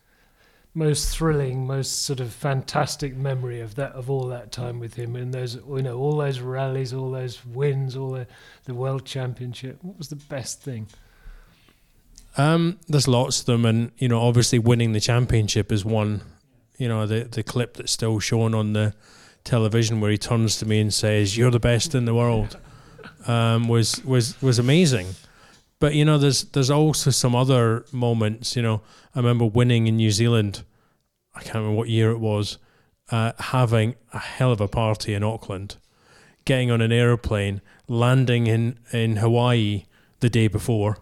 most 0.78 1.10
thrilling, 1.18 1.66
most 1.66 2.04
sort 2.04 2.20
of 2.20 2.32
fantastic 2.32 3.16
memory 3.16 3.62
of 3.62 3.74
that 3.76 3.94
of 3.94 4.12
all 4.12 4.28
that 4.28 4.52
time 4.52 4.80
with 4.80 4.94
him 4.94 5.16
and 5.16 5.34
those 5.34 5.56
you 5.56 5.82
know 5.82 5.98
all 5.98 6.18
those 6.18 6.40
rallies, 6.40 6.94
all 6.94 7.10
those 7.10 7.44
wins, 7.46 7.98
all 7.98 8.12
the 8.12 8.28
the 8.66 8.76
world 8.76 9.04
championship. 9.04 9.80
What 9.82 9.98
was 9.98 10.10
the 10.10 10.16
best 10.16 10.62
thing? 10.62 10.88
Um, 12.38 12.80
there's 12.88 13.08
lots 13.08 13.40
of 13.40 13.48
them, 13.48 13.66
and 13.66 13.92
you 13.98 14.08
know, 14.08 14.22
obviously, 14.22 14.60
winning 14.60 14.94
the 14.94 15.00
championship 15.00 15.72
is 15.72 15.84
one. 15.84 16.22
You 16.78 16.88
know, 16.88 17.08
the 17.08 17.24
the 17.24 17.42
clip 17.42 17.74
that's 17.74 17.92
still 17.92 18.20
shown 18.20 18.54
on 18.54 18.74
the 18.74 18.94
television 19.44 20.00
where 20.00 20.12
he 20.12 20.18
turns 20.20 20.58
to 20.60 20.68
me 20.68 20.80
and 20.80 20.94
says, 20.94 21.36
"You're 21.36 21.50
the 21.50 21.60
best 21.60 21.96
in 21.96 22.06
the 22.06 22.14
world," 22.14 22.56
um, 23.28 23.68
was 23.68 24.06
was 24.06 24.40
was 24.44 24.60
amazing. 24.60 25.08
But 25.80 25.94
you 25.94 26.06
know, 26.06 26.18
there's 26.18 26.44
there's 26.46 26.72
also 26.72 27.12
some 27.12 27.36
other 27.36 27.86
moments. 27.92 28.56
You 28.56 28.62
know, 28.62 28.82
I 29.14 29.20
remember 29.20 29.46
winning 29.46 29.88
in 29.88 29.98
New 29.98 30.12
Zealand. 30.12 30.64
I 31.36 31.42
can't 31.42 31.56
remember 31.56 31.78
what 31.78 31.90
year 31.90 32.12
it 32.12 32.20
was. 32.20 32.58
Uh, 33.10 33.32
having 33.40 33.96
a 34.12 34.20
hell 34.20 34.52
of 34.52 34.60
a 34.60 34.68
party 34.68 35.14
in 35.14 35.24
Auckland, 35.24 35.78
getting 36.46 36.72
on 36.72 36.82
an 36.82 36.92
aeroplane, 36.92 37.62
landing 37.88 38.48
in 38.48 38.80
in 38.92 39.18
Hawaii 39.18 39.86
the 40.20 40.30
day 40.30 40.48
before. 40.48 40.98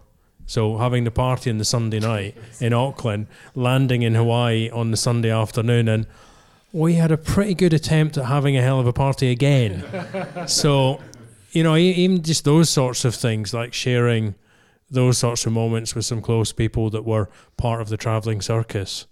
So 0.46 0.78
having 0.78 1.02
the 1.02 1.10
party 1.10 1.50
on 1.50 1.58
the 1.58 1.64
Sunday 1.64 1.98
night 1.98 2.36
in 2.60 2.72
Auckland, 2.72 3.26
landing 3.56 4.02
in 4.02 4.14
Hawaii 4.14 4.70
on 4.70 4.92
the 4.92 4.96
Sunday 4.96 5.30
afternoon, 5.30 5.88
and 5.88 6.06
we 6.72 6.94
had 6.94 7.10
a 7.10 7.16
pretty 7.16 7.54
good 7.54 7.72
attempt 7.72 8.16
at 8.16 8.26
having 8.26 8.56
a 8.56 8.62
hell 8.62 8.78
of 8.78 8.86
a 8.86 8.92
party 8.92 9.30
again. 9.30 9.82
so, 10.46 11.00
you 11.50 11.64
know, 11.64 11.76
even 11.76 12.22
just 12.22 12.44
those 12.44 12.70
sorts 12.70 13.04
of 13.04 13.14
things, 13.14 13.52
like 13.52 13.74
sharing 13.74 14.36
those 14.90 15.18
sorts 15.18 15.46
of 15.46 15.52
moments 15.52 15.94
with 15.94 16.04
some 16.04 16.22
close 16.22 16.52
people 16.52 16.90
that 16.90 17.04
were 17.04 17.28
part 17.56 17.80
of 17.80 17.88
the 17.88 17.96
travelling 17.96 18.40
circus, 18.40 19.06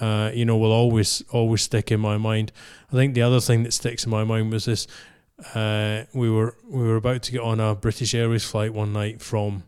uh, 0.00 0.30
you 0.34 0.44
know, 0.44 0.56
will 0.56 0.72
always 0.72 1.22
always 1.30 1.62
stick 1.62 1.90
in 1.90 2.00
my 2.00 2.16
mind. 2.16 2.52
I 2.92 2.96
think 2.96 3.14
the 3.14 3.22
other 3.22 3.40
thing 3.40 3.62
that 3.64 3.72
sticks 3.72 4.04
in 4.04 4.10
my 4.10 4.24
mind 4.24 4.52
was 4.52 4.66
this: 4.66 4.86
uh, 5.54 6.04
we 6.12 6.30
were 6.30 6.56
we 6.68 6.82
were 6.82 6.96
about 6.96 7.22
to 7.24 7.32
get 7.32 7.40
on 7.40 7.60
a 7.60 7.74
British 7.74 8.14
Airways 8.14 8.44
flight 8.44 8.74
one 8.74 8.92
night 8.92 9.20
from 9.20 9.64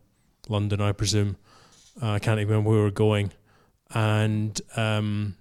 London, 0.49 0.81
I 0.81 0.92
presume. 0.92 1.37
Uh, 2.01 2.12
I 2.12 2.18
can't 2.18 2.40
even 2.40 2.51
remember 2.51 2.71
where 2.71 2.79
we 2.79 2.85
were 2.85 2.90
going, 2.90 3.33
and 3.95 4.61
um, 4.77 5.37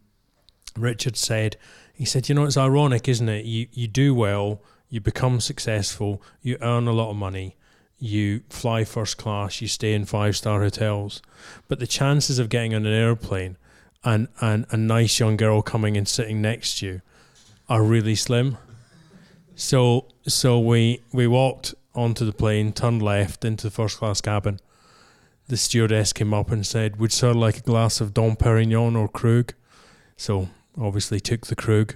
Richard 0.77 1.15
said, 1.17 1.57
he 1.93 2.05
said, 2.05 2.27
you 2.29 2.35
know, 2.35 2.45
it's 2.45 2.57
ironic, 2.57 3.07
isn't 3.07 3.29
it? 3.29 3.45
You 3.45 3.67
you 3.71 3.87
do 3.87 4.15
well, 4.15 4.61
you 4.89 4.99
become 4.99 5.39
successful, 5.39 6.21
you 6.41 6.57
earn 6.61 6.87
a 6.87 6.93
lot 6.93 7.09
of 7.09 7.15
money, 7.15 7.55
you 8.01 8.41
fly 8.49 8.83
first 8.83 9.17
class, 9.17 9.61
you 9.61 9.67
stay 9.67 9.93
in 9.93 10.05
five 10.05 10.35
star 10.35 10.61
hotels, 10.61 11.21
but 11.67 11.79
the 11.79 11.87
chances 11.87 12.39
of 12.39 12.49
getting 12.49 12.73
on 12.73 12.85
an 12.85 12.93
airplane 12.93 13.57
and 14.03 14.27
and 14.41 14.65
a 14.71 14.77
nice 14.77 15.19
young 15.19 15.37
girl 15.37 15.61
coming 15.61 15.95
and 15.95 16.07
sitting 16.07 16.41
next 16.41 16.79
to 16.79 16.87
you 16.87 17.01
are 17.69 17.83
really 17.83 18.15
slim. 18.15 18.57
So 19.55 20.07
so 20.27 20.59
we 20.59 21.03
we 21.13 21.27
walked 21.27 21.75
onto 21.93 22.25
the 22.25 22.33
plane, 22.33 22.73
turned 22.73 23.03
left 23.03 23.45
into 23.45 23.67
the 23.67 23.71
first 23.71 23.97
class 23.97 24.19
cabin. 24.19 24.59
The 25.47 25.57
stewardess 25.57 26.11
came 26.11 26.33
up 26.33 26.49
and 26.49 26.65
said, 26.65 26.97
"Would 26.97 27.11
sir 27.11 27.33
like 27.33 27.57
a 27.57 27.61
glass 27.61 28.01
of 28.01 28.15
Dom 28.15 28.35
Perignon 28.35 28.95
or 28.95 29.07
Krug?" 29.07 29.53
So 30.17 30.49
obviously 30.75 31.19
took 31.19 31.45
the 31.45 31.55
Krug, 31.55 31.95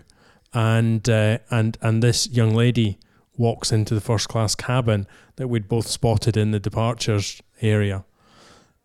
and 0.54 1.10
uh, 1.10 1.40
and 1.50 1.80
and 1.82 2.04
this 2.04 2.30
young 2.30 2.54
lady 2.54 3.00
walks 3.38 3.72
into 3.72 3.94
the 3.94 4.02
first 4.02 4.30
class 4.30 4.56
cabin 4.56 5.08
that 5.36 5.48
we'd 5.48 5.68
both 5.68 5.88
spotted 5.88 6.38
in 6.38 6.52
the 6.52 6.60
departures 6.60 7.42
area, 7.62 8.06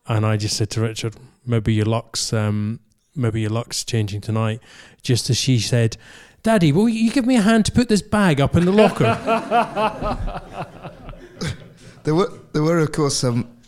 and 0.07 0.27
I 0.27 0.37
just 0.37 0.57
said 0.57 0.71
to 0.71 0.81
Richard, 0.81 1.17
"Maybe 1.47 1.75
your 1.75 1.87
luck's 1.87 2.33
um, 2.33 2.81
maybe 3.15 3.41
your 3.41 3.51
luck's 3.51 3.85
changing 3.85 4.21
tonight." 4.21 4.61
Just 5.03 5.31
as 5.31 5.37
she 5.37 5.59
said, 5.59 5.97
"Daddy, 6.43 6.73
will 6.73 6.89
you 6.89 7.11
give 7.11 7.27
me 7.27 7.37
a 7.37 7.43
hand 7.43 7.67
to 7.67 7.73
put 7.73 7.89
this 7.89 8.03
bag 8.03 8.41
up 8.41 8.57
in 8.57 8.65
the 8.65 8.73
locker?" 8.73 9.17
There 12.03 12.15
were, 12.15 12.33
there 12.53 12.63
were 12.63 12.79
of 12.79 12.93
course, 12.93 13.17
some 13.17 13.59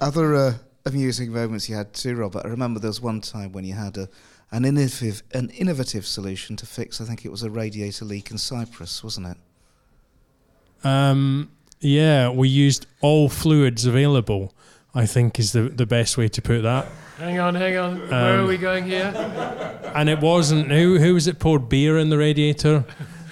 other 0.00 0.34
uh, 0.34 0.54
amusing 0.84 1.32
moments 1.32 1.68
you 1.68 1.74
had 1.74 1.94
too, 1.94 2.14
Robert. 2.14 2.42
I 2.44 2.48
remember 2.48 2.80
there 2.80 2.90
was 2.90 3.00
one 3.00 3.22
time 3.22 3.52
when 3.52 3.64
you 3.64 3.74
had 3.74 3.96
a, 3.96 4.08
an 4.52 4.66
innovative, 4.66 5.22
an 5.32 5.48
innovative 5.50 6.06
solution 6.06 6.56
to 6.56 6.66
fix. 6.66 7.00
I 7.00 7.04
think 7.04 7.24
it 7.24 7.30
was 7.30 7.42
a 7.42 7.50
radiator 7.50 8.04
leak 8.04 8.30
in 8.30 8.36
Cyprus, 8.36 9.02
wasn't 9.02 9.28
it? 9.28 9.36
Um, 10.84 11.50
yeah, 11.80 12.28
we 12.30 12.48
used 12.48 12.86
all 13.00 13.28
fluids 13.28 13.86
available. 13.86 14.52
I 14.94 15.06
think 15.06 15.38
is 15.38 15.52
the 15.52 15.62
the 15.62 15.86
best 15.86 16.18
way 16.18 16.28
to 16.28 16.42
put 16.42 16.62
that. 16.62 16.86
Hang 17.18 17.38
on, 17.38 17.54
hang 17.54 17.76
on. 17.76 18.08
Where 18.08 18.38
are 18.38 18.40
Um, 18.40 18.48
we 18.48 18.56
going 18.56 18.84
here? 18.84 19.12
And 19.94 20.08
it 20.08 20.20
wasn't 20.20 20.70
who 20.70 20.98
who 20.98 21.14
was 21.14 21.26
it 21.26 21.38
poured 21.38 21.68
beer 21.68 21.96
in 21.98 22.08
the 22.10 22.18
radiator 22.18 22.84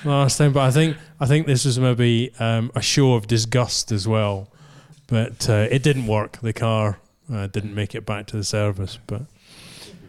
last 0.04 0.38
time, 0.38 0.52
but 0.52 0.60
I 0.60 0.70
think 0.70 0.96
I 1.20 1.26
think 1.26 1.46
this 1.46 1.64
was 1.64 1.78
maybe 1.78 2.32
um, 2.38 2.70
a 2.74 2.82
show 2.82 3.14
of 3.14 3.26
disgust 3.26 3.90
as 3.92 4.06
well. 4.06 4.48
But 5.08 5.48
uh, 5.48 5.66
it 5.70 5.82
didn't 5.82 6.06
work. 6.06 6.38
The 6.42 6.52
car 6.52 6.98
uh, 7.32 7.46
didn't 7.48 7.74
make 7.74 7.94
it 7.94 8.04
back 8.06 8.26
to 8.28 8.36
the 8.36 8.44
service. 8.44 8.98
But 9.06 9.22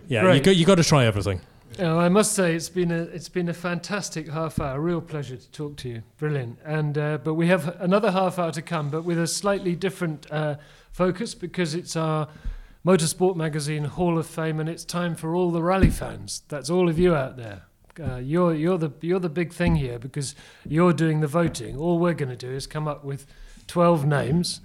yeah, 0.07 0.31
you 0.33 0.41
got 0.41 0.55
you 0.55 0.65
got 0.65 0.75
to 0.75 0.83
try 0.83 1.05
everything. 1.05 1.41
I 1.81 2.09
must 2.09 2.33
say 2.33 2.55
it's 2.55 2.67
been 2.67 2.91
a 2.91 3.03
it's 3.03 3.29
been 3.29 3.47
a 3.47 3.53
fantastic 3.53 4.29
half 4.29 4.59
hour. 4.59 4.81
Real 4.81 4.99
pleasure 4.99 5.37
to 5.37 5.51
talk 5.51 5.77
to 5.77 5.89
you. 5.89 6.03
Brilliant. 6.17 6.59
And 6.65 6.97
uh, 6.97 7.19
but 7.19 7.35
we 7.35 7.47
have 7.47 7.79
another 7.79 8.11
half 8.11 8.37
hour 8.37 8.51
to 8.51 8.61
come, 8.61 8.89
but 8.89 9.03
with 9.03 9.17
a 9.17 9.27
slightly 9.27 9.75
different 9.75 10.29
uh, 10.29 10.55
focus 10.91 11.33
because 11.35 11.73
it's 11.75 11.95
our 11.95 12.27
Motorsport 12.85 13.35
Magazine 13.35 13.85
Hall 13.85 14.17
of 14.17 14.27
Fame, 14.27 14.59
and 14.59 14.67
it's 14.67 14.83
time 14.83 15.15
for 15.15 15.35
all 15.35 15.51
the 15.51 15.63
rally 15.63 15.89
fans. 15.89 16.43
That's 16.49 16.69
all 16.69 16.89
of 16.89 16.99
you 16.99 17.15
out 17.15 17.37
there. 17.37 17.63
Uh, 17.99 18.17
you're 18.17 18.53
you're 18.53 18.77
the 18.77 18.91
you're 19.01 19.19
the 19.19 19.29
big 19.29 19.53
thing 19.53 19.75
here 19.75 19.99
because 19.99 20.35
you're 20.65 20.93
doing 20.93 21.21
the 21.21 21.27
voting. 21.27 21.77
All 21.77 21.97
we're 21.97 22.13
going 22.13 22.29
to 22.29 22.35
do 22.35 22.51
is 22.51 22.67
come 22.67 22.87
up 22.87 23.05
with 23.05 23.25
twelve 23.67 24.05
names. 24.05 24.61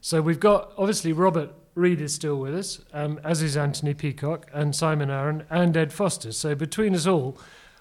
So 0.00 0.22
we've 0.22 0.40
got 0.40 0.72
obviously 0.78 1.12
Robert 1.12 1.50
Reid 1.78 2.00
is 2.00 2.14
still 2.14 2.36
with 2.36 2.54
us, 2.54 2.80
um, 2.92 3.20
as 3.22 3.40
is 3.40 3.56
Anthony 3.56 3.94
Peacock 3.94 4.50
and 4.52 4.74
Simon 4.74 5.10
Arron 5.10 5.44
and 5.48 5.76
Ed 5.76 5.92
Foster. 5.92 6.32
So 6.32 6.54
between 6.54 6.94
us 6.94 7.06
all, 7.06 7.38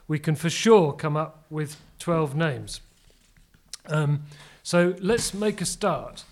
we 0.07 0.19
can 0.19 0.35
for 0.35 0.49
sure 0.49 0.93
come 0.93 1.17
up 1.17 1.45
with 1.49 1.77
12 1.99 2.35
names. 2.35 2.81
Um, 3.87 4.23
so 4.63 4.95
let's 4.99 5.33
make 5.33 5.61
a 5.61 5.65
start 5.65 6.23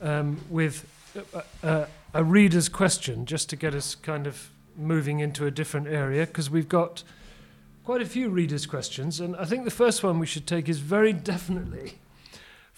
um, 0.00 0.40
with 0.50 0.86
a, 1.32 1.44
a, 1.66 1.86
a 2.12 2.24
reader's 2.24 2.68
question, 2.68 3.24
just 3.24 3.48
to 3.50 3.56
get 3.56 3.74
us 3.74 3.94
kind 3.94 4.26
of 4.26 4.50
moving 4.76 5.20
into 5.20 5.46
a 5.46 5.50
different 5.50 5.88
area, 5.88 6.26
because 6.26 6.50
we've 6.50 6.68
got 6.68 7.02
quite 7.84 8.02
a 8.02 8.06
few 8.06 8.28
readers' 8.28 8.66
questions. 8.66 9.18
And 9.18 9.34
I 9.36 9.44
think 9.44 9.64
the 9.64 9.70
first 9.70 10.02
one 10.02 10.18
we 10.18 10.26
should 10.26 10.46
take 10.46 10.68
is 10.68 10.78
very 10.78 11.12
definitely 11.32 11.94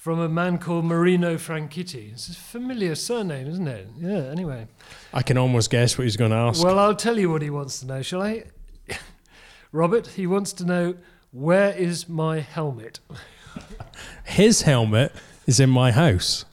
from 0.06 0.20
a 0.20 0.28
man 0.28 0.56
called 0.56 0.84
Marino 0.84 1.34
Franchitti. 1.34 2.12
It's 2.12 2.28
a 2.28 2.34
familiar 2.34 2.94
surname, 2.94 3.48
isn't 3.48 3.66
it? 3.66 3.88
Yeah, 3.98 4.30
anyway. 4.30 4.68
I 5.12 5.22
can 5.22 5.36
almost 5.36 5.68
guess 5.68 5.98
what 5.98 6.04
he's 6.04 6.16
going 6.16 6.30
to 6.30 6.36
ask. 6.36 6.62
Well, 6.62 6.78
I'll 6.78 6.94
tell 6.94 7.18
you 7.18 7.28
what 7.28 7.42
he 7.42 7.50
wants 7.50 7.80
to 7.80 7.86
know, 7.86 8.02
shall 8.02 8.22
I? 8.22 8.44
Robert, 9.72 10.06
he 10.06 10.24
wants 10.24 10.52
to 10.52 10.64
know 10.64 10.94
where 11.32 11.72
is 11.72 12.08
my 12.08 12.38
helmet? 12.38 13.00
His 14.24 14.62
helmet 14.62 15.10
is 15.44 15.58
in 15.58 15.70
my 15.70 15.90
house. 15.90 16.44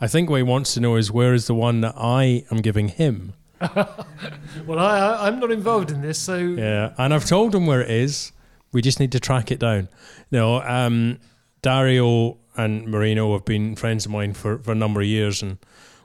I 0.00 0.08
think 0.08 0.30
what 0.30 0.36
he 0.36 0.42
wants 0.42 0.72
to 0.72 0.80
know 0.80 0.96
is 0.96 1.12
where 1.12 1.34
is 1.34 1.46
the 1.46 1.54
one 1.54 1.82
that 1.82 1.92
I 1.98 2.46
am 2.50 2.62
giving 2.62 2.88
him? 2.88 3.34
well, 3.60 4.78
I, 4.78 4.98
I, 4.98 5.26
I'm 5.26 5.38
not 5.38 5.50
involved 5.50 5.90
in 5.90 6.00
this, 6.00 6.18
so. 6.18 6.38
Yeah, 6.38 6.94
and 6.96 7.12
I've 7.12 7.26
told 7.26 7.54
him 7.54 7.66
where 7.66 7.82
it 7.82 7.90
is. 7.90 8.32
We 8.72 8.80
just 8.80 8.98
need 8.98 9.12
to 9.12 9.20
track 9.20 9.52
it 9.52 9.58
down. 9.58 9.90
No, 10.30 10.62
um, 10.62 11.18
Dario 11.60 12.38
and 12.56 12.86
Marino 12.86 13.32
have 13.32 13.44
been 13.44 13.76
friends 13.76 14.06
of 14.06 14.12
mine 14.12 14.34
for, 14.34 14.58
for 14.58 14.72
a 14.72 14.76
number 14.76 15.00
of 15.00 15.06
years, 15.06 15.42
and 15.42 15.58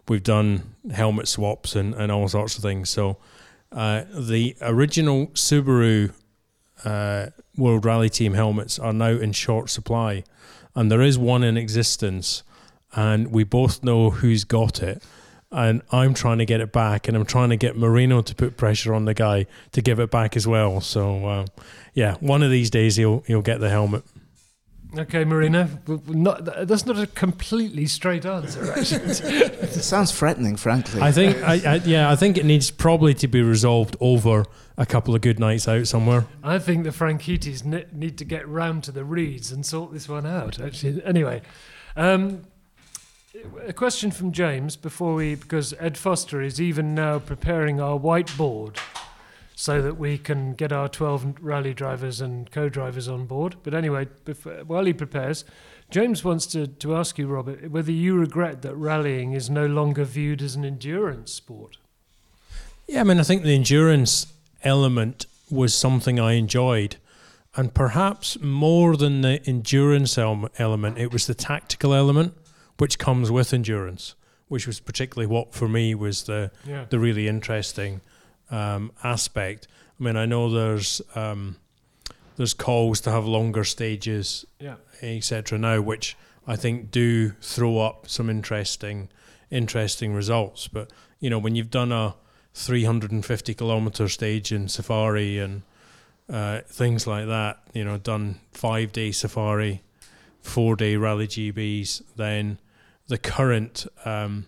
we've 0.08 0.24
done 0.24 0.76
helmet 0.92 1.28
swaps 1.28 1.76
and, 1.76 1.94
and 1.94 2.12
all 2.12 2.28
sorts 2.28 2.56
of 2.58 2.62
things. 2.64 2.90
So 2.90 3.18
uh, 3.72 4.04
the 4.14 4.56
original 4.62 5.28
Subaru 5.28 6.14
uh, 6.86 7.28
World 7.58 7.86
Rally 7.86 8.10
Team 8.10 8.34
helmets 8.34 8.80
are 8.80 8.94
now 8.94 9.10
in 9.10 9.32
short 9.34 9.70
supply, 9.70 10.24
and 10.76 10.92
there 10.92 11.02
is 11.02 11.18
one 11.18 11.44
in 11.44 11.58
existence, 11.58 12.44
and 12.96 13.32
we 13.32 13.44
both 13.44 13.84
know 13.84 14.12
who's 14.12 14.44
got 14.44 14.82
it. 14.82 15.04
And 15.50 15.82
I'm 15.94 16.14
trying 16.14 16.40
to 16.40 16.46
get 16.46 16.60
it 16.60 16.74
back, 16.74 17.08
and 17.08 17.16
I'm 17.16 17.26
trying 17.26 17.50
to 17.50 17.58
get 17.58 17.78
Marino 17.78 18.22
to 18.22 18.36
put 18.36 18.58
pressure 18.58 18.94
on 18.94 19.06
the 19.06 19.14
guy 19.14 19.46
to 19.72 19.82
give 19.82 19.98
it 19.98 20.12
back 20.12 20.36
as 20.36 20.46
well. 20.46 20.82
So, 20.82 21.26
uh, 21.26 21.46
yeah, 21.94 22.16
one 22.20 22.44
of 22.44 22.52
these 22.52 22.70
days 22.70 22.98
he'll 22.98 23.22
he'll 23.22 23.42
get 23.42 23.62
the 23.62 23.70
helmet. 23.70 24.04
Okay, 24.98 25.24
Marina, 25.24 25.70
not, 26.08 26.46
that's 26.68 26.86
not 26.86 26.98
a 26.98 27.08
completely 27.08 27.86
straight 27.86 28.26
answer. 28.26 28.72
Actually, 28.72 29.12
it 29.12 29.74
sounds 29.84 30.12
threatening, 30.12 30.56
frankly. 30.56 31.02
I 31.02 31.12
think, 31.12 31.38
I, 31.44 31.74
I, 31.74 31.76
yeah, 31.86 32.10
I 32.10 32.16
think 32.16 32.38
it 32.38 32.46
needs 32.46 32.72
probably 32.72 33.14
to 33.16 33.28
be 33.28 33.42
resolved 33.42 33.96
over 34.00 34.46
a 34.78 34.86
couple 34.86 35.14
of 35.14 35.22
good 35.22 35.40
nights 35.40 35.68
out 35.68 35.88
somewhere. 35.88 36.26
I 36.44 36.60
think 36.60 36.84
the 36.84 36.92
Franchittis 36.92 37.94
need 37.94 38.18
to 38.18 38.26
get 38.26 38.48
round 38.48 38.84
to 38.86 38.92
the 38.92 39.02
Reids 39.02 39.52
and 39.52 39.66
sort 39.66 39.94
this 39.94 40.10
one 40.10 40.26
out. 40.26 40.60
Actually, 40.60 41.04
anyway, 41.04 41.42
um, 41.96 42.44
a 43.66 43.74
question 43.74 44.12
from 44.12 44.32
James 44.32 44.76
before 44.76 45.14
we, 45.16 45.36
because 45.36 45.74
Ed 45.80 45.98
Foster 45.98 46.42
is 46.42 46.60
even 46.60 46.96
now 46.96 47.20
preparing 47.20 47.80
our 47.80 48.00
whiteboard 48.00 48.78
so 49.60 49.82
that 49.82 49.98
we 49.98 50.20
can 50.20 50.54
get 50.54 50.72
our 50.72 50.88
12 50.88 51.38
rally 51.42 51.74
drivers 51.74 52.22
and 52.22 52.52
co-drivers 52.52 53.08
on 53.08 53.26
board. 53.26 53.56
But 53.64 53.74
anyway, 53.74 54.06
before, 54.24 54.64
while 54.68 54.86
he 54.86 54.94
prepares, 54.94 55.46
James 55.90 56.24
wants 56.24 56.46
to, 56.48 56.68
to 56.68 56.96
ask 56.96 57.18
you, 57.18 57.26
Robert, 57.26 57.72
whether 57.72 57.92
you 57.92 58.16
regret 58.16 58.62
that 58.62 58.76
rallying 58.76 59.34
is 59.34 59.50
no 59.50 59.66
longer 59.66 60.04
viewed 60.04 60.44
as 60.44 60.54
an 60.54 60.64
endurance 60.64 61.34
sport. 61.34 61.78
Yeah, 62.86 63.02
I 63.02 63.04
mean, 63.04 63.20
I 63.20 63.24
think 63.24 63.42
the 63.42 63.56
endurance 63.56 64.32
element 64.64 65.26
was 65.50 65.74
something 65.74 66.20
I 66.20 66.34
enjoyed. 66.34 66.98
And 67.56 67.74
perhaps 67.74 68.40
more 68.40 68.96
than 68.96 69.22
the 69.22 69.42
endurance 69.48 70.20
element, 70.20 71.00
it 71.00 71.12
was 71.12 71.26
the 71.26 71.34
tactical 71.34 71.96
element 71.96 72.36
which 72.78 73.00
comes 73.00 73.32
with 73.32 73.56
endurance, 73.56 74.14
which 74.50 74.68
was 74.68 74.80
particularly 74.80 75.26
what 75.26 75.56
for 75.56 75.68
me 75.68 75.96
was 75.96 76.26
the 76.26 76.52
yeah. 76.64 76.86
the 76.88 77.00
really 77.00 77.28
interesting 77.28 78.02
um, 78.52 78.92
aspect. 79.04 79.68
I 80.00 80.04
mean, 80.04 80.16
I 80.16 80.26
know 80.26 80.50
there's 80.50 81.02
um, 81.16 81.58
there's 82.36 82.54
calls 82.54 83.02
to 83.02 83.12
have 83.12 83.26
longer 83.26 83.64
stages, 83.64 84.46
yeah. 84.60 84.76
etc. 85.02 85.58
Now, 85.58 85.82
which 85.82 86.16
I 86.46 86.56
think 86.56 86.92
do 86.92 87.32
throw 87.42 87.80
up 87.80 88.08
some 88.08 88.30
interesting 88.30 89.10
interesting 89.50 90.14
results. 90.14 90.68
But 90.68 90.92
you 91.20 91.30
know, 91.30 91.40
when 91.40 91.56
you've 91.56 91.72
done 91.72 91.92
a 91.92 92.16
350 92.54 93.54
kilometer 93.54 94.08
stage 94.08 94.52
in 94.52 94.68
safari 94.68 95.40
and 95.40 95.62
uh, 96.30 96.62
things 96.68 97.08
like 97.08 97.28
that, 97.28 97.60
you 97.74 97.84
know, 97.84 97.98
done 97.98 98.40
five 98.52 98.92
day 98.92 99.12
safari, 99.12 99.82
four 100.42 100.76
day 100.76 100.96
rally 100.96 101.28
GBs, 101.28 102.02
then 102.16 102.60
the 103.08 103.18
current 103.18 103.86
um, 104.06 104.46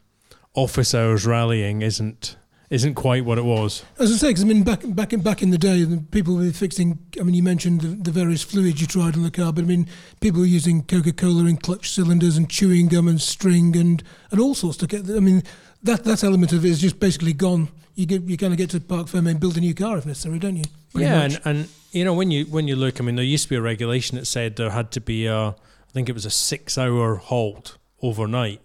office 0.54 0.94
hours 0.94 1.26
rallying 1.26 1.82
isn't 1.82 2.36
isn't 2.70 2.94
quite 2.94 3.26
what 3.26 3.38
it 3.38 3.46
was. 3.46 3.84
As 3.98 4.12
I 4.12 4.16
say, 4.16 4.28
because 4.30 4.44
I 4.44 4.48
mean, 4.48 4.64
back 4.64 4.82
back 4.86 5.12
in 5.12 5.22
back 5.22 5.42
in 5.42 5.50
the 5.50 5.58
day, 5.58 5.84
the 5.84 5.98
people 5.98 6.36
were 6.36 6.52
fixing. 6.52 7.00
I 7.20 7.24
mean, 7.24 7.34
you 7.34 7.42
mentioned 7.42 7.82
the, 7.82 7.88
the, 7.88 8.12
various 8.12 8.44
fluids 8.44 8.80
you 8.80 8.88
tried 8.88 9.16
on 9.16 9.24
the 9.24 9.32
car, 9.32 9.52
but 9.52 9.64
I 9.64 9.68
mean, 9.68 9.88
people 10.22 10.42
were 10.42 10.46
using 10.46 10.84
Coca 10.84 11.12
Cola 11.12 11.46
in 11.46 11.58
clutch 11.58 11.92
cylinders 11.92 12.38
and 12.38 12.50
chewing 12.50 12.88
gum 12.88 13.08
and 13.08 13.20
string 13.20 13.76
and 13.76 14.04
and 14.32 14.40
all 14.40 14.54
sorts 14.54 14.78
to 14.78 14.88
get. 14.88 15.10
I 15.10 15.20
mean, 15.20 15.44
that 15.84 16.04
that 16.04 16.24
element 16.24 16.54
of 16.54 16.64
it 16.64 16.70
is 16.70 16.80
just 16.80 17.00
basically 17.00 17.34
gone. 17.34 17.70
You 17.96 18.06
get 18.06 18.24
you 18.24 18.38
kind 18.38 18.54
of 18.54 18.58
get 18.58 18.70
to 18.72 18.80
Parc 18.80 19.08
Fermé 19.08 19.32
and 19.32 19.40
build 19.40 19.58
a 19.58 19.62
new 19.62 19.74
car 19.74 19.98
if 19.98 20.06
necessary, 20.06 20.38
don't 20.38 20.58
you? 20.58 20.66
Pretty 20.94 21.08
yeah, 21.08 21.22
and, 21.22 21.42
and 21.46 21.70
you 21.92 22.06
know 22.06 22.14
when 22.14 22.30
you 22.30 22.46
when 22.46 22.68
you 22.68 22.76
look, 22.76 23.02
I 23.02 23.04
mean, 23.04 23.16
there 23.16 23.26
used 23.26 23.46
to 23.46 23.50
be 23.50 23.56
a 23.56 23.62
regulation 23.62 24.18
that 24.18 24.26
said 24.26 24.58
there 24.58 24.70
had 24.70 24.92
to 24.92 25.02
be 25.02 25.26
a, 25.26 25.50
I 25.50 25.92
think 25.92 26.08
it 26.08 26.14
was 26.14 26.26
a 26.26 26.32
six 26.32 26.78
hour 26.78 27.16
halt 27.16 27.78
overnight, 28.04 28.62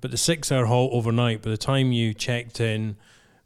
but 0.00 0.10
the 0.10 0.16
six 0.16 0.50
hour 0.50 0.66
halt 0.66 0.90
overnight, 0.94 1.42
by 1.42 1.50
the 1.50 1.58
time 1.58 1.92
you 1.92 2.14
checked 2.14 2.58
in 2.58 2.96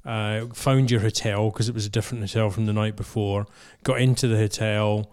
uh, 0.06 0.46
found 0.54 0.90
your 0.90 1.00
hotel 1.00 1.50
because 1.50 1.68
it 1.68 1.74
was 1.74 1.84
a 1.84 1.90
different 1.90 2.22
hotel 2.22 2.48
from 2.48 2.66
the 2.66 2.72
night 2.72 2.96
before. 2.96 3.46
Got 3.82 4.00
into 4.00 4.28
the 4.28 4.36
hotel, 4.36 5.10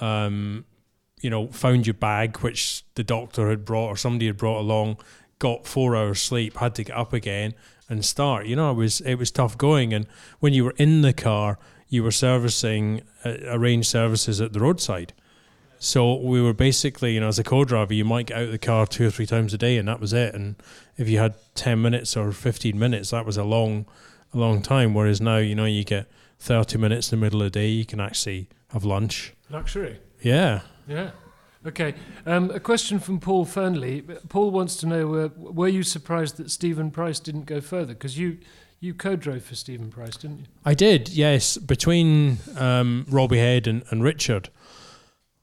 um, 0.00 0.64
you 1.20 1.30
know, 1.30 1.46
found 1.46 1.86
your 1.86 1.94
bag 1.94 2.38
which 2.38 2.84
the 2.94 3.04
doctor 3.04 3.48
had 3.50 3.64
brought 3.64 3.88
or 3.88 3.96
somebody 3.96 4.26
had 4.26 4.36
brought 4.36 4.60
along. 4.60 4.98
Got 5.38 5.66
four 5.66 5.96
hours 5.96 6.20
sleep, 6.20 6.56
had 6.56 6.74
to 6.74 6.84
get 6.84 6.96
up 6.96 7.12
again 7.12 7.54
and 7.88 8.04
start. 8.04 8.46
You 8.46 8.56
know, 8.56 8.70
it 8.70 8.74
was 8.74 9.00
it 9.02 9.14
was 9.14 9.30
tough 9.30 9.56
going. 9.56 9.94
And 9.94 10.06
when 10.40 10.52
you 10.52 10.64
were 10.64 10.74
in 10.76 11.02
the 11.02 11.12
car, 11.12 11.58
you 11.88 12.02
were 12.02 12.10
servicing 12.10 13.02
uh, 13.24 13.34
arranged 13.46 13.88
services 13.88 14.40
at 14.40 14.52
the 14.52 14.60
roadside. 14.60 15.12
So 15.78 16.14
we 16.14 16.40
were 16.40 16.54
basically, 16.54 17.14
you 17.14 17.20
know, 17.20 17.26
as 17.26 17.40
a 17.40 17.44
co-driver, 17.44 17.92
you 17.92 18.04
might 18.04 18.26
get 18.26 18.36
out 18.36 18.44
of 18.44 18.52
the 18.52 18.58
car 18.58 18.86
two 18.86 19.08
or 19.08 19.10
three 19.10 19.26
times 19.26 19.52
a 19.52 19.58
day, 19.58 19.76
and 19.78 19.88
that 19.88 19.98
was 19.98 20.12
it. 20.12 20.32
And 20.32 20.54
if 20.96 21.08
you 21.08 21.18
had 21.18 21.34
ten 21.54 21.82
minutes 21.82 22.16
or 22.16 22.30
fifteen 22.32 22.78
minutes, 22.78 23.10
that 23.10 23.26
was 23.26 23.36
a 23.36 23.44
long 23.44 23.86
a 24.32 24.38
long 24.38 24.62
time. 24.62 24.94
Whereas 24.94 25.20
now, 25.20 25.38
you 25.38 25.54
know, 25.54 25.64
you 25.64 25.84
get 25.84 26.10
30 26.38 26.78
minutes 26.78 27.12
in 27.12 27.18
the 27.18 27.24
middle 27.24 27.42
of 27.42 27.52
the 27.52 27.60
day, 27.60 27.68
you 27.68 27.84
can 27.84 28.00
actually 28.00 28.48
have 28.68 28.84
lunch. 28.84 29.34
Luxury. 29.50 30.00
Yeah. 30.20 30.62
Yeah. 30.88 31.10
Okay. 31.64 31.94
Um, 32.26 32.50
a 32.50 32.60
question 32.60 32.98
from 32.98 33.20
Paul 33.20 33.44
Fernley. 33.44 34.02
Paul 34.28 34.50
wants 34.50 34.76
to 34.76 34.86
know 34.86 35.14
uh, 35.14 35.28
were 35.36 35.68
you 35.68 35.82
surprised 35.82 36.36
that 36.38 36.50
Stephen 36.50 36.90
Price 36.90 37.20
didn't 37.20 37.44
go 37.44 37.60
further? 37.60 37.94
Because 37.94 38.18
you, 38.18 38.38
you 38.80 38.94
co 38.94 39.14
drove 39.14 39.44
for 39.44 39.54
Stephen 39.54 39.90
Price, 39.90 40.16
didn't 40.16 40.40
you? 40.40 40.44
I 40.64 40.74
did, 40.74 41.10
yes. 41.10 41.56
Between 41.58 42.38
um, 42.56 43.06
Robbie 43.08 43.38
Head 43.38 43.66
and, 43.66 43.84
and 43.90 44.02
Richard. 44.02 44.48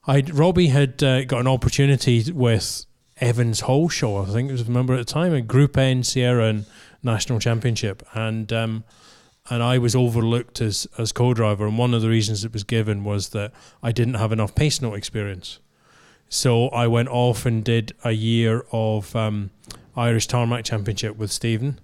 i 0.06 0.20
Robbie 0.20 0.68
had 0.68 1.02
uh, 1.02 1.24
got 1.24 1.40
an 1.40 1.48
opportunity 1.48 2.30
with 2.30 2.84
Evans 3.20 3.62
Halshaw, 3.62 4.28
I 4.28 4.32
think 4.32 4.48
it 4.48 4.52
was, 4.52 4.66
remember 4.66 4.94
at 4.94 5.06
the 5.06 5.12
time, 5.12 5.34
a 5.34 5.42
Group 5.42 5.76
N 5.76 6.02
Sierra 6.02 6.46
and 6.46 6.66
national 7.02 7.40
championship, 7.40 8.02
and 8.14 8.52
um, 8.52 8.84
and 9.48 9.62
I 9.62 9.78
was 9.78 9.94
overlooked 9.94 10.60
as 10.60 10.86
as 10.98 11.12
co-driver. 11.12 11.66
And 11.66 11.78
one 11.78 11.94
of 11.94 12.02
the 12.02 12.08
reasons 12.08 12.44
it 12.44 12.52
was 12.52 12.64
given 12.64 13.04
was 13.04 13.30
that 13.30 13.52
I 13.82 13.92
didn't 13.92 14.14
have 14.14 14.32
enough 14.32 14.54
pace 14.54 14.80
note 14.80 14.94
experience. 14.94 15.58
So 16.28 16.68
I 16.68 16.86
went 16.86 17.08
off 17.08 17.44
and 17.44 17.64
did 17.64 17.92
a 18.04 18.12
year 18.12 18.64
of 18.70 19.16
um, 19.16 19.50
Irish 19.96 20.28
Tarmac 20.28 20.64
Championship 20.64 21.16
with 21.16 21.32
Stephen, 21.32 21.80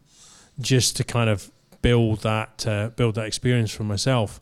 just 0.61 0.97
to 0.97 1.05
kind 1.05 1.29
of 1.29 1.51
build 1.83 2.21
that 2.21 2.67
uh, 2.67 2.91
build 2.91 3.17
that 3.17 3.27
experience 3.27 3.73
for 3.73 3.85
myself. 3.85 4.41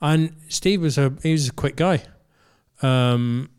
And 0.00 0.36
Steve 0.48 0.80
was 0.80 0.96
a 0.98 1.12
he 1.22 1.32
was 1.32 1.48
a 1.48 1.52
quick 1.52 1.76
guy. 1.76 2.04
Um, 2.82 3.50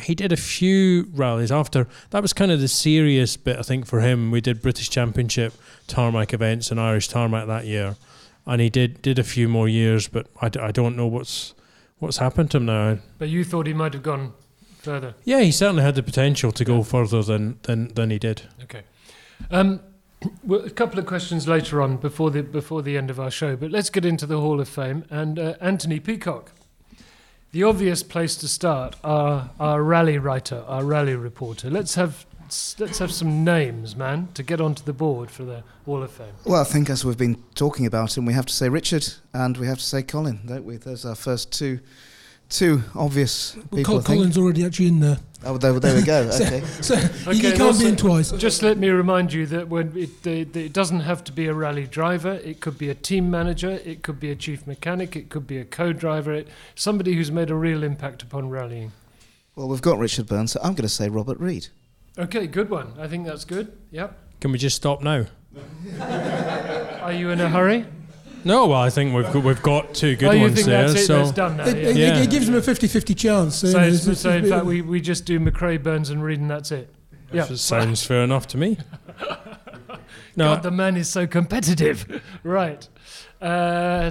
he 0.00 0.14
did 0.14 0.32
a 0.32 0.36
few 0.36 1.08
rallies 1.12 1.50
after 1.52 1.86
that 2.10 2.22
was 2.22 2.32
kind 2.32 2.50
of 2.50 2.60
the 2.60 2.68
serious 2.68 3.36
bit 3.36 3.58
I 3.58 3.62
think 3.62 3.86
for 3.86 4.00
him. 4.00 4.30
We 4.30 4.40
did 4.40 4.62
British 4.62 4.88
Championship 4.90 5.52
tarmac 5.86 6.32
events 6.32 6.70
and 6.70 6.80
Irish 6.80 7.08
tarmac 7.08 7.46
that 7.46 7.66
year, 7.66 7.96
and 8.46 8.60
he 8.60 8.70
did 8.70 9.02
did 9.02 9.18
a 9.18 9.24
few 9.24 9.48
more 9.48 9.68
years, 9.68 10.08
but 10.08 10.26
I, 10.40 10.48
d- 10.48 10.60
I 10.60 10.70
don't 10.70 10.96
know 10.96 11.06
what's 11.06 11.54
what's 11.98 12.18
happened 12.18 12.50
to 12.52 12.58
him 12.58 12.66
now. 12.66 12.98
But 13.18 13.28
you 13.28 13.44
thought 13.44 13.66
he 13.66 13.74
might 13.74 13.92
have 13.94 14.02
gone 14.02 14.32
further. 14.78 15.14
Yeah, 15.24 15.40
he 15.40 15.50
certainly 15.52 15.82
had 15.82 15.94
the 15.96 16.02
potential 16.02 16.52
to 16.52 16.64
go 16.64 16.82
further 16.82 17.22
than 17.22 17.58
than 17.62 17.88
than 17.94 18.10
he 18.10 18.18
did. 18.18 18.42
Okay. 18.62 18.82
Um, 19.50 19.80
well, 20.42 20.60
a 20.64 20.70
couple 20.70 20.98
of 20.98 21.06
questions 21.06 21.46
later 21.46 21.80
on 21.80 21.96
before 21.96 22.30
the 22.30 22.42
before 22.42 22.82
the 22.82 22.96
end 22.96 23.10
of 23.10 23.20
our 23.20 23.30
show, 23.30 23.56
but 23.56 23.70
let's 23.70 23.90
get 23.90 24.04
into 24.04 24.26
the 24.26 24.40
Hall 24.40 24.60
of 24.60 24.68
Fame 24.68 25.04
and 25.10 25.38
uh, 25.38 25.54
Anthony 25.60 26.00
Peacock. 26.00 26.52
The 27.50 27.62
obvious 27.62 28.02
place 28.02 28.36
to 28.36 28.48
start, 28.48 28.96
our 29.02 29.50
our 29.58 29.82
rally 29.82 30.18
writer, 30.18 30.64
our 30.66 30.84
rally 30.84 31.14
reporter. 31.14 31.70
Let's 31.70 31.94
have 31.94 32.26
let's 32.78 32.98
have 32.98 33.10
some 33.10 33.42
names, 33.42 33.96
man, 33.96 34.28
to 34.34 34.42
get 34.42 34.60
onto 34.60 34.84
the 34.84 34.92
board 34.92 35.30
for 35.30 35.44
the 35.44 35.62
Hall 35.86 36.02
of 36.02 36.10
Fame. 36.10 36.34
Well, 36.44 36.60
I 36.60 36.64
think 36.64 36.90
as 36.90 37.06
we've 37.06 37.16
been 37.16 37.42
talking 37.54 37.86
about 37.86 38.18
him, 38.18 38.26
we 38.26 38.34
have 38.34 38.44
to 38.46 38.52
say 38.52 38.68
Richard 38.68 39.06
and 39.32 39.56
we 39.56 39.66
have 39.66 39.78
to 39.78 39.84
say 39.84 40.02
Colin, 40.02 40.40
don't 40.44 40.64
we? 40.64 40.76
Those 40.76 41.06
are 41.06 41.10
our 41.10 41.14
first 41.14 41.50
two, 41.50 41.80
two 42.48 42.82
obvious 42.94 43.54
Well, 43.56 43.64
people. 43.64 43.84
Col- 43.84 43.94
I 43.98 44.02
think. 44.02 44.06
Colin's 44.18 44.38
already 44.38 44.64
actually 44.64 44.88
in 44.88 45.00
there. 45.00 45.18
Oh, 45.44 45.56
there, 45.56 45.78
there 45.78 45.94
we 45.94 46.02
go. 46.02 46.30
So- 46.30 46.44
Okay. 46.46 46.60
So 46.80 46.94
you- 46.94 47.00
Okay, 47.00 47.12
you 47.36 47.48
and 47.48 47.56
can't 47.56 47.60
also- 47.60 47.80
be 47.82 47.88
in 47.88 47.96
twice. 47.96 48.30
Just 48.32 48.62
let 48.62 48.76
me 48.78 48.88
remind 48.88 49.32
you 49.32 49.46
that 49.46 49.68
when 49.68 49.96
it, 49.96 50.22
the, 50.22 50.44
the, 50.44 50.64
it 50.66 50.72
doesn't 50.72 51.00
have 51.00 51.22
to 51.24 51.32
be 51.32 51.46
a 51.46 51.54
rally 51.54 51.86
driver. 51.86 52.40
It 52.44 52.60
could 52.60 52.76
be 52.78 52.88
a 52.90 52.94
team 52.94 53.30
manager. 53.30 53.78
It 53.84 54.02
could 54.02 54.18
be 54.18 54.30
a 54.30 54.34
chief 54.36 54.66
mechanic. 54.66 55.14
It 55.14 55.28
could 55.28 55.46
be 55.46 55.58
a 55.58 55.64
co-driver. 55.64 56.32
It, 56.32 56.48
somebody 56.74 57.14
who's 57.14 57.30
made 57.30 57.50
a 57.50 57.54
real 57.54 57.82
impact 57.84 58.22
upon 58.22 58.48
rallying. 58.50 58.92
Well, 59.54 59.68
we've 59.68 59.82
got 59.82 59.98
Richard 59.98 60.26
Burns, 60.26 60.52
so 60.52 60.60
I'm 60.62 60.72
going 60.72 60.82
to 60.82 60.88
say 60.88 61.08
Robert 61.08 61.38
Reid. 61.40 61.68
Okay, 62.18 62.46
good 62.46 62.70
one. 62.70 62.94
I 62.98 63.06
think 63.08 63.26
that's 63.26 63.44
good. 63.44 63.72
Yep. 63.92 64.16
Can 64.40 64.50
we 64.52 64.58
just 64.58 64.76
stop 64.76 65.02
now? 65.02 65.26
Are 66.00 67.12
you 67.12 67.30
in 67.30 67.40
a 67.40 67.48
hurry? 67.48 67.84
No, 68.44 68.66
well, 68.66 68.80
I 68.80 68.90
think 68.90 69.14
we've 69.14 69.30
got, 69.32 69.42
we've 69.44 69.62
got 69.62 69.94
two 69.94 70.16
good 70.16 70.28
oh, 70.28 70.32
you 70.32 70.40
ones 70.42 70.54
think 70.54 70.66
there. 70.66 70.88
that's 70.88 71.00
it? 71.02 71.06
so 71.06 71.18
That's 71.18 71.32
done 71.32 71.56
now. 71.56 71.66
It, 71.66 71.76
yeah. 71.76 71.88
it- 71.90 71.96
Yeah. 71.96 72.18
it 72.18 72.30
gives 72.30 72.46
them 72.46 72.54
a 72.54 72.60
50-50 72.60 73.14
chance. 73.16 73.56
So, 73.56 73.66
So, 73.68 73.78
it's- 73.78 73.94
it's- 73.94 74.06
it's 74.08 74.20
so 74.20 74.30
in 74.30 74.48
fact, 74.48 74.64
we, 74.64 74.80
we 74.82 75.00
just 75.00 75.24
do 75.24 75.38
McRae, 75.40 75.82
Burns, 75.82 76.10
and 76.10 76.22
Reid, 76.22 76.40
and 76.40 76.50
that's 76.50 76.70
it. 76.72 76.94
Yeah. 77.32 77.44
That 77.44 77.58
sounds 77.58 78.04
fair 78.04 78.22
enough 78.22 78.46
to 78.48 78.56
me. 78.58 78.78
No, 80.36 80.54
God, 80.54 80.62
the 80.62 80.70
man 80.70 80.96
is 80.96 81.08
so 81.08 81.26
competitive. 81.26 82.22
right. 82.42 82.88
Uh, 83.40 84.10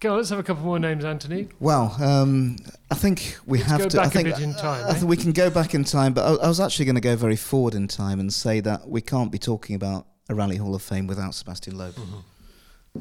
go 0.00 0.10
on, 0.12 0.16
let's 0.16 0.30
have 0.30 0.38
a 0.38 0.42
couple 0.42 0.64
more 0.64 0.78
names, 0.78 1.04
Anthony. 1.04 1.48
Well, 1.60 1.94
um, 2.00 2.56
I 2.90 2.94
think 2.96 3.38
we 3.46 3.58
Let's 3.58 3.70
have 3.70 3.80
go 3.80 3.88
to. 3.90 4.00
I 4.00 4.04
back 4.04 4.14
a 4.14 4.18
think 4.18 4.28
bit 4.30 4.40
in 4.40 4.54
time, 4.54 4.84
I 4.86 4.90
eh? 4.90 4.92
think 4.94 5.08
we 5.08 5.16
can 5.16 5.32
go 5.32 5.50
back 5.50 5.74
in 5.74 5.84
time, 5.84 6.14
but 6.14 6.22
I, 6.40 6.44
I 6.44 6.48
was 6.48 6.58
actually 6.60 6.86
going 6.86 6.96
to 6.96 7.00
go 7.00 7.14
very 7.16 7.36
forward 7.36 7.74
in 7.74 7.86
time 7.86 8.18
and 8.18 8.32
say 8.34 8.60
that 8.60 8.88
we 8.88 9.00
can't 9.00 9.30
be 9.30 9.38
talking 9.38 9.76
about 9.76 10.06
a 10.28 10.34
Rally 10.34 10.56
Hall 10.56 10.74
of 10.74 10.82
Fame 10.82 11.06
without 11.06 11.32
Sébastien 11.32 11.74
Loeb. 11.74 11.94
Mm-hmm. 11.94 12.16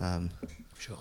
Um, 0.02 0.30
Sure. 0.78 0.98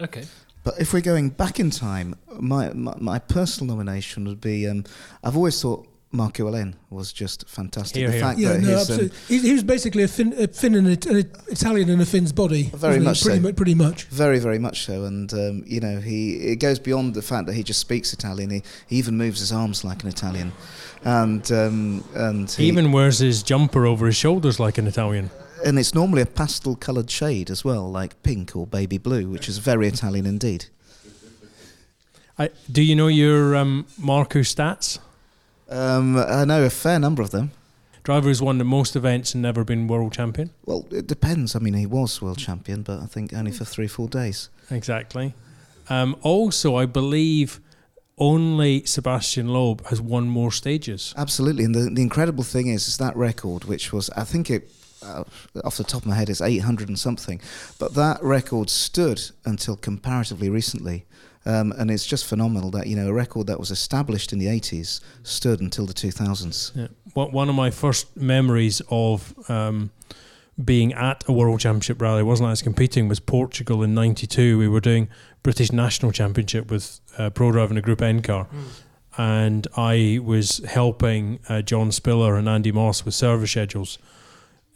Okay. 0.00 0.24
But 0.64 0.80
if 0.80 0.92
we're 0.92 1.00
going 1.00 1.30
back 1.30 1.60
in 1.60 1.70
time, 1.70 2.16
my 2.40 2.72
my, 2.72 2.94
my 2.98 3.18
personal 3.18 3.74
nomination 3.76 4.26
would 4.26 4.40
be. 4.40 4.66
Um, 4.66 4.84
I've 5.22 5.36
always 5.36 5.60
thought 5.62 5.86
Markku 6.12 6.50
Alén 6.50 6.74
was 6.90 7.12
just 7.12 7.48
fantastic. 7.48 7.98
Here, 7.98 8.08
the 8.08 8.12
here. 8.14 8.22
fact 8.22 8.38
Yeah, 8.38 8.52
that 8.54 8.62
no, 8.62 8.68
his, 8.78 8.90
um, 8.90 9.10
he, 9.28 9.38
he 9.38 9.52
was 9.52 9.62
basically 9.62 10.02
a 10.02 10.08
Finn, 10.08 10.32
a 10.36 10.48
Finn 10.48 10.74
and 10.74 10.86
a, 10.88 11.10
an 11.10 11.30
Italian 11.48 11.88
in 11.88 12.00
a 12.00 12.06
Finn's 12.06 12.32
body. 12.32 12.70
Very 12.74 12.98
much 12.98 13.22
pretty, 13.22 13.38
so. 13.38 13.42
mu- 13.42 13.52
pretty 13.52 13.74
much. 13.74 14.04
very, 14.04 14.38
very 14.38 14.58
much 14.58 14.86
so, 14.86 15.04
and 15.04 15.32
um, 15.34 15.62
you 15.66 15.80
know, 15.80 16.00
he 16.00 16.34
it 16.52 16.56
goes 16.56 16.78
beyond 16.78 17.14
the 17.14 17.22
fact 17.22 17.46
that 17.46 17.54
he 17.54 17.62
just 17.62 17.80
speaks 17.80 18.12
Italian. 18.12 18.50
He, 18.50 18.62
he 18.88 18.96
even 18.96 19.16
moves 19.16 19.40
his 19.40 19.52
arms 19.52 19.84
like 19.84 20.02
an 20.02 20.08
Italian, 20.08 20.52
and 21.04 21.50
um, 21.52 22.04
and 22.14 22.50
he 22.50 22.66
even 22.66 22.90
wears 22.90 23.18
his 23.18 23.42
jumper 23.42 23.86
over 23.86 24.06
his 24.06 24.16
shoulders 24.16 24.58
like 24.58 24.78
an 24.78 24.86
Italian. 24.86 25.30
And 25.66 25.80
it's 25.80 25.94
normally 25.94 26.22
a 26.22 26.26
pastel-coloured 26.26 27.10
shade 27.10 27.50
as 27.50 27.64
well, 27.64 27.90
like 27.90 28.22
pink 28.22 28.54
or 28.54 28.68
baby 28.68 28.98
blue, 28.98 29.28
which 29.28 29.48
is 29.48 29.58
very 29.58 29.88
Italian 29.88 30.24
indeed. 30.24 30.66
I, 32.38 32.50
do 32.70 32.82
you 32.82 32.94
know 32.94 33.08
your 33.08 33.56
um, 33.56 33.86
Markku 34.00 34.42
stats? 34.44 35.00
Um, 35.68 36.16
I 36.16 36.44
know 36.44 36.64
a 36.64 36.70
fair 36.70 37.00
number 37.00 37.20
of 37.20 37.30
them. 37.32 37.50
Driver 38.04 38.28
has 38.28 38.40
won 38.40 38.58
the 38.58 38.64
most 38.64 38.94
events 38.94 39.34
and 39.34 39.42
never 39.42 39.64
been 39.64 39.88
world 39.88 40.12
champion. 40.12 40.50
Well, 40.64 40.86
it 40.92 41.08
depends. 41.08 41.56
I 41.56 41.58
mean, 41.58 41.74
he 41.74 41.86
was 41.86 42.22
world 42.22 42.38
champion, 42.38 42.82
but 42.82 43.00
I 43.00 43.06
think 43.06 43.34
only 43.34 43.50
for 43.50 43.64
three, 43.64 43.88
four 43.88 44.06
days. 44.06 44.48
Exactly. 44.70 45.34
Um, 45.88 46.14
also, 46.22 46.76
I 46.76 46.86
believe 46.86 47.58
only 48.18 48.82
Sébastien 48.82 49.48
Loeb 49.48 49.84
has 49.86 50.00
won 50.00 50.28
more 50.28 50.52
stages. 50.52 51.12
Absolutely, 51.16 51.64
and 51.64 51.74
the, 51.74 51.90
the 51.90 52.02
incredible 52.02 52.44
thing 52.44 52.68
is, 52.68 52.86
is 52.86 52.98
that 52.98 53.16
record, 53.16 53.64
which 53.64 53.92
was, 53.92 54.08
I 54.10 54.22
think 54.22 54.48
it, 54.48 54.70
uh, 55.06 55.24
off 55.64 55.76
the 55.76 55.84
top 55.84 56.02
of 56.02 56.06
my 56.06 56.14
head, 56.14 56.28
is 56.28 56.40
800 56.40 56.88
and 56.88 56.98
something, 56.98 57.40
but 57.78 57.94
that 57.94 58.22
record 58.22 58.70
stood 58.70 59.22
until 59.44 59.76
comparatively 59.76 60.50
recently. 60.50 61.06
Um, 61.46 61.72
and 61.78 61.92
it's 61.92 62.04
just 62.04 62.26
phenomenal 62.26 62.72
that 62.72 62.88
you 62.88 62.96
know 62.96 63.08
a 63.08 63.12
record 63.12 63.46
that 63.46 63.60
was 63.60 63.70
established 63.70 64.32
in 64.32 64.40
the 64.40 64.46
80s 64.46 65.00
stood 65.22 65.60
until 65.60 65.86
the 65.86 65.94
2000s. 65.94 66.74
Yeah. 66.74 66.88
One 67.14 67.30
one 67.30 67.48
of 67.48 67.54
my 67.54 67.70
first 67.70 68.16
memories 68.16 68.82
of 68.90 69.32
um, 69.48 69.90
being 70.62 70.92
at 70.94 71.22
a 71.28 71.32
World 71.32 71.60
Championship 71.60 72.02
rally 72.02 72.24
wasn't 72.24 72.48
I 72.48 72.50
was 72.50 72.62
competing 72.62 73.06
was 73.06 73.20
Portugal 73.20 73.84
in 73.84 73.94
'92. 73.94 74.58
We 74.58 74.66
were 74.66 74.80
doing 74.80 75.08
British 75.44 75.70
National 75.70 76.10
Championship 76.10 76.68
with 76.68 77.00
uh, 77.16 77.30
Pro 77.30 77.52
driving 77.52 77.76
a 77.76 77.82
Group 77.82 78.02
N 78.02 78.22
car, 78.22 78.48
and 79.16 79.68
I 79.76 80.20
was 80.24 80.58
helping 80.66 81.38
uh, 81.48 81.62
John 81.62 81.92
Spiller 81.92 82.34
and 82.34 82.48
Andy 82.48 82.72
Moss 82.72 83.04
with 83.04 83.14
service 83.14 83.52
schedules 83.52 83.98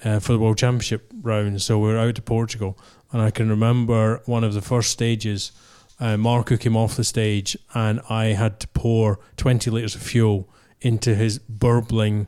uh, 0.05 0.19
for 0.19 0.33
the 0.33 0.39
World 0.39 0.59
Championship 0.59 1.13
round. 1.23 1.61
So 1.63 1.79
we 1.79 1.89
were 1.89 1.99
out 1.99 2.15
to 2.17 2.23
Portugal, 2.23 2.79
and 3.13 3.21
I 3.21 3.31
can 3.31 3.49
remember 3.49 4.23
one 4.27 4.45
of 4.45 4.55
the 4.55 4.63
first 4.63 4.91
stages. 4.91 5.53
Uh, 5.99 6.17
Markku 6.17 6.59
came 6.59 6.77
off 6.77 6.97
the 6.97 7.05
stage, 7.05 7.57
and 7.75 8.01
I 8.09 8.27
had 8.27 8.61
to 8.61 8.69
pour 8.69 9.21
20 9.37 9.71
litres 9.71 9.95
of 9.95 10.03
fuel 10.03 10.49
into 10.81 11.15
his 11.15 11.39
burbling, 11.39 12.27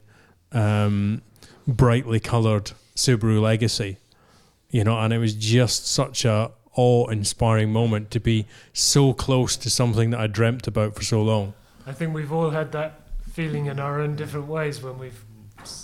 um, 0.53 1.23
brightly 1.67 2.21
coloured 2.21 2.73
Subaru 2.97 3.41
Legacy. 3.41 3.97
You 4.71 4.85
know, 4.85 4.99
and 4.99 5.13
it 5.13 5.19
was 5.19 5.35
just 5.35 5.87
such 5.87 6.25
a 6.25 6.51
awe-inspiring 6.75 7.71
moment 7.73 8.11
to 8.11 8.21
be 8.21 8.47
so 8.73 9.13
close 9.13 9.57
to 9.59 9.71
something 9.71 10.11
that 10.11 10.21
I 10.21 10.27
dreamt 10.27 10.67
about 10.67 10.95
for 10.95 11.03
so 11.03 11.23
long. 11.23 11.55
I 11.87 11.93
think 11.93 12.15
we've 12.15 12.33
all 12.33 12.51
had 12.51 12.73
that 12.73 13.01
feeling 13.31 13.67
in 13.67 13.79
our 13.79 14.01
own 14.01 14.17
different 14.17 14.47
ways 14.47 14.83
when 14.83 14.99
we've, 14.99 15.25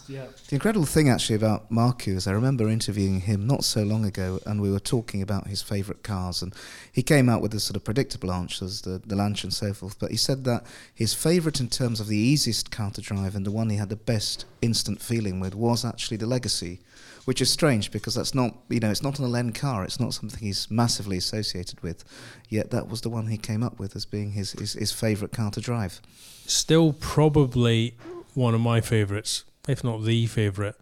yeah. 0.08 0.26
The 0.48 0.54
incredible 0.54 0.86
thing 0.86 1.08
actually 1.08 1.36
about 1.36 1.70
Markku 1.70 2.16
is 2.16 2.26
I 2.26 2.32
remember 2.32 2.68
interviewing 2.68 3.20
him 3.20 3.46
not 3.46 3.64
so 3.64 3.82
long 3.82 4.04
ago, 4.04 4.40
and 4.46 4.60
we 4.60 4.70
were 4.70 4.80
talking 4.80 5.22
about 5.22 5.46
his 5.46 5.62
favourite 5.62 6.02
cars, 6.02 6.42
and 6.42 6.54
he 6.90 7.02
came 7.02 7.28
out 7.28 7.42
with 7.42 7.52
the 7.52 7.60
sort 7.60 7.76
of 7.76 7.84
predictable 7.84 8.32
answers, 8.32 8.82
the 8.82 9.00
the 9.04 9.16
Lancia 9.16 9.46
and 9.46 9.54
so 9.54 9.72
forth. 9.72 9.98
But 9.98 10.10
he 10.10 10.16
said 10.16 10.44
that 10.44 10.64
his 10.94 11.14
favourite 11.14 11.60
in 11.60 11.68
terms 11.68 12.00
of 12.00 12.06
the 12.06 12.16
easiest 12.16 12.70
car 12.70 12.90
to 12.92 13.00
drive 13.00 13.34
and 13.34 13.44
the 13.44 13.50
one 13.50 13.70
he 13.70 13.76
had 13.76 13.88
the 13.88 13.96
best 13.96 14.44
instant 14.62 15.00
feeling 15.00 15.40
with 15.40 15.54
was 15.54 15.84
actually 15.84 16.16
the 16.16 16.26
Legacy, 16.26 16.80
which 17.24 17.40
is 17.40 17.50
strange 17.50 17.90
because 17.90 18.14
that's 18.14 18.34
not 18.34 18.54
you 18.68 18.80
know 18.80 18.90
it's 18.90 19.02
not 19.02 19.18
an 19.18 19.26
Alen 19.26 19.54
car, 19.54 19.84
it's 19.84 20.00
not 20.00 20.14
something 20.14 20.40
he's 20.40 20.70
massively 20.70 21.18
associated 21.18 21.80
with. 21.82 22.04
Yet 22.48 22.70
that 22.70 22.88
was 22.88 23.02
the 23.02 23.10
one 23.10 23.26
he 23.26 23.38
came 23.38 23.62
up 23.62 23.78
with 23.78 23.94
as 23.94 24.06
being 24.06 24.32
his 24.32 24.52
his, 24.52 24.72
his 24.72 24.92
favourite 24.92 25.32
car 25.32 25.50
to 25.50 25.60
drive. 25.60 26.00
Still, 26.46 26.94
probably 26.94 27.94
one 28.38 28.54
of 28.54 28.60
my 28.60 28.80
favourites, 28.80 29.44
if 29.68 29.84
not 29.84 30.02
the 30.02 30.26
favourite. 30.26 30.74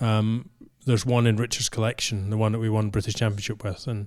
Um, 0.00 0.50
there's 0.84 1.04
one 1.04 1.26
in 1.26 1.36
Richard's 1.36 1.68
collection, 1.68 2.30
the 2.30 2.36
one 2.36 2.52
that 2.52 2.60
we 2.60 2.70
won 2.70 2.90
British 2.90 3.14
Championship 3.14 3.64
with, 3.64 3.86
and 3.88 4.06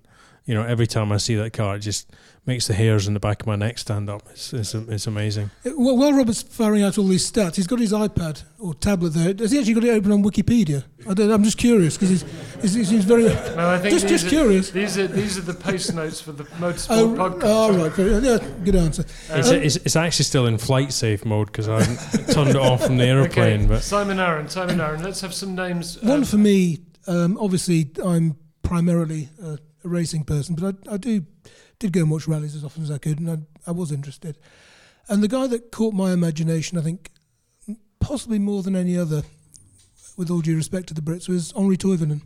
you 0.50 0.56
know 0.56 0.64
every 0.64 0.88
time 0.88 1.12
I 1.12 1.18
see 1.18 1.36
that 1.36 1.54
car, 1.54 1.76
it 1.76 1.80
just 1.82 2.10
makes 2.46 2.66
the 2.66 2.74
hairs 2.74 3.08
in 3.08 3.14
the 3.14 3.20
back 3.20 3.42
of 3.42 3.48
my 3.48 3.56
neck 3.56 3.78
stand 3.78 4.10
up. 4.10 4.24
It's 4.32 4.52
it's, 4.54 4.74
it's 4.74 5.06
amazing. 5.06 5.52
Uh, 5.64 5.70
Well, 5.78 5.96
while 5.96 6.14
Robert's 6.14 6.42
firing 6.42 6.82
out 6.82 6.98
all 6.98 7.08
these 7.08 7.32
stats, 7.32 7.56
he's 7.56 7.68
got 7.68 7.78
his 7.80 7.92
iPad 7.94 8.42
or 8.58 8.74
tablet 8.74 9.12
there. 9.14 9.34
Has 9.38 9.52
he 9.52 9.60
actually 9.60 9.76
got 9.76 9.84
it 9.84 9.90
open 9.92 10.12
on 10.12 10.24
Wikipedia? 10.24 10.84
I 11.08 11.14
don't, 11.14 11.30
I'm 11.32 11.44
just 11.44 11.60
curious 11.60 11.96
because 11.98 12.10
he's, 12.10 12.26
he's, 12.64 12.74
he 12.74 12.84
seems 12.86 13.06
very. 13.06 13.26
No, 13.26 13.70
I 13.70 13.78
think 13.78 13.94
Just- 13.94 14.08
just 14.08 14.26
are, 14.26 14.30
curious. 14.30 14.72
These 14.72 14.98
are 14.98 15.06
these 15.08 15.38
are 15.38 15.42
the 15.42 15.54
post 15.54 15.94
notes 15.94 16.20
for 16.20 16.32
the 16.32 16.44
motorsport 16.64 16.98
Oh, 16.98 17.08
podcast. 17.30 17.42
oh, 17.44 17.78
right. 17.84 17.92
very- 17.94 18.26
Yeah, 18.28 18.38
good 18.66 18.76
answer. 18.76 19.06
It's, 19.30 19.50
it's, 19.50 19.76
it's 19.86 19.96
actually 19.96 20.26
still 20.26 20.48
in 20.48 20.58
flight 20.58 20.92
safe 20.92 21.24
mode 21.26 21.48
because 21.48 21.70
I 21.70 21.84
haven't 21.84 22.34
turned 22.34 22.50
it 22.50 22.56
off 22.56 22.84
from 22.86 22.98
the 22.98 23.06
aeroplane. 23.06 23.60
Okay, 23.60 23.68
But 23.68 23.84
Simon 23.84 24.20
Arron, 24.20 24.50
Simon 24.50 24.82
Arron. 24.82 25.04
Let's 25.04 25.22
have 25.22 25.34
some 25.36 25.54
names. 25.54 26.02
One 26.02 26.20
um, 26.20 26.24
for 26.26 26.38
me, 26.38 26.80
um, 27.06 27.38
obviously, 27.40 27.92
I'm 28.04 28.36
primarily 28.64 29.30
a, 29.44 29.58
a 29.84 29.88
racing 29.88 30.24
person, 30.24 30.56
but 30.56 30.76
I, 30.88 30.94
I 30.94 30.98
do 30.98 31.26
did 31.80 31.94
go 31.94 32.02
and 32.02 32.12
watch 32.12 32.28
rallies 32.28 32.56
as 32.56 32.64
often 32.64 32.84
as 32.84 32.92
I 32.92 32.98
could, 32.98 33.20
and 33.20 33.30
I, 33.30 33.70
I 33.70 33.72
was 33.72 33.92
interested. 33.92 34.38
And 35.08 35.24
the 35.24 35.28
guy 35.28 35.48
that 35.48 35.72
caught 35.72 35.94
my 35.94 36.12
imagination, 36.12 36.78
I 36.78 36.82
think, 36.82 37.10
possibly 38.00 38.38
more 38.38 38.64
than 38.64 38.76
any 38.76 38.98
other, 38.98 39.24
with 40.18 40.30
all 40.30 40.42
due 40.42 40.56
respect 40.56 40.88
to 40.88 40.94
the 40.94 41.02
Brits, 41.02 41.30
was 41.30 41.54
Henri 41.54 41.78
Toivonen. 41.78 42.22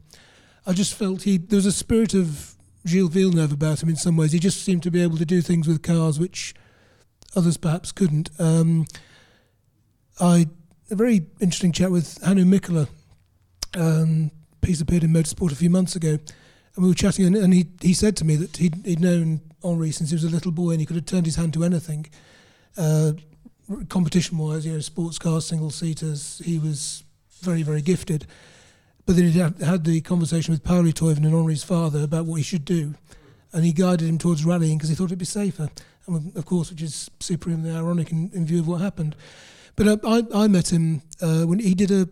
I 0.66 0.74
just 0.74 0.95
felt 0.95 1.24
he 1.24 1.38
there 1.38 1.58
was 1.58 1.66
a 1.66 1.72
spirit 1.72 2.14
of 2.14 2.56
Gilles 2.88 3.10
Villeneuve 3.10 3.51
about 3.51 3.84
him 3.84 3.89
in 3.89 3.95
some 3.95 4.18
ways. 4.18 4.32
He 4.32 4.39
just 4.39 4.64
seemed 4.64 4.84
to 4.84 4.91
be 4.91 5.01
able 5.01 5.18
to 5.18 5.26
do 5.26 5.41
things 5.41 5.68
with 5.68 5.84
cars 5.84 6.20
which 6.20 6.54
others 7.36 7.58
perhaps 7.58 7.91
couldn't. 7.91 8.30
Um, 8.39 8.86
I 10.20 10.47
a 10.91 10.95
very 10.95 11.26
interesting 11.39 11.72
chat 11.72 11.91
with 11.91 12.20
Hannu 12.22 12.45
Mikkola. 12.45 12.88
Um, 13.76 14.32
piece 14.62 14.82
appeared 14.82 15.04
in 15.04 15.12
Motorsport 15.12 15.51
a 15.51 15.56
few 15.56 15.70
months 15.70 15.95
ago, 15.95 16.20
and 16.76 16.84
we 16.84 16.90
were 16.90 16.96
chatting, 16.96 17.26
and, 17.26 17.36
and 17.36 17.54
he 17.54 17.68
he 17.82 17.94
said 17.94 18.16
to 18.18 18.26
me 18.26 18.36
that 18.36 18.58
he'd, 18.58 18.86
he'd 18.86 19.00
known 19.00 19.42
Henri 19.64 19.92
since 19.92 20.10
he 20.10 20.16
was 20.16 20.24
a 20.24 20.30
little 20.30 20.52
boy, 20.52 20.72
and 20.72 20.80
he 20.80 20.86
could 20.86 20.96
have 20.96 21.06
turned 21.06 21.26
his 21.26 21.36
hand 21.36 21.54
to 21.54 21.64
anything. 21.64 22.08
Uh, 22.78 23.14
competition 23.90 24.38
wise, 24.38 24.66
you 24.66 24.74
know, 24.74 24.80
sports 24.80 25.20
cars, 25.20 25.46
single 25.46 25.70
seaters, 25.70 26.42
he 26.44 26.60
was 26.60 27.04
very, 27.42 27.64
very 27.64 27.82
gifted. 27.82 28.26
But 29.06 29.16
then 29.16 29.30
he 29.30 29.40
had, 29.40 29.84
the 29.84 30.02
conversation 30.02 30.54
with 30.54 30.64
Pauli 30.64 30.94
Toivonen 30.94 31.26
and 31.26 31.34
Henri's 31.34 31.64
father 31.64 32.04
about 32.04 32.26
what 32.26 32.36
he 32.36 32.44
should 32.44 32.64
do. 32.64 32.96
And 33.52 33.66
he 33.66 33.74
guided 33.74 34.08
him 34.08 34.18
towards 34.18 34.46
rallying 34.46 34.78
because 34.78 34.90
he 34.90 34.96
thought 34.96 35.06
it'd 35.06 35.20
be 35.20 35.26
safer. 35.26 35.70
And 36.08 36.36
of 36.36 36.46
course, 36.46 36.72
which 36.72 36.82
is 36.82 37.10
supremely 37.20 37.72
ironic 37.72 38.12
in, 38.12 38.32
in 38.34 38.46
view 38.46 38.60
of 38.60 38.68
what 38.68 38.82
happened. 38.82 39.16
But 39.76 39.88
uh, 39.88 39.98
I, 40.06 40.44
I 40.44 40.48
met 40.48 40.72
him 40.72 41.02
uh, 41.22 41.44
when 41.44 41.60
he 41.60 41.76
did 41.76 41.92
a 41.92 42.08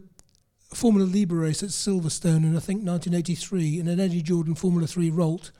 Formula 0.74 1.06
Libre 1.06 1.40
race 1.40 1.64
at 1.64 1.70
Silverstone 1.70 2.44
in, 2.44 2.56
I 2.56 2.60
think, 2.60 2.86
1983 2.86 3.80
in 3.80 3.88
an 3.88 4.00
Eddie 4.00 4.22
Jordan 4.22 4.56
Formula 4.56 4.88
3 4.88 5.10
Ralt 5.10 5.52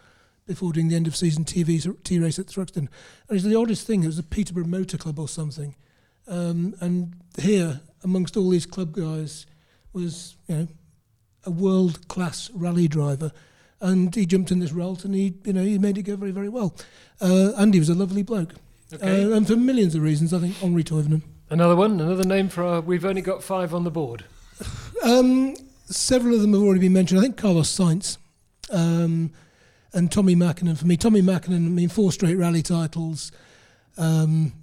before 0.48 0.74
doing 0.74 0.88
the 0.88 0.96
end 0.96 1.08
of 1.08 1.16
season 1.16 1.46
TV 1.46 1.96
T 2.04 2.20
race 2.20 2.40
at 2.40 2.48
Thruxton. 2.48 2.78
And 2.78 2.90
it's 3.30 3.44
the 3.44 3.56
oddest 3.56 3.86
thing, 3.86 4.04
it 4.04 4.08
was 4.08 4.20
a 4.20 4.24
Peterborough 4.24 4.66
Motor 4.66 4.98
Club 4.98 5.20
or 5.20 5.28
something. 5.28 5.76
Um, 6.28 6.76
and 6.80 7.16
here, 7.40 7.82
amongst 8.04 8.38
all 8.38 8.50
these 8.50 8.66
club 8.66 8.94
guys, 8.94 9.46
was 9.94 10.36
you 10.48 10.56
know 10.56 10.68
a 11.46 11.52
world 11.52 12.08
class 12.08 12.50
rally 12.54 12.88
driver. 12.88 13.32
And 13.80 14.14
he 14.14 14.26
jumped 14.28 14.52
in 14.52 14.60
this 14.60 14.72
Ralt 14.72 15.06
and 15.06 15.16
he, 15.16 15.34
you 15.44 15.54
know, 15.54 15.64
he 15.64 15.80
made 15.80 15.98
it 15.98 16.04
go 16.04 16.16
very, 16.16 16.32
very 16.32 16.50
well. 16.50 16.76
Uh, 17.20 17.54
Andy 17.58 17.80
was 17.80 17.90
a 17.90 17.96
lovely 17.96 18.22
bloke. 18.22 18.54
Okay. 18.94 19.24
Uh, 19.24 19.36
and 19.36 19.48
for 19.48 19.56
millions 19.56 19.96
of 19.96 20.04
reasons, 20.04 20.34
I 20.34 20.40
think 20.40 20.62
Henri 20.62 20.84
Toivonen. 20.84 21.24
Another 21.50 21.76
one, 21.76 22.00
another 22.00 22.24
name 22.24 22.48
for 22.48 22.64
our. 22.64 22.82
We've 22.82 23.06
only 23.06 23.22
got 23.22 23.44
five 23.44 23.74
on 23.74 23.84
the 23.84 23.92
board. 23.92 24.24
Um, 25.04 25.56
several 25.86 26.36
of 26.36 26.42
them 26.42 26.54
have 26.54 26.62
already 26.62 26.82
been 26.82 26.94
mentioned. 26.94 27.20
I 27.20 27.24
think 27.24 27.38
Carlos 27.38 27.76
Sainz 27.76 28.18
um, 28.72 29.32
and 29.94 30.10
Tommi 30.10 30.36
Mäkinen. 30.36 30.78
For 30.78 30.86
me, 30.86 30.98
Tommi 30.98 31.22
Mäkinen, 31.22 31.66
I 31.66 31.70
mean, 31.70 31.90
four 31.90 32.12
straight 32.12 32.38
rally 32.38 32.62
titles. 32.62 33.32
Um, 33.98 34.54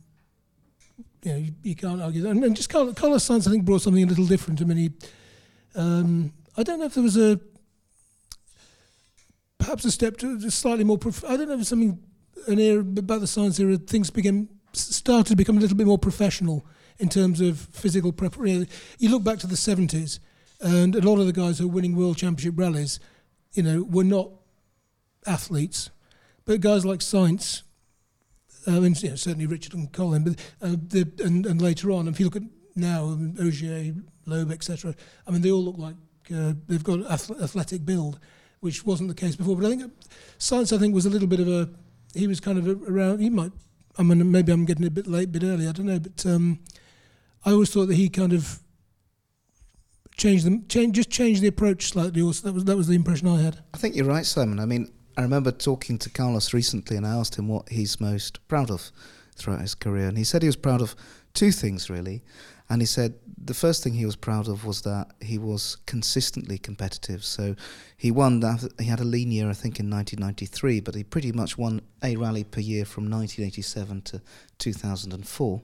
you 1.22 1.32
know, 1.32 1.39
you, 1.39 1.53
you 1.62 1.74
can't 1.74 2.01
argue 2.01 2.22
that. 2.22 2.30
And, 2.30 2.45
and 2.45 2.57
just 2.57 2.70
Carlos, 2.70 2.95
Carlos 2.95 3.28
Sainz, 3.28 3.47
I 3.47 3.51
think, 3.51 3.64
brought 3.64 3.82
something 3.82 4.03
a 4.03 4.07
little 4.07 4.26
different. 4.26 4.61
I 4.61 4.64
mean, 4.64 4.76
he, 4.78 4.91
um, 5.74 6.32
I 6.57 6.62
don't 6.62 6.78
know 6.78 6.86
if 6.86 6.95
there 6.95 7.03
was 7.03 7.16
a 7.16 7.41
perhaps 9.59 9.84
a 9.84 9.91
step 9.91 10.16
to 10.18 10.51
slightly 10.51 10.84
more. 10.84 10.99
Prof- 10.99 11.24
I 11.24 11.36
don't 11.36 11.49
know 11.49 11.59
if 11.59 11.66
something 11.66 11.99
an 12.47 12.59
era 12.59 12.80
about 12.80 13.20
the 13.20 13.26
Sainz 13.26 13.61
era. 13.61 13.76
Things 13.76 14.11
began 14.11 14.49
started 14.72 15.30
to 15.30 15.36
become 15.36 15.59
a 15.59 15.61
little 15.61 15.76
bit 15.76 15.86
more 15.86 15.99
professional 15.99 16.64
in 16.99 17.09
terms 17.09 17.41
of 17.41 17.59
physical 17.59 18.12
preparation. 18.12 18.68
You 18.99 19.11
look 19.11 19.24
back 19.24 19.39
to 19.41 19.47
the 19.47 19.55
70s, 19.55 20.18
and 20.61 20.94
a 20.94 21.00
lot 21.00 21.20
of 21.20 21.26
the 21.26 21.32
guys 21.32 21.59
who 21.59 21.66
are 21.66 21.72
winning 21.72 21.96
world 21.96 22.16
championship 22.16 22.59
rallies, 22.59 23.00
you 23.52 23.62
know, 23.62 23.82
were 23.82 24.04
not 24.04 24.30
athletes, 25.26 25.90
but 26.44 26.61
guys 26.61 26.84
like 26.84 27.00
Sainz, 27.00 27.62
uh, 28.66 28.82
and 28.82 29.00
you 29.02 29.11
know, 29.11 29.16
certainly 29.16 29.46
Richard 29.46 29.74
and 29.74 29.92
Colin, 29.92 30.24
but 30.24 30.34
uh, 30.61 30.76
the, 30.88 31.11
and, 31.24 31.46
and 31.46 31.62
later 31.62 31.90
on, 31.90 32.09
if 32.09 32.18
you 32.18 32.26
look 32.26 32.36
at 32.36 32.42
now, 32.74 33.04
um, 33.04 33.34
Ogier, 33.40 33.94
Loeb, 34.26 34.50
etc., 34.50 34.94
I 35.26 35.30
mean, 35.30 35.42
they 35.42 35.50
all 35.50 35.64
look 35.64 35.78
like 35.78 35.94
uh, 36.34 36.54
they've 36.66 36.84
got 36.84 37.00
ath- 37.11 37.40
athletic 37.42 37.84
build, 37.84 38.18
which 38.61 38.84
wasn't 38.84 39.09
the 39.09 39.14
case 39.14 39.36
before. 39.36 39.56
But 39.56 39.66
I 39.66 39.70
think 39.70 39.92
Sainz, 40.38 40.74
I 40.74 40.78
think, 40.78 40.94
was 40.94 41.06
a 41.06 41.11
little 41.11 41.28
bit 41.28 41.40
of 41.40 41.48
a, 41.48 41.68
he 42.14 42.26
was 42.26 42.40
kind 42.40 42.59
of 42.59 42.68
a, 42.68 42.90
around, 42.90 43.20
he 43.20 43.30
might, 43.30 43.52
I 43.96 44.02
mean, 44.02 44.30
maybe 44.30 44.52
I'm 44.52 44.64
getting 44.64 44.86
a 44.86 44.90
bit 44.90 45.06
late, 45.06 45.32
bit 45.32 45.42
early, 45.42 45.66
I 45.66 45.72
don't 45.72 45.86
know, 45.86 45.98
but 45.98 46.24
um, 46.26 46.61
I 47.44 47.52
always 47.52 47.70
thought 47.70 47.86
that 47.86 47.94
he 47.94 48.09
kind 48.09 48.32
of 48.32 48.61
changed 50.18 50.44
them, 50.44 50.66
change, 50.68 50.96
just 50.96 51.10
changed 51.10 51.40
the 51.40 51.48
approach 51.48 51.88
slightly. 51.88 52.20
Also, 52.20 52.48
that 52.48 52.52
was 52.52 52.64
that 52.64 52.76
was 52.76 52.88
the 52.88 52.94
impression 52.94 53.28
I 53.28 53.40
had. 53.40 53.62
I 53.72 53.78
think 53.78 53.96
you're 53.96 54.04
right, 54.04 54.26
Simon. 54.26 54.60
I 54.60 54.66
mean, 54.66 54.92
I 55.16 55.22
remember 55.22 55.50
talking 55.50 55.96
to 55.98 56.10
Carlos 56.10 56.52
recently, 56.52 56.96
and 56.96 57.06
I 57.06 57.10
asked 57.10 57.36
him 57.36 57.48
what 57.48 57.68
he's 57.70 58.00
most 58.00 58.46
proud 58.48 58.70
of 58.70 58.90
throughout 59.36 59.62
his 59.62 59.74
career, 59.74 60.08
and 60.08 60.18
he 60.18 60.24
said 60.24 60.42
he 60.42 60.48
was 60.48 60.56
proud 60.56 60.82
of 60.82 60.94
two 61.32 61.52
things 61.52 61.88
really. 61.88 62.22
And 62.70 62.82
he 62.82 62.86
said 62.86 63.14
the 63.42 63.54
first 63.54 63.82
thing 63.82 63.94
he 63.94 64.04
was 64.04 64.16
proud 64.16 64.46
of 64.46 64.66
was 64.66 64.82
that 64.82 65.12
he 65.22 65.38
was 65.38 65.76
consistently 65.86 66.58
competitive. 66.58 67.24
So 67.24 67.54
he 67.96 68.10
won 68.10 68.40
that. 68.40 68.62
He 68.78 68.84
had 68.84 69.00
a 69.00 69.04
lean 69.04 69.32
year, 69.32 69.48
I 69.48 69.54
think, 69.54 69.80
in 69.80 69.88
1993, 69.88 70.80
but 70.80 70.94
he 70.94 71.02
pretty 71.02 71.32
much 71.32 71.56
won 71.56 71.80
a 72.02 72.16
rally 72.16 72.44
per 72.44 72.60
year 72.60 72.84
from 72.84 73.04
1987 73.04 74.02
to 74.02 74.20
2004, 74.58 75.62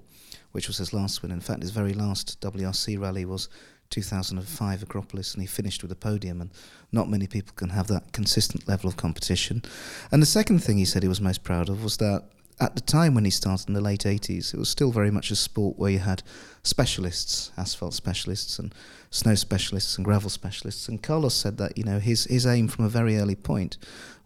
which 0.52 0.66
was 0.66 0.78
his 0.78 0.94
last 0.94 1.20
win. 1.20 1.30
In 1.30 1.40
fact, 1.40 1.60
his 1.60 1.72
very 1.72 1.92
last 1.92 2.40
WRC 2.40 2.98
rally 2.98 3.26
was 3.26 3.50
2005 3.94 4.82
Acropolis, 4.82 5.34
and 5.34 5.42
he 5.42 5.46
finished 5.46 5.82
with 5.82 5.92
a 5.92 5.96
podium. 5.96 6.40
And 6.40 6.50
not 6.90 7.08
many 7.08 7.26
people 7.26 7.54
can 7.56 7.70
have 7.70 7.86
that 7.88 8.12
consistent 8.12 8.66
level 8.66 8.88
of 8.88 8.96
competition. 8.96 9.62
And 10.10 10.20
the 10.20 10.26
second 10.26 10.60
thing 10.60 10.78
he 10.78 10.84
said 10.84 11.02
he 11.02 11.08
was 11.08 11.20
most 11.20 11.44
proud 11.44 11.68
of 11.68 11.82
was 11.82 11.98
that 11.98 12.24
at 12.60 12.76
the 12.76 12.80
time 12.80 13.14
when 13.14 13.24
he 13.24 13.30
started 13.30 13.68
in 13.68 13.74
the 13.74 13.80
late 13.80 14.02
80s, 14.02 14.54
it 14.54 14.58
was 14.58 14.68
still 14.68 14.92
very 14.92 15.10
much 15.10 15.30
a 15.30 15.36
sport 15.36 15.76
where 15.76 15.90
you 15.90 15.98
had 15.98 16.22
specialists, 16.62 17.50
asphalt 17.56 17.94
specialists, 17.94 18.58
and 18.58 18.74
snow 19.10 19.34
specialists, 19.34 19.96
and 19.96 20.04
gravel 20.04 20.30
specialists. 20.30 20.88
And 20.88 21.02
Carlos 21.02 21.34
said 21.34 21.58
that 21.58 21.76
you 21.76 21.84
know 21.84 21.98
his 21.98 22.24
his 22.24 22.46
aim 22.46 22.68
from 22.68 22.84
a 22.84 22.88
very 22.88 23.16
early 23.18 23.34
point 23.34 23.76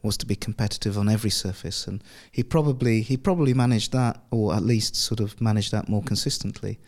was 0.03 0.16
to 0.19 0.27
be 0.27 0.37
competitive 0.37 0.99
on 0.99 1.09
every 1.09 1.31
surface, 1.31 1.87
and 1.87 2.05
he 2.31 2.43
probably 2.43 3.01
he 3.01 3.16
probably 3.16 3.55
managed 3.55 3.93
that, 3.93 4.23
or 4.31 4.55
at 4.55 4.62
least 4.62 4.95
sort 4.95 5.21
of 5.21 5.41
managed 5.41 5.73
that 5.73 5.89
more 5.89 6.03
consistently 6.03 6.79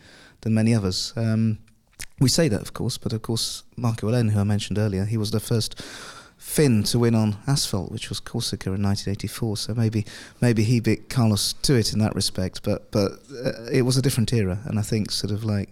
than 0.41 0.53
many 0.53 0.75
others. 0.75 1.13
Um, 1.15 1.59
we 2.19 2.29
say 2.29 2.47
that, 2.47 2.61
of 2.61 2.73
course, 2.73 2.97
but 2.97 3.13
of 3.13 3.21
course, 3.21 3.63
Markku 3.77 4.09
Alén, 4.09 4.31
who 4.31 4.39
I 4.39 4.43
mentioned 4.43 4.77
earlier, 4.77 5.05
he 5.05 5.17
was 5.17 5.31
the 5.31 5.39
first 5.39 5.81
Finn 6.41 6.81
to 6.83 6.97
win 6.97 7.13
on 7.13 7.37
asphalt, 7.45 7.91
which 7.91 8.09
was 8.09 8.19
Corsica 8.19 8.69
in 8.69 8.81
1984. 8.81 9.57
So 9.57 9.73
maybe 9.75 10.05
maybe 10.41 10.63
he 10.63 10.79
beat 10.79 11.07
Carlos 11.07 11.53
to 11.53 11.75
it 11.75 11.93
in 11.93 11.99
that 11.99 12.15
respect, 12.15 12.63
but 12.63 12.91
but 12.91 13.11
uh, 13.45 13.65
it 13.71 13.83
was 13.83 13.95
a 13.95 14.01
different 14.01 14.33
era, 14.33 14.59
and 14.65 14.79
I 14.79 14.81
think 14.81 15.11
sort 15.11 15.31
of 15.31 15.43
like. 15.43 15.69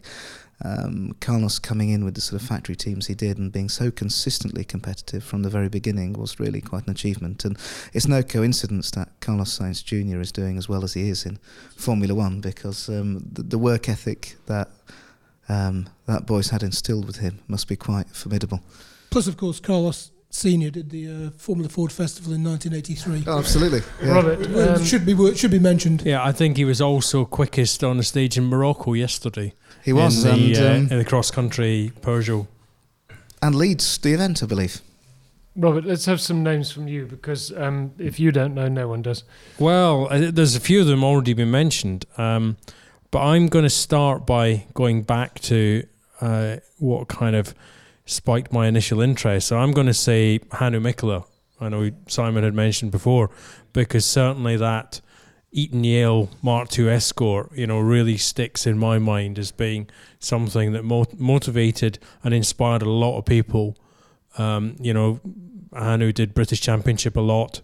Um, 0.61 1.15
Carlos 1.21 1.57
coming 1.57 1.88
in 1.88 2.03
with 2.03 2.15
the 2.15 2.19
sort 2.21 2.41
of 2.41 2.45
factory 2.45 2.75
teams 2.75 3.07
he 3.07 3.15
did 3.15 3.38
and 3.38 3.49
being 3.49 3.69
so 3.69 3.89
consistently 3.89 4.65
competitive 4.65 5.23
from 5.23 5.41
the 5.41 5.49
very 5.49 5.69
beginning 5.69 6.11
was 6.11 6.38
really 6.38 6.59
quite 6.59 6.84
an 6.84 6.91
achievement. 6.91 7.45
And 7.45 7.57
it's 7.93 8.09
no 8.09 8.21
coincidence 8.21 8.91
that 8.91 9.07
Carlos 9.21 9.57
Sainz 9.57 9.82
Jr. 9.82 10.19
is 10.19 10.34
doing 10.34 10.57
as 10.57 10.67
well 10.67 10.84
as 10.84 10.95
he 10.95 11.09
is 11.09 11.25
in 11.25 11.39
Formula 11.77 12.13
One 12.13 12.41
because 12.41 12.89
um, 12.89 13.25
the, 13.32 13.43
the 13.43 13.57
work 13.57 13.88
ethic 13.88 14.36
that 14.47 14.69
um, 15.50 15.89
that 16.06 16.26
boy's 16.26 16.50
had 16.50 16.64
instilled 16.64 17.06
with 17.06 17.18
him 17.18 17.39
must 17.47 17.68
be 17.68 17.76
quite 17.76 18.08
formidable. 18.10 18.62
Plus, 19.10 19.28
of 19.28 19.36
course, 19.38 19.60
Carlos 19.60 20.12
Senior 20.32 20.70
did 20.70 20.91
the 20.91 21.08
uh, 21.08 21.30
Formula 21.38 21.68
Ford 21.68 21.91
Festival 21.91 22.34
in 22.34 22.43
1983. 22.43 23.24
Oh, 23.26 23.39
absolutely. 23.39 23.82
Yeah. 24.02 24.14
Robert, 24.14 24.39
Well, 24.52 24.78
um, 24.78 24.86
should 24.86 25.04
be 25.06 25.36
should 25.36 25.50
be 25.50 25.58
mentioned. 25.60 26.04
Yeah, 26.06 26.24
I 26.24 26.32
think 26.32 26.58
he 26.58 26.66
was 26.66 26.80
also 26.80 27.26
quickest 27.26 27.84
on 27.84 27.97
the 27.97 28.04
stage 28.04 28.38
in 28.38 28.45
Morocco 28.45 28.93
yesterday. 28.93 29.54
He 29.84 29.91
was, 29.91 30.24
in 30.24 30.36
the, 30.36 30.45
and, 30.45 30.58
uh, 30.58 30.70
um, 30.70 30.76
in 30.91 30.97
the 31.00 31.06
cross 31.06 31.32
country 31.32 31.91
Peugeot. 32.02 32.47
and 33.41 33.56
leads 33.56 33.97
the 33.97 34.14
event, 34.14 34.43
I 34.43 34.45
believe. 34.45 34.82
Robert, 35.56 35.84
let's 35.84 36.06
have 36.06 36.22
some 36.22 36.43
names 36.43 36.72
from 36.72 36.88
you 36.88 37.06
because 37.06 37.52
um, 37.58 37.91
if 37.97 38.20
you 38.20 38.32
don't 38.32 38.54
know, 38.54 38.68
no 38.68 38.88
one 38.88 39.02
does. 39.02 39.24
Well, 39.58 40.08
uh, 40.12 40.30
there's 40.32 40.56
a 40.56 40.60
few 40.60 40.80
of 40.80 40.88
them 40.88 41.04
already 41.04 41.34
been 41.34 41.50
mentioned, 41.52 42.06
um, 42.18 42.58
but 43.12 43.20
I'm 43.20 43.47
going 43.47 43.64
to 43.64 43.70
start 43.70 44.26
by 44.26 44.66
going 44.74 45.03
back 45.03 45.39
to 45.41 45.86
uh, 46.22 46.57
what 46.78 47.07
kind 47.07 47.36
of 47.36 47.53
spiked 48.05 48.51
my 48.51 48.68
initial 48.68 49.01
interest. 49.01 49.47
So 49.47 49.57
I'm 49.57 49.72
going 49.72 49.88
to 49.88 49.93
say 49.93 50.39
Hannu 50.51 50.82
Mikkola. 50.82 51.26
I 51.62 51.70
know 51.70 51.91
Simon 52.07 52.43
had 52.43 52.53
mentioned 52.53 52.91
before, 52.91 53.30
because 53.74 54.05
certainly 54.05 54.55
that 54.57 55.01
Eaton 55.51 55.84
Yale 55.84 56.30
Mark 56.41 56.78
II 56.78 56.89
Escort, 56.89 57.51
you 57.53 57.68
know, 57.68 57.80
really 57.80 58.18
sticks 58.18 58.66
in 58.66 58.78
my 58.78 58.99
mind 58.99 59.39
as 59.39 59.51
being 59.51 59.89
something 60.20 60.72
that 60.74 60.84
mo- 60.84 61.05
motivated 61.18 61.99
and 62.24 62.34
inspired 62.34 62.82
a 62.82 62.89
lot 62.89 63.18
of 63.18 63.26
people. 63.26 63.78
Um, 64.38 64.76
you 64.80 64.93
know, 64.93 65.20
Hannu 65.74 66.14
did 66.14 66.34
British 66.34 66.62
Championship 66.62 67.16
a 67.18 67.22
lot 67.22 67.62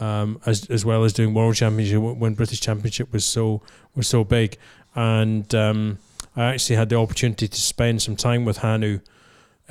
um, 0.00 0.40
as 0.46 0.68
as 0.70 0.84
well 0.84 1.04
as 1.04 1.12
doing 1.12 1.34
World 1.34 1.54
Championship 1.54 2.00
when 2.00 2.34
British 2.34 2.60
Championship 2.60 3.12
was 3.12 3.24
so 3.24 3.62
was 3.94 4.08
so 4.08 4.24
big. 4.24 4.56
And 4.94 5.52
um, 5.54 5.98
I 6.36 6.44
actually 6.44 6.76
had 6.76 6.88
the 6.88 6.96
opportunity 6.96 7.48
to 7.48 7.60
spend 7.60 8.02
some 8.02 8.16
time 8.16 8.44
with 8.44 8.58
Hannu 8.58 9.00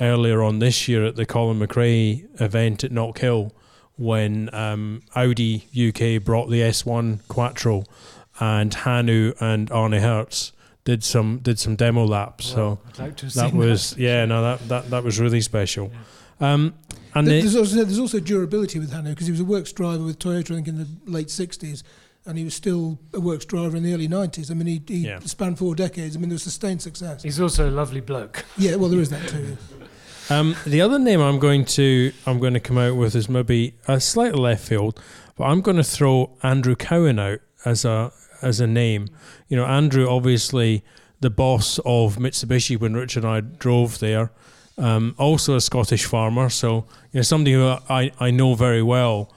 earlier 0.00 0.42
on 0.42 0.58
this 0.58 0.88
year 0.88 1.04
at 1.04 1.16
the 1.16 1.26
Colin 1.26 1.58
McRae 1.58 2.40
event 2.40 2.84
at 2.84 2.90
Knockhill 2.90 3.52
when 3.96 4.52
um, 4.54 5.02
Audi 5.14 5.66
UK 5.70 6.22
brought 6.22 6.48
the 6.48 6.60
S1 6.60 7.26
Quattro, 7.28 7.84
and 8.40 8.72
Hannu 8.72 9.34
and 9.40 9.70
Arne 9.70 9.92
Hertz 9.92 10.52
did 10.84 11.04
some 11.04 11.38
did 11.38 11.58
some 11.58 11.76
demo 11.76 12.04
laps. 12.04 12.46
So 12.46 12.80
I'd 12.88 12.98
like 12.98 13.16
that 13.16 13.52
was 13.52 13.96
yeah 13.96 14.24
no 14.24 14.42
that, 14.42 14.68
that 14.68 14.90
that 14.90 15.04
was 15.04 15.20
really 15.20 15.40
special. 15.40 15.92
Um, 16.40 16.74
and 17.14 17.26
There- 17.26 17.36
it- 17.38 17.42
there's, 17.42 17.56
also, 17.56 17.76
there's 17.84 17.98
also 17.98 18.20
durability 18.20 18.78
with 18.78 18.92
Hannu 18.92 19.10
because 19.10 19.26
he 19.26 19.32
was 19.32 19.40
a 19.40 19.44
works 19.44 19.72
driver 19.72 20.04
with 20.04 20.18
Toyota, 20.18 20.52
I 20.52 20.54
think, 20.56 20.68
in 20.68 20.78
the 20.78 20.88
late 21.06 21.28
60s, 21.28 21.82
and 22.26 22.38
he 22.38 22.44
was 22.44 22.54
still 22.54 22.98
a 23.12 23.20
works 23.20 23.44
driver 23.44 23.76
in 23.76 23.82
the 23.82 23.92
early 23.94 24.08
90s. 24.08 24.50
I 24.50 24.54
mean, 24.54 24.66
he, 24.66 24.82
he 24.86 25.06
Yeah. 25.06 25.18
spanned 25.20 25.58
four 25.58 25.74
decades. 25.74 26.16
I 26.16 26.20
mean, 26.20 26.28
there 26.28 26.34
was 26.36 26.42
sustained 26.44 26.80
success. 26.82 27.22
He's 27.22 27.40
also 27.40 27.68
a 27.68 27.72
lovely 27.72 28.00
bloke. 28.00 28.44
Yeah, 28.56 28.76
well, 28.76 28.88
there 28.88 29.00
is 29.00 29.10
that 29.10 29.26
too. 29.28 29.56
Um, 30.30 30.54
the 30.64 30.80
other 30.80 31.00
name 31.00 31.20
I'm 31.20 31.40
going 31.40 31.64
to 31.64 32.12
I'm 32.26 32.38
going 32.38 32.54
to 32.54 32.60
come 32.60 32.78
out 32.78 32.94
with 32.96 33.16
is 33.16 33.28
maybe 33.28 33.74
a 33.88 34.00
slightly 34.00 34.40
left 34.40 34.66
field, 34.66 34.98
but 35.36 35.44
I'm 35.44 35.60
going 35.60 35.76
to 35.78 35.82
throw 35.84 36.30
Andrew 36.44 36.76
Cowan 36.76 37.18
out 37.18 37.40
as 37.64 37.84
a 37.84 38.12
as 38.40 38.60
a 38.60 38.66
name. 38.68 39.08
You 39.48 39.56
know, 39.56 39.66
Andrew 39.66 40.08
obviously 40.08 40.84
the 41.20 41.28
boss 41.28 41.80
of 41.84 42.16
Mitsubishi 42.16 42.78
when 42.78 42.94
Richard 42.94 43.24
and 43.24 43.32
I 43.32 43.40
drove 43.40 43.98
there. 43.98 44.30
Um, 44.82 45.14
also 45.16 45.54
a 45.54 45.60
Scottish 45.60 46.04
farmer, 46.04 46.50
so 46.50 46.86
you 47.12 47.18
know 47.18 47.22
somebody 47.22 47.52
who 47.52 47.76
I, 47.88 48.10
I 48.18 48.30
know 48.32 48.54
very 48.54 48.82
well. 48.82 49.32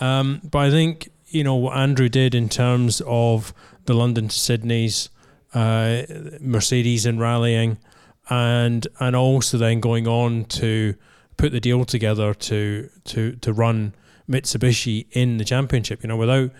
Um, 0.00 0.40
but 0.42 0.58
I 0.58 0.70
think 0.70 1.10
you 1.28 1.44
know 1.44 1.54
what 1.54 1.76
Andrew 1.76 2.08
did 2.08 2.34
in 2.34 2.48
terms 2.48 3.00
of 3.06 3.54
the 3.84 3.94
London 3.94 4.26
to 4.26 4.38
Sydney's, 4.38 5.08
uh, 5.54 6.02
Mercedes 6.40 7.06
and 7.06 7.20
rallying, 7.20 7.78
and 8.28 8.88
and 8.98 9.14
also 9.14 9.56
then 9.56 9.78
going 9.78 10.08
on 10.08 10.44
to 10.46 10.94
put 11.36 11.52
the 11.52 11.60
deal 11.60 11.84
together 11.84 12.34
to 12.34 12.90
to 13.04 13.36
to 13.36 13.52
run 13.52 13.94
Mitsubishi 14.28 15.06
in 15.12 15.38
the 15.38 15.44
championship. 15.44 16.02
You 16.02 16.08
know, 16.08 16.16
without 16.16 16.50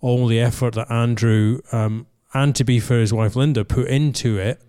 all 0.00 0.26
the 0.26 0.40
effort 0.40 0.74
that 0.74 0.90
Andrew 0.90 1.60
um, 1.70 2.06
and 2.34 2.54
to 2.56 2.64
be 2.64 2.80
fair, 2.80 3.00
his 3.00 3.12
wife 3.12 3.36
Linda 3.36 3.64
put 3.64 3.86
into 3.86 4.36
it, 4.36 4.60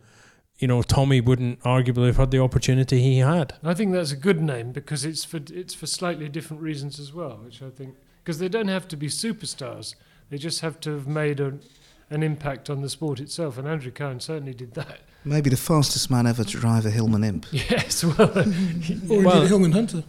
you 0.59 0.67
know, 0.67 0.81
Tommi 0.81 1.23
wouldn't 1.23 1.59
arguably 1.61 2.07
have 2.07 2.17
had 2.17 2.31
the 2.31 2.39
opportunity 2.39 3.01
he 3.01 3.17
had. 3.19 3.53
I 3.63 3.73
think 3.73 3.91
that's 3.91 4.11
a 4.11 4.15
good 4.17 4.41
name 4.41 4.71
because 4.71 5.03
it's 5.05 5.25
for 5.25 5.39
it's 5.51 5.73
for 5.73 5.85
slightly 5.87 6.29
different 6.29 6.61
reasons 6.63 6.99
as 6.99 7.13
well, 7.13 7.39
which 7.43 7.61
I 7.61 7.69
think 7.69 7.95
because 8.23 8.39
they 8.39 8.47
don't 8.49 8.69
have 8.69 8.87
to 8.89 8.97
be 8.97 9.07
superstars; 9.07 9.95
they 10.29 10.37
just 10.37 10.61
have 10.61 10.79
to 10.81 10.91
have 10.91 11.07
made 11.07 11.39
a, 11.39 11.57
an 12.09 12.23
impact 12.23 12.69
on 12.69 12.81
the 12.81 12.89
sport 12.89 13.19
itself. 13.19 13.57
And 13.57 13.67
Andrew 13.67 13.91
Cowan 13.91 14.19
certainly 14.19 14.53
did 14.53 14.73
that. 14.75 14.99
Maybe 15.25 15.49
the 15.49 15.57
fastest 15.57 16.09
man 16.11 16.27
ever 16.27 16.43
to 16.43 16.57
drive 16.59 16.85
a 16.85 16.91
Hillman 16.91 17.23
Imp. 17.23 17.47
Yes, 17.51 18.03
well, 18.03 18.13
Or 19.09 19.21
Well- 19.23 19.35
indeed 19.37 19.47
Hillman 19.49 19.71
Hunter. 19.73 20.03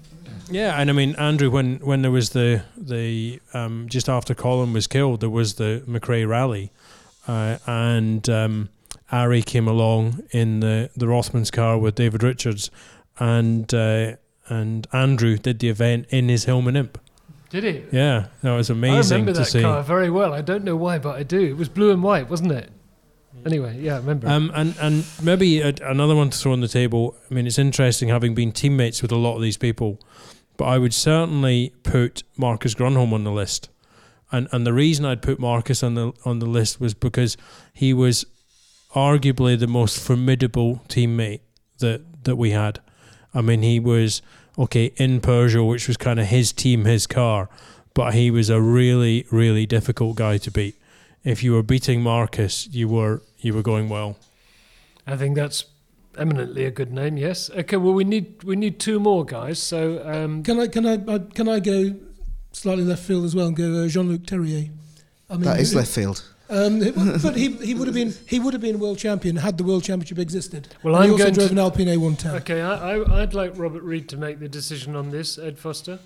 Yeah, 0.48 0.80
and 0.80 0.88
I 0.90 0.92
mean 0.92 1.16
Andrew, 1.16 1.50
when 1.50 1.78
when 1.78 2.02
there 2.02 2.12
was 2.12 2.30
the 2.30 2.62
the 2.76 3.40
um, 3.52 3.86
just 3.88 4.08
after 4.08 4.32
Colin 4.32 4.72
was 4.72 4.86
killed, 4.86 5.20
there 5.20 5.28
was 5.30 5.54
the 5.54 5.82
McRae 5.88 6.28
rally, 6.28 6.70
uh, 7.26 7.58
and 7.66 8.28
um, 8.28 8.68
Ari 9.12 9.42
came 9.42 9.68
along 9.68 10.22
in 10.30 10.60
the 10.60 10.90
the 10.96 11.06
Rothmans 11.06 11.52
car 11.52 11.78
with 11.78 11.94
David 11.94 12.22
Richards, 12.22 12.70
and 13.18 13.72
uh, 13.72 14.16
and 14.48 14.86
Andrew 14.92 15.38
did 15.38 15.58
the 15.58 15.68
event 15.68 16.06
in 16.10 16.28
his 16.28 16.44
Hillman 16.44 16.76
Imp. 16.76 16.98
did 17.50 17.64
he? 17.64 17.84
Yeah, 17.92 18.26
that 18.42 18.52
was 18.52 18.70
amazing. 18.70 19.12
I 19.12 19.18
remember 19.18 19.32
that 19.32 19.46
see. 19.46 19.62
car 19.62 19.82
very 19.82 20.10
well. 20.10 20.32
I 20.32 20.40
don't 20.40 20.64
know 20.64 20.76
why, 20.76 20.98
but 20.98 21.16
I 21.16 21.22
do. 21.22 21.40
It 21.40 21.56
was 21.56 21.68
blue 21.68 21.90
and 21.90 22.02
white, 22.02 22.28
wasn't 22.28 22.52
it? 22.52 22.70
Anyway, 23.44 23.78
yeah, 23.80 23.94
I 23.94 23.98
remember. 23.98 24.28
Um, 24.28 24.50
and 24.54 24.74
and 24.80 25.04
maybe 25.22 25.60
a, 25.60 25.72
another 25.82 26.16
one 26.16 26.30
to 26.30 26.38
throw 26.38 26.52
on 26.52 26.60
the 26.60 26.68
table. 26.68 27.16
I 27.30 27.34
mean, 27.34 27.46
it's 27.46 27.58
interesting 27.58 28.08
having 28.08 28.34
been 28.34 28.50
teammates 28.50 29.02
with 29.02 29.12
a 29.12 29.16
lot 29.16 29.36
of 29.36 29.42
these 29.42 29.56
people, 29.56 30.00
but 30.56 30.64
I 30.64 30.78
would 30.78 30.94
certainly 30.94 31.72
put 31.84 32.24
Marcus 32.36 32.74
Grönholm 32.74 33.12
on 33.12 33.22
the 33.24 33.30
list. 33.30 33.68
And 34.32 34.48
and 34.50 34.66
the 34.66 34.72
reason 34.72 35.04
I'd 35.04 35.22
put 35.22 35.38
Marcus 35.38 35.84
on 35.84 35.94
the 35.94 36.12
on 36.24 36.40
the 36.40 36.46
list 36.46 36.80
was 36.80 36.94
because 36.94 37.36
he 37.72 37.94
was 37.94 38.26
arguably 38.96 39.58
the 39.58 39.66
most 39.66 40.00
formidable 40.00 40.82
teammate 40.88 41.40
that 41.78 42.00
that 42.24 42.36
we 42.36 42.50
had. 42.50 42.80
I 43.34 43.42
mean, 43.42 43.62
he 43.62 43.78
was 43.78 44.22
okay 44.58 44.86
in 44.96 45.20
Peugeot, 45.20 45.68
which 45.68 45.86
was 45.86 45.96
kind 45.98 46.18
of 46.18 46.26
his 46.26 46.52
team, 46.52 46.86
his 46.86 47.06
car, 47.06 47.48
but 47.94 48.14
he 48.14 48.30
was 48.30 48.48
a 48.50 48.60
really 48.60 49.26
really 49.30 49.66
difficult 49.66 50.16
guy 50.16 50.38
to 50.38 50.50
beat. 50.50 50.74
If 51.22 51.42
you 51.42 51.52
were 51.52 51.62
beating 51.62 52.02
Marcus, 52.02 52.66
you 52.72 52.88
were 52.88 53.22
you 53.38 53.52
were 53.54 53.62
going 53.62 53.88
well. 53.88 54.16
I 55.06 55.16
think 55.16 55.36
that's 55.36 55.66
eminently 56.18 56.64
a 56.64 56.70
good 56.70 56.92
name. 56.92 57.16
Yes. 57.18 57.50
Okay. 57.50 57.76
Well, 57.76 57.92
we 57.92 58.04
need 58.04 58.42
we 58.44 58.56
need 58.56 58.80
two 58.80 58.98
more 58.98 59.24
guys. 59.24 59.58
So 59.58 60.02
um, 60.08 60.42
Can 60.42 60.58
I 60.58 60.66
can 60.68 60.86
I, 60.86 60.94
I 60.94 61.18
can 61.18 61.48
I 61.48 61.60
go 61.60 61.94
slightly 62.52 62.84
left 62.84 63.02
field 63.02 63.24
as 63.24 63.34
well 63.36 63.48
and 63.48 63.56
go 63.56 63.84
uh, 63.84 63.88
Jean-Luc 63.88 64.22
Thérier? 64.22 64.70
I 65.28 65.34
mean, 65.34 65.42
That 65.42 65.60
is 65.60 65.74
left 65.74 65.90
field. 65.90 66.24
Um, 66.48 66.78
but 67.22 67.34
he, 67.36 67.50
he 67.56 67.74
would 67.74 67.88
have 67.88 67.94
been 67.94 68.14
he 68.28 68.38
would 68.38 68.54
have 68.54 68.60
been 68.60 68.78
world 68.78 68.98
champion 68.98 69.36
had 69.36 69.58
the 69.58 69.64
world 69.64 69.82
championship 69.82 70.18
existed. 70.18 70.68
Well, 70.82 70.94
And 70.94 71.04
I'm 71.04 71.10
also 71.12 71.24
going 71.24 71.34
drove 71.34 71.48
to- 71.48 71.52
an 71.54 71.58
Alpine 71.58 71.86
A110. 71.88 72.34
Okay, 72.42 72.60
I, 72.62 72.96
I, 72.96 73.22
I'd 73.22 73.34
like 73.34 73.52
Robert 73.56 73.82
Reid 73.82 74.08
to 74.10 74.16
make 74.16 74.38
the 74.38 74.48
decision 74.48 74.94
on 74.94 75.10
this, 75.10 75.38
Ed 75.38 75.58
Foster. 75.58 75.98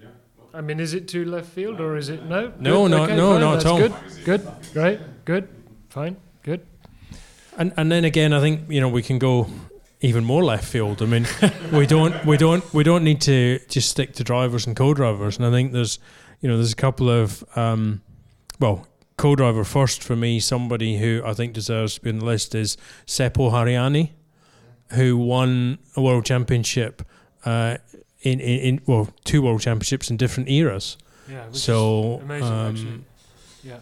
Yeah. 0.00 0.06
I 0.52 0.60
mean, 0.60 0.80
is 0.80 0.92
it 0.94 1.06
too 1.06 1.24
left 1.24 1.48
field 1.50 1.80
or 1.80 1.96
is 1.96 2.08
it 2.08 2.24
no? 2.24 2.52
No, 2.58 2.82
Good, 2.82 2.90
no, 2.90 3.02
okay, 3.04 3.16
no, 3.16 3.30
fine, 3.32 3.40
not 3.40 3.56
at 3.58 3.66
all. 3.66 3.78
Good, 3.78 3.94
good, 4.24 4.48
great, 4.72 5.00
good, 5.24 5.48
fine, 5.88 6.16
good. 6.42 6.66
And 7.56 7.72
and 7.76 7.92
then 7.92 8.04
again, 8.04 8.32
I 8.32 8.40
think 8.40 8.68
you 8.70 8.80
know 8.80 8.88
we 8.88 9.02
can 9.02 9.18
go 9.20 9.46
even 10.00 10.24
more 10.24 10.42
left 10.42 10.64
field. 10.64 11.00
I 11.02 11.04
mean, 11.06 11.26
we 11.72 11.86
don't 11.86 12.24
we 12.26 12.36
don't 12.36 12.64
we 12.74 12.82
don't 12.82 13.04
need 13.04 13.20
to 13.22 13.60
just 13.68 13.88
stick 13.90 14.14
to 14.14 14.24
drivers 14.24 14.66
and 14.66 14.74
co-drivers. 14.74 15.36
And 15.36 15.46
I 15.46 15.50
think 15.50 15.72
there's 15.72 15.98
you 16.40 16.48
know 16.48 16.56
there's 16.56 16.72
a 16.72 16.76
couple 16.76 17.08
of 17.08 17.44
um, 17.56 18.00
well 18.58 18.86
co-driver 19.20 19.64
first 19.64 20.02
for 20.02 20.16
me. 20.16 20.40
Somebody 20.40 20.98
who 20.98 21.22
I 21.24 21.34
think 21.34 21.52
deserves 21.52 21.94
to 21.96 22.00
be 22.00 22.10
on 22.10 22.20
the 22.20 22.24
list 22.24 22.54
is 22.54 22.76
Seppo 23.06 23.50
Harjanne, 23.52 24.10
who 24.92 25.16
won 25.18 25.78
a 25.94 26.00
world 26.00 26.24
championship. 26.24 27.02
Uh, 27.44 27.76
in, 28.22 28.40
in, 28.40 28.60
in 28.60 28.80
well, 28.86 29.08
two 29.24 29.42
world 29.42 29.60
championships 29.60 30.10
in 30.10 30.16
different 30.16 30.48
eras. 30.50 30.96
Yeah, 31.28 31.46
which 31.46 31.56
so 31.56 32.16
is 32.18 32.22
amazing, 32.22 32.52
um, 32.52 33.04
Yeah. 33.62 33.78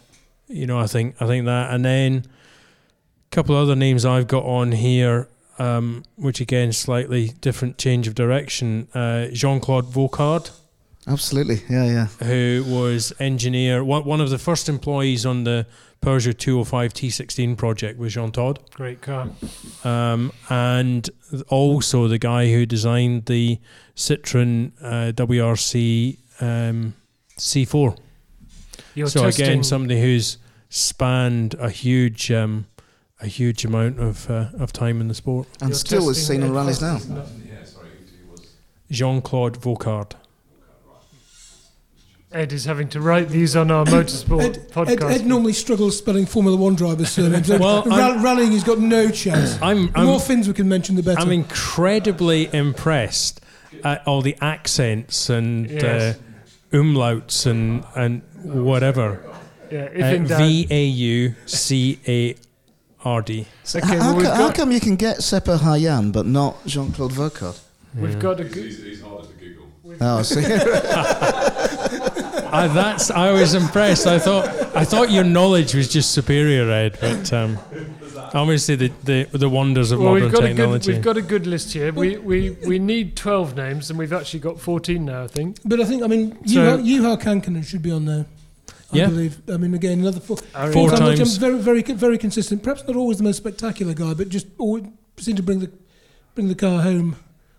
you 0.48 0.66
know, 0.66 0.78
I 0.78 0.86
think 0.86 1.16
I 1.20 1.26
think 1.26 1.46
that, 1.46 1.72
and 1.72 1.84
then 1.84 2.24
a 2.26 3.30
couple 3.34 3.56
of 3.56 3.62
other 3.62 3.76
names 3.76 4.04
I've 4.04 4.26
got 4.28 4.44
on 4.44 4.72
here, 4.72 5.28
um, 5.58 6.04
which 6.16 6.40
again 6.40 6.72
slightly 6.72 7.32
different 7.40 7.78
change 7.78 8.06
of 8.06 8.14
direction. 8.14 8.88
Uh, 8.94 9.26
Jean 9.32 9.60
Claude 9.60 9.86
Vaucard, 9.86 10.50
Absolutely. 11.08 11.62
Yeah, 11.68 11.84
yeah. 11.84 12.06
who 12.26 12.64
was 12.66 13.12
engineer, 13.18 13.82
one 13.82 14.04
one 14.04 14.20
of 14.20 14.30
the 14.30 14.38
first 14.38 14.68
employees 14.68 15.24
on 15.24 15.44
the 15.44 15.66
Peugeot 16.00 16.38
205 16.38 16.92
T16 16.94 17.56
project 17.56 17.98
was 17.98 18.12
Jean 18.14 18.30
Todt, 18.30 18.70
Great 18.70 19.00
car. 19.00 19.28
um, 19.84 20.32
and 20.48 21.10
also 21.48 22.06
the 22.06 22.18
guy 22.18 22.52
who 22.52 22.66
designed 22.66 23.26
the 23.26 23.58
Citroen 23.96 24.72
uh, 24.80 25.12
WRC 25.12 26.18
um, 26.40 26.94
C4. 27.36 27.98
You're 28.94 29.08
so 29.08 29.22
testing, 29.22 29.44
again, 29.44 29.64
somebody 29.64 30.00
who's 30.00 30.38
spanned 30.70 31.54
a 31.54 31.70
huge, 31.70 32.30
um, 32.30 32.66
a 33.20 33.26
huge 33.26 33.64
amount 33.64 33.98
of 33.98 34.30
uh, 34.30 34.50
of 34.58 34.72
time 34.72 35.00
in 35.00 35.08
the 35.08 35.14
sport. 35.14 35.48
And 35.60 35.70
you're 35.70 35.78
still 35.78 36.08
is 36.10 36.24
seen 36.24 36.42
on 36.42 36.52
rallies 36.52 36.80
now. 36.80 36.98
Jean 38.90 39.20
Claude 39.20 39.56
Vaucard. 39.56 40.14
Ed 42.30 42.52
is 42.52 42.66
having 42.66 42.88
to 42.90 43.00
write 43.00 43.28
these 43.30 43.56
on 43.56 43.70
our 43.70 43.84
motorsport 43.86 44.42
Ed, 44.44 44.56
Ed, 44.58 44.70
podcast. 44.70 45.10
Ed 45.10 45.26
normally 45.26 45.54
struggles 45.54 45.96
spelling 45.96 46.26
Formula 46.26 46.56
One 46.56 46.74
drivers' 46.74 47.10
surnames. 47.10 47.48
Well, 47.48 47.82
Ra- 47.84 48.20
rallying, 48.22 48.50
he's 48.52 48.64
got 48.64 48.78
no 48.78 49.08
chance. 49.10 49.58
I'm 49.62 49.90
The 49.92 50.02
more 50.04 50.14
I'm, 50.16 50.20
Finns 50.20 50.46
we 50.46 50.52
can 50.54 50.68
mention, 50.68 50.94
the 50.96 51.02
better. 51.02 51.20
I'm 51.20 51.32
incredibly 51.32 52.52
impressed 52.54 53.40
at 53.82 54.06
all 54.06 54.20
the 54.20 54.36
accents 54.42 55.30
and 55.30 55.70
Yes. 55.70 56.16
uh, 56.16 56.76
umlauts 56.76 57.46
and 57.46 57.84
and 57.96 58.20
whatever. 58.44 59.24
yeah, 59.70 59.84
if 59.92 60.02
Uh, 60.02 60.06
in 60.16 60.26
doubt. 60.26 60.38
V 60.40 60.66
A 60.70 60.84
U 60.84 61.34
C 61.46 61.98
A 62.06 62.34
R 63.04 63.22
D. 63.22 63.46
How, 63.72 63.80
well, 63.98 64.16
we've 64.16 64.26
co- 64.26 64.32
how 64.34 64.46
got- 64.48 64.54
come 64.54 64.72
you 64.72 64.80
can 64.80 64.96
get 64.96 65.18
Seppo 65.18 65.56
Hayan 65.58 66.12
but 66.12 66.26
not 66.26 66.66
Jean 66.66 66.92
Claude 66.92 67.12
Vaucard? 67.12 67.54
We've 67.94 68.18
got 68.18 68.38
a 68.40 68.44
good. 68.44 68.66
he's 68.70 69.00
harder 69.00 69.26
to 69.28 69.32
Google. 69.34 69.66
Oh, 70.00 70.18
I 70.18 70.22
see. 70.22 70.42
I, 72.52 72.68
that's 72.68 73.10
I 73.10 73.32
was 73.32 73.54
impressed. 73.54 74.06
I 74.06 74.18
thought 74.18 74.46
I 74.76 74.84
thought 74.84 75.10
your 75.10 75.24
knowledge 75.24 75.74
was 75.74 75.88
just 75.88 76.12
superior, 76.12 76.70
Ed. 76.70 76.96
But 77.00 77.32
um, 77.32 77.58
obviously 78.34 78.76
the, 78.76 78.92
the 79.04 79.24
the 79.32 79.48
wonders 79.48 79.92
of 79.92 79.98
Well, 80.00 80.08
modern 80.14 80.24
we've 80.24 80.32
got 80.32 80.44
a 80.44 80.54
good 80.54 80.86
we've 80.86 81.02
got 81.02 81.16
a 81.16 81.22
good 81.22 81.46
list 81.46 81.72
here. 81.72 81.92
We 81.92 82.16
we 82.18 82.50
we 82.66 82.78
need 82.78 83.16
twelve 83.16 83.56
names, 83.56 83.90
and 83.90 83.98
we've 83.98 84.12
actually 84.12 84.40
got 84.40 84.60
fourteen 84.60 85.04
now. 85.04 85.24
I 85.24 85.28
think. 85.28 85.58
but 85.64 85.80
I 85.80 85.84
think, 85.84 86.02
I 86.02 86.06
mean, 86.06 86.32
So- 86.46 86.78
Juha 86.78 86.84
Juha 86.84 87.20
Kankkunen 87.20 87.64
should 87.64 87.82
be 87.82 87.90
on 87.90 88.04
there. 88.06 88.26
I 88.92 88.96
Yeah. 88.96 89.06
believe. 89.08 89.38
I 89.50 89.56
mean, 89.58 89.74
again, 89.74 90.00
another 90.00 90.20
four, 90.20 90.38
Ari- 90.54 90.72
Four 90.72 90.88
four 90.88 90.98
times. 90.98 91.36
Very, 91.36 91.58
very, 91.58 91.82
very 91.82 92.16
consistent. 92.18 92.62
Perhaps 92.62 92.84
not 92.86 92.96
always 92.96 93.18
the 93.18 93.24
most 93.24 93.36
spectacular 93.36 93.92
guy, 93.92 94.14
but 94.14 94.30
just 94.30 94.46
always 94.58 94.84
seem 95.18 95.36
to 95.36 95.42
bring 95.42 95.60
the 95.60 95.70
bring 96.34 96.48
the 96.48 96.54
car 96.54 96.82
home 96.82 97.16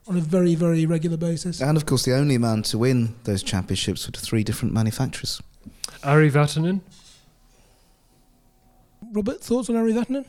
on 0.09 0.17
a 0.17 0.21
very, 0.21 0.55
very 0.55 0.85
regular 0.85 1.17
basis. 1.17 1.61
and 1.61 1.77
of 1.77 1.85
course, 1.85 2.03
the 2.03 2.13
only 2.15 2.37
man 2.37 2.63
to 2.63 2.77
win 2.77 3.15
those 3.25 3.43
championships 3.43 4.05
with 4.05 4.15
three 4.15 4.43
different 4.43 4.73
manufacturers. 4.73 5.41
Ari 6.03 6.31
Vatanen. 6.31 6.81
Robert, 9.11 9.41
thoughts 9.41 9.69
on 9.69 9.75
Ari 9.75 9.93
Vatanen? 9.93 10.25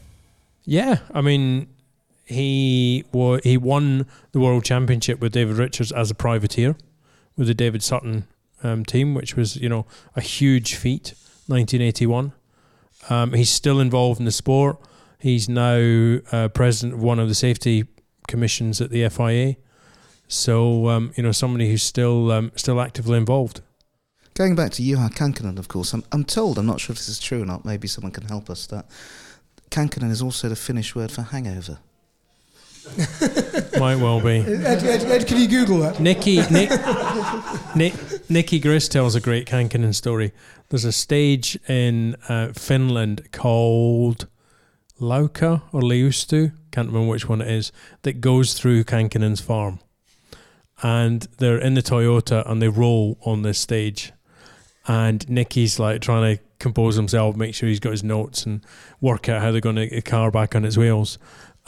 Yeah, 0.65 0.99
I 1.15 1.21
mean, 1.21 1.69
he 2.25 3.05
wa- 3.13 3.41
he 3.43 3.57
won 3.57 4.07
the 4.33 4.41
world 4.41 4.65
championship 4.65 5.21
with 5.21 5.33
David 5.33 5.57
Richards 5.57 5.93
as 5.93 6.11
a 6.11 6.15
privateer. 6.15 6.77
with 7.37 7.47
the 7.47 7.55
David 7.55 7.83
Sutton 7.83 8.25
um, 8.63 8.85
team, 8.85 9.15
which 9.15 9.35
was 9.35 9.57
you 9.57 9.69
know 9.69 9.87
a 10.15 10.21
huge 10.21 10.75
feat. 10.75 11.15
1981. 11.47 12.33
Um, 13.09 13.33
he's 13.33 13.51
still 13.51 13.81
involved 13.81 14.21
in 14.21 14.25
the 14.27 14.31
sport. 14.31 14.77
He's 15.19 15.49
now 15.49 16.19
uh, 16.31 16.49
president 16.49 16.95
of 16.95 17.03
one 17.03 17.19
of 17.19 17.29
the 17.29 17.35
safety 17.35 17.87
commissions 18.29 18.81
at 18.81 18.91
the 18.91 19.09
FIA. 19.09 19.57
So 20.31 20.89
um, 20.89 21.13
you 21.17 21.25
know 21.25 21.33
somebody 21.33 21.69
who's 21.69 21.83
still 21.83 22.31
um, 22.31 22.53
still 22.55 22.81
actively 22.81 23.19
involved. 23.19 23.63
Going 24.35 24.55
back 24.55 24.71
to 24.73 24.83
Juha 24.83 25.11
Kankkunen, 25.11 25.59
of 25.59 25.67
course, 25.67 25.93
I'm, 25.93 26.05
I'm 26.13 26.25
told, 26.25 26.57
I'm 26.57 26.67
not 26.67 26.81
sure 26.81 26.93
if 26.93 26.99
this 26.99 27.09
is 27.09 27.19
true 27.19 27.43
or 27.43 27.45
not, 27.45 27.65
maybe 27.65 27.89
someone 27.89 28.13
can 28.13 28.29
help 28.29 28.49
us, 28.49 28.65
that 28.69 28.87
Kankkunen 29.73 30.11
is 30.11 30.23
also 30.23 30.49
the 30.49 30.55
Finnish 30.55 30.95
word 30.95 31.11
for 31.11 31.23
hangover. 31.23 31.79
Might 33.79 33.97
well 33.97 34.21
be. 34.21 34.39
Ed, 34.47 34.85
Ed, 34.85 35.03
Ed, 35.03 35.27
can 35.27 35.37
you 35.37 35.49
Google 35.49 35.81
that? 35.81 35.99
Nikki, 35.99 36.37
Nick, 36.49 36.71
Nick, 37.77 38.31
Nicky 38.31 38.61
Grist 38.61 38.93
tells 38.93 39.17
a 39.17 39.21
great 39.21 39.47
Kankkunen 39.47 39.95
story. 39.95 40.33
There's 40.69 40.85
a 40.85 40.93
stage 40.93 41.59
in 41.69 42.15
uh, 42.29 42.53
Finland 42.55 43.33
called 43.33 44.29
Lauka 45.01 45.63
or 45.73 45.81
Leustu, 45.83 46.53
can't 46.71 46.87
remember 46.87 47.11
which 47.11 47.29
one 47.29 47.43
it 47.43 47.49
is, 47.49 47.73
that 48.03 48.21
goes 48.21 48.55
through 48.55 48.85
Kankkunen's 48.85 49.41
farm. 49.41 49.81
And 50.83 51.23
they're 51.39 51.59
in 51.59 51.75
the 51.75 51.83
Toyota 51.83 52.49
and 52.51 52.61
they 52.63 52.69
roll 52.69 53.19
on 53.23 53.43
this 53.43 53.59
stage. 53.59 54.13
And 54.87 55.29
Nicky's 55.29 55.79
like 55.79 56.01
trying 56.01 56.37
to 56.37 56.43
compose 56.59 56.97
himself, 56.97 57.37
make 57.37 57.55
sure 57.55 57.69
he's 57.69 57.81
got 57.81 57.91
his 57.91 58.05
notes 58.05 58.47
and 58.47 58.65
work 59.01 59.29
out 59.29 59.43
how 59.43 59.51
they're 59.51 59.61
going 59.61 59.77
to 59.77 59.87
get 59.87 60.05
the 60.05 60.11
car 60.11 60.31
back 60.31 60.55
on 60.55 60.65
its 60.65 60.77
wheels. 60.77 61.19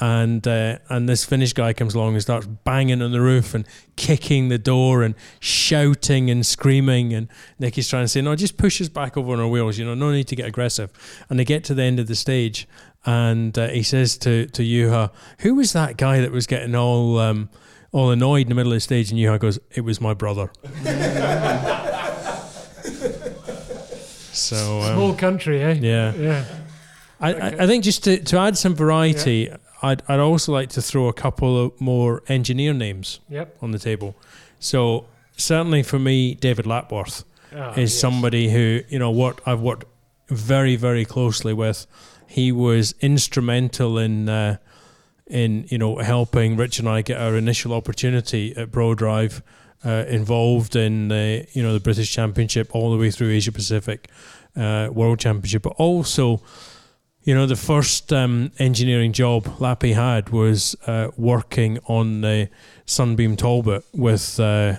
And 0.00 0.46
uh, 0.48 0.78
and 0.88 1.08
this 1.08 1.24
Finnish 1.24 1.52
guy 1.52 1.74
comes 1.74 1.94
along 1.94 2.14
and 2.14 2.22
starts 2.22 2.46
banging 2.46 3.02
on 3.02 3.12
the 3.12 3.20
roof 3.20 3.54
and 3.54 3.66
kicking 3.94 4.48
the 4.48 4.58
door 4.58 5.02
and 5.02 5.14
shouting 5.38 6.30
and 6.30 6.44
screaming. 6.44 7.12
And 7.12 7.28
Nicky's 7.58 7.88
trying 7.88 8.04
to 8.04 8.08
say 8.08 8.22
no 8.22 8.34
just 8.34 8.56
push 8.56 8.80
us 8.80 8.88
back 8.88 9.16
over 9.16 9.32
on 9.32 9.40
our 9.40 9.46
wheels 9.46 9.78
you 9.78 9.84
know 9.84 9.94
no 9.94 10.10
need 10.10 10.28
to 10.28 10.36
get 10.36 10.46
aggressive. 10.46 10.90
And 11.28 11.38
they 11.38 11.44
get 11.44 11.62
to 11.64 11.74
the 11.74 11.82
end 11.82 12.00
of 12.00 12.06
the 12.06 12.14
stage 12.14 12.66
and 13.04 13.56
uh, 13.58 13.68
he 13.68 13.82
says 13.82 14.16
to 14.18 14.46
to 14.46 14.62
Juha 14.62 15.10
who 15.40 15.54
was 15.54 15.72
that 15.74 15.98
guy 15.98 16.20
that 16.20 16.32
was 16.32 16.46
getting 16.46 16.74
all 16.74 17.18
um, 17.18 17.50
all 17.92 18.10
annoyed 18.10 18.42
in 18.42 18.48
the 18.48 18.54
middle 18.54 18.72
of 18.72 18.76
the 18.76 18.80
stage 18.80 19.10
and 19.10 19.20
Juha 19.20 19.38
goes 19.38 19.58
it 19.70 19.82
was 19.82 20.00
my 20.00 20.14
brother 20.14 20.50
so 24.32 24.80
um, 24.80 24.94
Small 24.94 25.14
country, 25.14 25.62
eh? 25.62 25.74
yeah 25.80 26.12
Yeah. 26.14 26.44
I, 27.20 27.32
Okay. 27.34 27.40
I, 27.58 27.64
I 27.64 27.66
think 27.66 27.84
just 27.84 28.02
to, 28.04 28.18
to 28.18 28.38
add 28.38 28.58
some 28.58 28.74
variety, 28.74 29.48
I'd, 29.80 30.02
I'd 30.08 30.18
also 30.18 30.52
like 30.52 30.70
to 30.70 30.82
throw 30.82 31.06
a 31.06 31.12
couple 31.12 31.56
of 31.66 31.80
more 31.80 32.22
engineer 32.28 32.72
names 32.74 33.20
Yep. 33.28 33.58
on 33.62 33.70
the 33.70 33.78
table. 33.78 34.16
So 34.58 35.06
certainly 35.36 35.82
for 35.84 35.98
me, 35.98 36.34
David 36.34 36.66
Lapworth 36.66 37.24
Ah, 37.54 37.72
is 37.72 37.92
yes. 37.92 38.00
somebody 38.00 38.50
who 38.50 38.80
you 38.88 38.98
know 38.98 39.10
what 39.10 39.38
I've 39.44 39.60
worked 39.60 39.84
very 40.28 40.74
very 40.74 41.04
closely 41.04 41.52
with. 41.52 41.86
He 42.26 42.50
was 42.50 42.94
instrumental 43.02 43.98
in 43.98 44.26
uh, 44.30 44.56
in 45.26 45.66
you 45.68 45.78
know 45.78 45.96
helping 45.98 46.56
Rich 46.56 46.78
and 46.78 46.88
I 46.88 47.02
get 47.02 47.20
our 47.20 47.36
initial 47.36 47.72
opportunity 47.72 48.54
at 48.56 48.70
Prodrive. 48.70 49.42
Uh, 49.84 50.04
involved 50.06 50.76
in 50.76 51.08
the 51.08 51.44
you 51.54 51.60
know 51.60 51.72
the 51.72 51.80
British 51.80 52.12
Championship 52.12 52.72
all 52.72 52.92
the 52.92 52.96
way 52.96 53.10
through 53.10 53.30
Asia 53.30 53.50
Pacific 53.50 54.08
uh, 54.54 54.88
World 54.92 55.18
Championship, 55.18 55.62
but 55.62 55.72
also 55.72 56.40
you 57.24 57.34
know, 57.34 57.46
the 57.46 57.56
first 57.56 58.12
um, 58.12 58.50
engineering 58.58 59.12
job 59.12 59.60
Lappy 59.60 59.92
had 59.92 60.30
was 60.30 60.74
uh, 60.86 61.08
working 61.16 61.78
on 61.86 62.20
the 62.20 62.48
Sunbeam 62.84 63.36
Talbot 63.36 63.84
with 63.94 64.40
uh, 64.40 64.74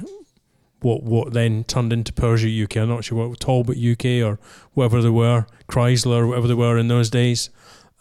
what 0.82 1.04
what 1.04 1.34
then 1.34 1.64
turned 1.64 1.94
into 1.94 2.12
Peugeot 2.12 2.64
UK. 2.64 2.78
I'm 2.78 2.89
not 2.89 3.06
sure 3.06 3.30
what 3.30 3.39
Talbot 3.39 3.78
UK 3.78 4.28
or 4.28 4.39
whatever 4.74 5.02
they 5.02 5.10
were, 5.10 5.46
Chrysler, 5.70 6.28
whatever 6.28 6.48
they 6.48 6.54
were 6.54 6.78
in 6.78 6.89
those 6.89 7.10
days. 7.10 7.50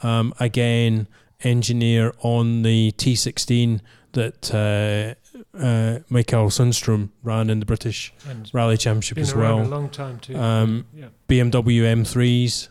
Um, 0.02 0.34
again, 0.40 1.06
engineer 1.44 2.12
on 2.20 2.62
the 2.62 2.92
T16 2.92 3.80
that 4.12 4.54
uh, 4.54 5.14
uh, 5.58 5.98
Mikael 6.10 6.48
Sundstrom 6.50 7.10
ran 7.22 7.48
in 7.50 7.60
the 7.60 7.66
British 7.66 8.12
And 8.28 8.50
Rally 8.52 8.76
Championship 8.76 9.18
as 9.18 9.34
well. 9.34 9.62
a 9.62 9.64
long 9.64 9.88
time 9.88 10.18
too. 10.18 10.36
Um, 10.36 10.86
yeah. 10.94 11.06
BMW 11.28 11.82
M3s. 11.82 12.68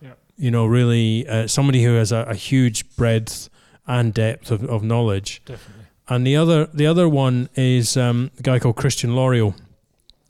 Yeah. 0.00 0.10
You 0.36 0.50
know, 0.50 0.66
really 0.66 1.26
uh, 1.28 1.46
somebody 1.48 1.82
who 1.82 1.94
has 1.94 2.12
a, 2.12 2.24
a 2.28 2.34
huge 2.34 2.96
breadth 2.96 3.48
and 3.86 4.14
depth 4.14 4.50
of, 4.50 4.64
of 4.64 4.82
knowledge. 4.82 5.42
Definitely. 5.44 5.84
And 6.08 6.24
the 6.26 6.36
other 6.36 6.66
the 6.66 6.86
other 6.86 7.08
one 7.08 7.48
is 7.56 7.96
um, 7.96 8.30
a 8.38 8.42
guy 8.42 8.60
called 8.60 8.76
Christian 8.76 9.10
Loriaux, 9.10 9.54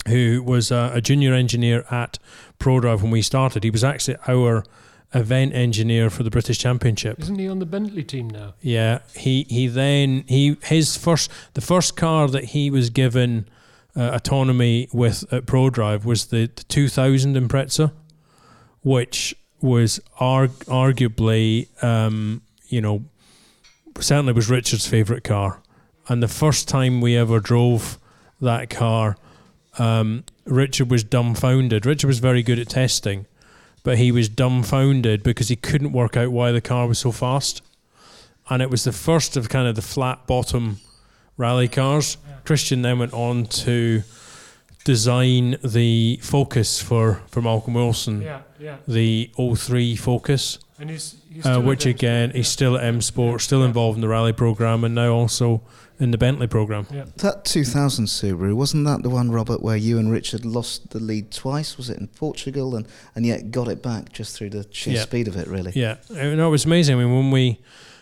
who 0.07 0.41
was 0.43 0.71
a, 0.71 0.91
a 0.95 1.01
junior 1.01 1.35
engineer 1.35 1.85
at 1.91 2.17
Prodrive 2.59 3.03
when 3.03 3.11
we 3.11 3.21
started. 3.21 3.63
He 3.63 3.69
was 3.69 3.83
actually 3.83 4.17
our 4.27 4.63
event 5.13 5.53
engineer 5.53 6.09
for 6.09 6.23
the 6.23 6.29
British 6.29 6.59
Championship. 6.59 7.19
Isn't 7.19 7.39
he 7.39 7.47
on 7.47 7.59
the 7.59 7.65
Bentley 7.65 8.03
team 8.03 8.29
now? 8.29 8.53
Yeah, 8.61 8.99
he 9.15 9.45
he 9.49 9.67
then 9.67 10.25
he 10.27 10.57
his 10.63 10.97
first 10.97 11.31
the 11.53 11.61
first 11.61 11.95
car 11.95 12.27
that 12.27 12.45
he 12.45 12.69
was 12.69 12.89
given 12.89 13.47
uh, 13.95 14.11
autonomy 14.13 14.87
with 14.91 15.23
at 15.33 15.45
Prodrive 15.45 16.05
was 16.05 16.27
the, 16.27 16.49
the 16.55 16.63
2000 16.63 17.35
Impreza, 17.35 17.91
which 18.81 19.35
was 19.61 19.99
arg- 20.19 20.51
arguably 20.65 21.67
um, 21.83 22.41
you 22.67 22.81
know 22.81 23.05
certainly 23.99 24.33
was 24.33 24.49
Richard's 24.49 24.87
favorite 24.87 25.23
car, 25.23 25.61
and 26.07 26.21
the 26.21 26.27
first 26.27 26.67
time 26.67 27.01
we 27.01 27.15
ever 27.15 27.39
drove 27.39 27.97
that 28.39 28.69
car, 28.69 29.17
um, 29.79 30.23
Richard 30.45 30.91
was 30.91 31.03
dumbfounded. 31.03 31.85
Richard 31.85 32.07
was 32.07 32.19
very 32.19 32.43
good 32.43 32.59
at 32.59 32.69
testing, 32.69 33.25
but 33.87 33.97
he 33.97 34.11
was 34.11 34.27
dumbfounded 34.27 35.23
because 35.23 35.47
he 35.47 35.55
couldn't 35.55 35.93
work 35.93 36.17
out 36.17 36.29
why 36.29 36.51
the 36.51 36.59
car 36.59 36.89
was 36.89 36.99
so 36.99 37.09
fast 37.09 37.61
and 38.49 38.61
it 38.61 38.69
was 38.69 38.83
the 38.83 38.91
first 38.91 39.37
of 39.37 39.47
kind 39.47 39.65
of 39.65 39.75
the 39.75 39.81
flat 39.81 40.27
bottom 40.27 40.81
rally 41.37 41.69
cars. 41.69 42.17
Christian 42.43 42.81
then 42.81 42.99
went 42.99 43.13
on 43.13 43.45
to 43.45 44.03
design 44.83 45.55
the 45.63 46.19
Focus 46.21 46.81
for, 46.81 47.21
for 47.27 47.41
Malcolm 47.41 47.75
Wilson, 47.75 48.21
Yeah, 48.21 48.41
yeah. 48.59 48.75
the 48.89 49.31
03 49.37 49.95
Focus, 49.95 50.59
And 50.77 50.89
he's, 50.89 51.15
he's 51.31 51.45
uh, 51.45 51.61
which 51.61 51.85
again 51.85 52.31
he's 52.31 52.39
yeah. 52.39 52.43
still 52.43 52.77
at 52.77 52.83
M 52.83 52.99
Sport, 52.99 53.39
still 53.39 53.63
involved 53.63 53.95
in 53.95 54.01
the 54.01 54.09
rally 54.09 54.33
program, 54.33 54.83
and 54.83 54.95
now 54.95 55.13
also 55.13 55.61
in 55.99 56.11
the 56.11 56.17
Bentley 56.17 56.47
program. 56.47 56.85
That 57.17 57.43
2000 57.45 58.05
Subaru, 58.05 58.53
wasn't 58.53 58.85
that 58.85 59.03
the 59.03 59.09
one, 59.09 59.31
Robert, 59.31 59.61
where 59.61 59.75
you 59.75 59.97
and 59.97 60.11
Richard 60.11 60.45
lost 60.45 60.91
the 60.91 60.99
lead 60.99 61.31
twice? 61.31 61.77
Was 61.77 61.89
it 61.89 61.97
in 61.97 62.07
Portugal? 62.07 62.75
And, 62.75 62.87
and 63.15 63.25
yet 63.25 63.51
got 63.51 63.67
it 63.67 63.81
back 63.81 64.11
just 64.13 64.35
through 64.37 64.51
the 64.51 64.67
sheer 64.71 64.95
Yeah. 64.95 65.01
speed 65.03 65.27
of 65.27 65.35
it, 65.35 65.47
really? 65.47 65.71
Yeah, 65.75 65.97
no, 66.09 66.47
it 66.47 66.51
was 66.51 66.65
amazing. 66.65 66.95
I 66.99 67.03
mean, 67.03 67.13
when 67.15 67.31
we 67.31 67.59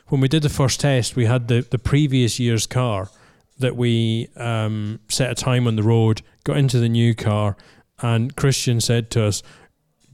when 0.08 0.22
we 0.22 0.28
did 0.28 0.44
the 0.44 0.50
first 0.50 0.80
test, 0.82 1.16
we 1.16 1.26
had 1.26 1.48
the 1.48 1.66
the 1.70 1.80
previous 1.80 2.40
year's 2.40 2.68
car 2.68 3.10
that 3.58 3.76
we 3.78 4.28
um, 4.36 5.00
set 5.08 5.32
a 5.32 5.36
time 5.36 5.66
on 5.66 5.76
the 5.78 5.84
road, 5.84 6.22
got 6.44 6.58
into 6.58 6.80
the 6.80 6.90
new 6.90 7.16
car, 7.16 7.56
and 8.02 8.36
Christian 8.36 8.82
said 8.82 9.10
to 9.12 9.24
us, 9.24 9.42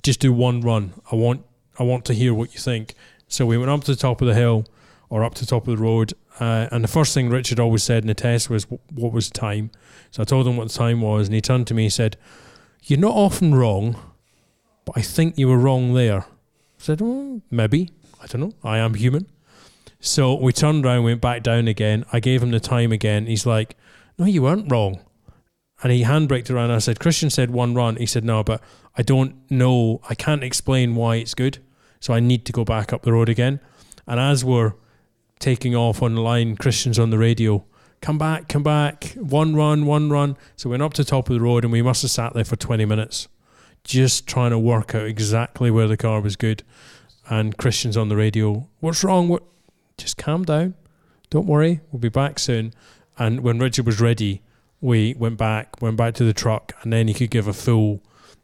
"Just 0.03 0.19
do 0.19 0.31
one 0.31 0.61
run. 0.61 0.93
I 1.11 1.15
want 1.15 1.41
I 1.79 1.83
want 1.83 2.05
to 2.05 2.13
hear 2.13 2.33
what 2.33 2.53
you 2.53 2.59
think." 2.59 2.93
So 3.27 3.45
we 3.45 3.57
went 3.57 3.71
up 3.71 3.83
to 3.85 3.91
the 3.91 3.97
top 3.99 4.21
of 4.21 4.27
the 4.27 4.35
hill 4.35 4.65
or 5.09 5.23
up 5.23 5.33
to 5.35 5.41
the 5.41 5.47
top 5.47 5.67
of 5.67 5.75
the 5.77 5.83
road, 5.83 6.13
uh, 6.41 6.67
and 6.71 6.83
the 6.83 6.89
first 6.89 7.13
thing 7.13 7.29
Richard 7.29 7.59
always 7.59 7.83
said 7.83 8.03
in 8.03 8.07
the 8.07 8.13
test 8.13 8.49
was, 8.49 8.65
"What 8.69 9.13
was 9.13 9.29
the 9.29 9.39
time?" 9.39 9.71
So 10.11 10.21
I 10.21 10.25
told 10.25 10.47
him 10.47 10.57
what 10.57 10.67
the 10.67 10.73
time 10.73 10.99
was, 11.01 11.27
and 11.27 11.35
he 11.35 11.41
turned 11.41 11.67
to 11.67 11.73
me 11.73 11.85
and 11.85 11.93
said, 11.93 12.17
"You're 12.83 12.99
not 12.99 13.15
often 13.15 13.55
wrong, 13.55 13.95
but 14.83 14.97
I 14.97 15.01
think 15.01 15.37
you 15.37 15.47
were 15.47 15.57
wrong 15.57 15.93
there." 15.93 16.25
I 16.81 16.83
said, 16.83 17.01
well, 17.01 17.41
maybe. 17.51 17.91
I 18.19 18.25
don't 18.25 18.41
know. 18.41 18.53
I 18.63 18.79
am 18.79 18.95
human. 18.95 19.27
So 19.99 20.33
we 20.33 20.51
turned 20.51 20.83
around, 20.83 21.03
went 21.03 21.21
back 21.21 21.43
down 21.43 21.67
again. 21.67 22.05
I 22.11 22.19
gave 22.19 22.41
him 22.41 22.49
the 22.49 22.59
time 22.59 22.91
again. 22.91 23.27
He's 23.27 23.45
like, 23.45 23.75
no, 24.17 24.25
you 24.25 24.41
weren't 24.41 24.71
wrong. 24.71 24.99
And 25.83 25.91
he 25.91 26.03
handbraked 26.03 26.49
around. 26.49 26.71
I 26.71 26.79
said, 26.79 26.99
Christian 26.99 27.29
said 27.29 27.51
one 27.51 27.75
run. 27.75 27.97
He 27.97 28.07
said, 28.07 28.25
no, 28.25 28.43
but 28.43 28.63
I 28.97 29.03
don't 29.03 29.35
know. 29.51 30.01
I 30.09 30.15
can't 30.15 30.43
explain 30.43 30.95
why 30.95 31.17
it's 31.17 31.35
good. 31.35 31.59
So 31.99 32.15
I 32.15 32.19
need 32.19 32.45
to 32.45 32.51
go 32.51 32.65
back 32.65 32.91
up 32.91 33.03
the 33.03 33.13
road 33.13 33.29
again. 33.29 33.59
And 34.07 34.19
as 34.19 34.43
we're 34.43 34.73
taking 35.41 35.75
off 35.75 36.01
on 36.01 36.15
the 36.15 36.21
line, 36.21 36.55
Christian's 36.55 36.97
on 36.97 37.09
the 37.09 37.17
radio. 37.17 37.65
Come 37.99 38.17
back, 38.17 38.47
come 38.47 38.63
back. 38.63 39.13
One 39.15 39.55
run, 39.55 39.85
one 39.85 40.09
run. 40.09 40.37
So 40.55 40.69
we 40.69 40.71
went 40.71 40.83
up 40.83 40.93
to 40.93 41.03
the 41.03 41.09
top 41.09 41.29
of 41.29 41.33
the 41.35 41.41
road 41.41 41.63
and 41.63 41.71
we 41.71 41.81
must 41.81 42.01
have 42.03 42.11
sat 42.11 42.33
there 42.33 42.45
for 42.45 42.55
20 42.55 42.85
minutes 42.85 43.27
just 43.83 44.27
trying 44.27 44.51
to 44.51 44.59
work 44.59 44.95
out 44.95 45.05
exactly 45.05 45.71
where 45.71 45.87
the 45.87 45.97
car 45.97 46.21
was 46.21 46.35
good. 46.35 46.63
And 47.29 47.57
Christian's 47.57 47.97
on 47.97 48.09
the 48.09 48.15
radio. 48.15 48.67
What's 48.79 49.03
wrong? 49.03 49.27
What? 49.27 49.43
Just 49.97 50.17
calm 50.17 50.43
down. 50.43 50.75
Don't 51.29 51.47
worry. 51.47 51.81
We'll 51.91 51.99
be 51.99 52.09
back 52.09 52.39
soon. 52.39 52.73
And 53.17 53.41
when 53.41 53.59
Richard 53.59 53.85
was 53.85 54.01
ready, 54.01 54.41
we 54.81 55.13
went 55.13 55.37
back, 55.37 55.81
went 55.81 55.97
back 55.97 56.15
to 56.15 56.23
the 56.23 56.33
truck, 56.33 56.73
and 56.81 56.91
then 56.91 57.07
he 57.07 57.13
could 57.13 57.29
give 57.29 57.47
a 57.47 57.53
full 57.53 58.01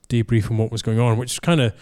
debrief 0.08 0.52
on 0.52 0.58
what 0.58 0.72
was 0.72 0.82
going 0.82 1.00
on, 1.00 1.18
which 1.18 1.34
is 1.34 1.40
kind 1.40 1.60
of, 1.60 1.74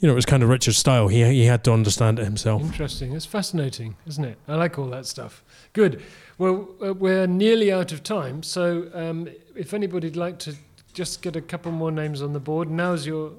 you 0.00 0.06
know, 0.06 0.12
it 0.12 0.16
was 0.16 0.26
kind 0.26 0.42
of 0.42 0.48
Richard's 0.48 0.78
style. 0.78 1.08
He 1.08 1.22
he 1.24 1.44
had 1.44 1.62
to 1.64 1.72
understand 1.72 2.18
it 2.18 2.24
himself. 2.24 2.62
Interesting. 2.62 3.12
It's 3.12 3.26
fascinating, 3.26 3.96
isn't 4.06 4.24
it? 4.24 4.38
I 4.48 4.56
like 4.56 4.78
all 4.78 4.86
that 4.86 5.06
stuff. 5.06 5.44
Good. 5.74 6.02
Well, 6.38 6.70
uh, 6.84 6.94
we're 6.94 7.26
nearly 7.26 7.70
out 7.70 7.92
of 7.92 8.02
time, 8.02 8.42
so 8.42 8.90
um, 8.94 9.28
if 9.54 9.74
anybody'd 9.74 10.16
like 10.16 10.38
to 10.40 10.56
just 10.94 11.20
get 11.20 11.36
a 11.36 11.42
couple 11.42 11.70
more 11.70 11.92
names 11.92 12.22
on 12.22 12.32
the 12.32 12.40
board, 12.40 12.70
now's 12.70 13.06
your. 13.06 13.32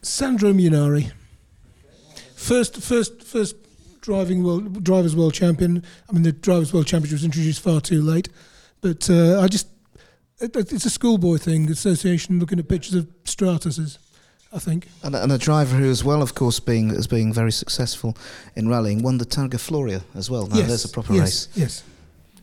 Sandro 0.00 0.52
Munari. 0.52 1.12
First, 2.34 2.76
first, 2.78 3.22
first 3.22 3.56
driving 4.00 4.42
world 4.42 4.82
drivers 4.82 5.14
world 5.14 5.34
champion. 5.34 5.84
I 6.08 6.12
mean, 6.12 6.22
the 6.22 6.32
drivers 6.32 6.72
world 6.72 6.86
championship 6.86 7.16
was 7.16 7.24
introduced 7.24 7.60
far 7.60 7.82
too 7.82 8.00
late, 8.00 8.30
but 8.80 9.10
uh, 9.10 9.40
I 9.40 9.48
just 9.48 9.68
it, 10.40 10.56
it's 10.56 10.86
a 10.86 10.90
schoolboy 10.90 11.36
thing. 11.36 11.66
The 11.66 11.72
association 11.72 12.38
looking 12.38 12.58
at 12.58 12.68
pictures 12.68 12.94
of 12.94 13.06
Stratuses, 13.24 13.98
I 14.52 14.58
think. 14.58 14.88
And, 15.02 15.14
and 15.14 15.30
a 15.30 15.38
driver 15.38 15.76
who, 15.76 15.90
as 15.90 16.02
well, 16.02 16.22
of 16.22 16.34
course, 16.34 16.58
being 16.60 16.90
as 16.90 17.06
being 17.06 17.32
very 17.32 17.52
successful 17.52 18.16
in 18.56 18.68
rallying, 18.68 19.02
won 19.02 19.18
the 19.18 19.26
Targa 19.26 19.60
Florio 19.60 20.00
as 20.14 20.30
well. 20.30 20.46
Now 20.46 20.56
yes, 20.56 20.68
there's 20.68 20.84
a 20.84 20.88
proper 20.88 21.12
yes, 21.12 21.22
race. 21.22 21.48
Yes. 21.54 21.82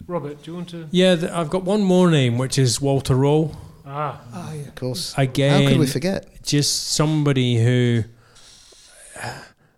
Robert, 0.08 0.44
do 0.44 0.52
you 0.52 0.56
want 0.58 0.70
to? 0.70 0.88
Yeah, 0.92 1.16
th- 1.16 1.32
I've 1.32 1.50
got 1.50 1.64
one 1.64 1.82
more 1.82 2.12
name, 2.12 2.38
which 2.38 2.60
is 2.60 2.80
Walter 2.80 3.16
Röhrl. 3.16 3.56
Ah, 3.88 4.22
Ah, 4.34 4.54
yeah. 4.54 4.62
Of 4.68 4.76
course. 4.76 5.14
Again, 5.18 5.64
How 5.64 5.70
could 5.70 5.80
we 5.80 5.88
forget? 5.88 6.44
just 6.44 6.90
somebody 6.90 7.64
who 7.64 8.04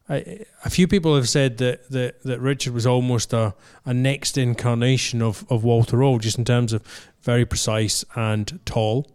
I, 0.10 0.46
a 0.64 0.70
few 0.70 0.88
people 0.88 1.16
have 1.16 1.28
said 1.28 1.58
that, 1.58 1.90
that, 1.90 2.24
that 2.24 2.40
Richard 2.40 2.74
was 2.74 2.86
almost 2.86 3.34
a, 3.34 3.54
a 3.86 3.94
next 3.94 4.38
incarnation 4.38 5.22
of, 5.22 5.46
of 5.50 5.64
Walter 5.64 5.98
Röhrl, 5.98 6.20
just 6.22 6.38
in 6.38 6.46
terms 6.46 6.72
of 6.74 6.82
very 7.22 7.46
precise 7.46 8.06
and 8.16 8.60
tall. 8.66 9.10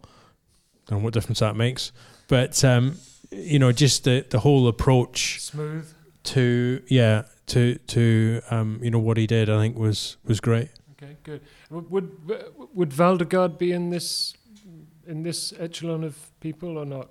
Don't 0.87 0.99
know 0.99 1.03
what 1.05 1.13
difference 1.13 1.39
that 1.39 1.55
makes, 1.55 1.91
but 2.27 2.63
um, 2.63 2.97
you 3.31 3.59
know, 3.59 3.71
just 3.71 4.03
the, 4.03 4.25
the 4.29 4.39
whole 4.39 4.67
approach 4.67 5.41
smooth. 5.41 5.87
to 6.23 6.81
yeah 6.87 7.23
to 7.47 7.75
to 7.87 8.41
um, 8.49 8.79
you 8.81 8.91
know 8.91 8.99
what 8.99 9.17
he 9.17 9.27
did, 9.27 9.49
I 9.49 9.57
think 9.59 9.77
was 9.77 10.17
was 10.25 10.39
great. 10.39 10.69
Okay, 10.93 11.17
good. 11.23 11.41
Would 11.69 11.89
would 12.73 12.89
Waldegård 12.91 13.57
be 13.57 13.71
in 13.71 13.89
this 13.89 14.35
in 15.07 15.23
this 15.23 15.53
echelon 15.59 16.03
of 16.03 16.31
people 16.39 16.77
or 16.77 16.85
not? 16.85 17.09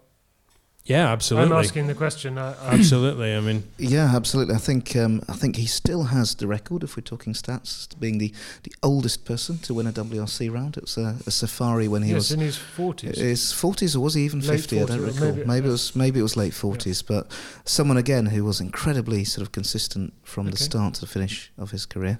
Yeah, 0.84 1.12
absolutely. 1.12 1.52
I'm 1.54 1.58
asking 1.64 1.86
the 1.86 1.94
question. 1.94 2.38
I, 2.38 2.54
I, 2.54 2.74
absolutely. 2.74 3.36
I 3.36 3.40
mean, 3.40 3.62
Yeah, 3.78 4.12
absolutely. 4.16 4.56
I 4.56 4.58
think 4.58 4.96
um, 4.96 5.22
I 5.28 5.34
think 5.34 5.54
he 5.54 5.66
still 5.66 6.04
has 6.04 6.34
the 6.34 6.48
record, 6.48 6.82
if 6.82 6.96
we're 6.96 7.02
talking 7.04 7.34
stats, 7.34 7.88
being 8.00 8.18
the, 8.18 8.34
the 8.64 8.72
oldest 8.82 9.24
person 9.24 9.58
to 9.58 9.74
win 9.74 9.86
a 9.86 9.92
WRC 9.92 10.52
round. 10.52 10.76
It 10.76 10.82
was 10.82 10.96
a, 10.98 11.16
a 11.24 11.30
Safari 11.30 11.86
when 11.86 12.02
he 12.02 12.10
yes, 12.10 12.16
was 12.16 12.32
in 12.32 12.40
his 12.40 12.56
forties. 12.56 13.16
his 13.18 13.52
forties, 13.52 13.94
or 13.94 14.00
was 14.00 14.14
he 14.14 14.24
even 14.24 14.40
Late 14.40 14.60
fifty? 14.60 14.80
I 14.82 14.86
don't 14.86 15.02
recall. 15.02 15.32
maybe- 15.32 15.44
Maybe, 15.44 15.64
yeah. 15.66 15.68
it 15.68 15.72
was 15.72 15.94
maybe 15.94 16.18
it 16.18 16.24
was 16.24 16.36
late 16.36 16.54
forties, 16.54 17.00
but 17.00 17.30
someone 17.64 17.96
again 17.96 18.26
who 18.26 18.44
was 18.44 18.60
incredibly 18.60 19.22
sort 19.22 19.46
of 19.46 19.52
consistent 19.52 20.12
from 20.24 20.50
the 20.50 20.56
start 20.56 20.94
to 20.94 21.00
the 21.02 21.06
finish 21.06 21.52
of 21.58 21.70
his 21.70 21.86
career. 21.86 22.18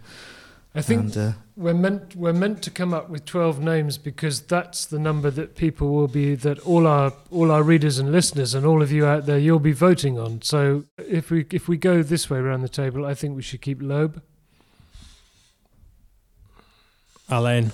I 0.75 0.81
think 0.81 1.01
and, 1.03 1.17
uh, 1.17 1.33
we're 1.55 1.75
meant 1.75 2.17
we're 2.17 2.33
meant 2.33 2.63
to 2.63 2.71
come 2.71 2.95
up 2.95 3.11
with 3.11 3.27
12 3.27 3.61
names 3.61 3.99
because 3.99 4.41
that's 4.41 4.87
the 4.87 4.99
number 4.99 5.31
that 5.31 5.55
people 5.55 5.89
will 5.93 6.09
be 6.09 6.35
that 6.35 6.59
all 6.61 6.87
our 6.87 7.13
all 7.31 7.51
our 7.51 7.63
readers 7.63 7.99
and 7.99 8.11
listeners 8.11 8.55
and 8.55 8.65
all 8.65 8.81
of 8.81 8.91
you 8.91 9.05
out 9.05 9.27
there 9.27 9.39
you'll 9.39 9.59
be 9.59 9.73
voting 9.73 10.19
on 10.19 10.41
so 10.41 10.85
if 10.97 11.31
we 11.31 11.45
if 11.51 11.69
we 11.69 11.77
go 11.77 12.03
this 12.03 12.31
way 12.31 12.39
around 12.39 12.63
the 12.63 12.71
table 12.71 13.05
i 13.05 13.13
think 13.13 13.37
we 13.37 13.43
should 13.43 13.61
keep 13.61 13.83
loeb 13.83 14.23
Alén. 17.29 17.71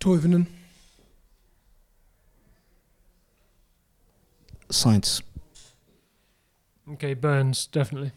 Toivonen. 0.00 0.46
Sainz. 4.70 5.22
okay 6.90 7.14
burns 7.14 7.66
definitely 7.66 8.12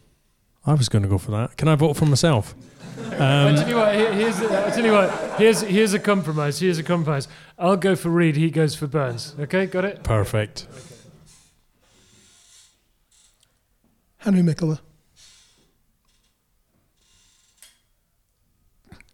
I 0.65 0.73
was 0.73 0.89
going 0.89 1.03
to 1.03 1.09
go 1.09 1.17
for 1.17 1.31
that. 1.31 1.57
Can 1.57 1.67
I 1.67 1.75
vote 1.75 1.93
for 1.95 2.05
myself? 2.05 2.55
I 2.97 3.47
Um, 3.49 3.55
tell 3.55 3.69
you 3.69 3.75
what 3.75 3.93
here's 3.93 4.41
I 4.41 4.69
tell 4.71 4.85
you 4.85 4.91
what 4.93 5.11
here's 5.37 5.61
here's 5.61 5.93
a 5.93 5.99
compromise 5.99 6.59
here's 6.59 6.77
a 6.79 6.83
compromise 6.83 7.27
i'll 7.59 7.75
go 7.77 7.93
for 7.95 8.09
Reid 8.09 8.35
he 8.37 8.49
goes 8.49 8.73
for 8.75 8.87
burns 8.87 9.35
okay 9.39 9.65
got 9.65 9.83
it 9.85 10.01
perfect. 10.03 10.65
Hannu 14.25 14.41
Mikkola. 14.43 14.79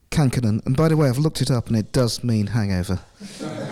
Kankkunen. 0.09 0.65
And 0.65 0.75
by 0.77 0.87
the 0.87 0.95
way, 0.97 1.09
I've 1.09 1.17
looked 1.17 1.41
it 1.41 1.49
up, 1.51 1.67
and 1.67 1.75
it 1.75 1.91
does 1.91 2.23
mean 2.23 2.47
hangover. 2.47 2.99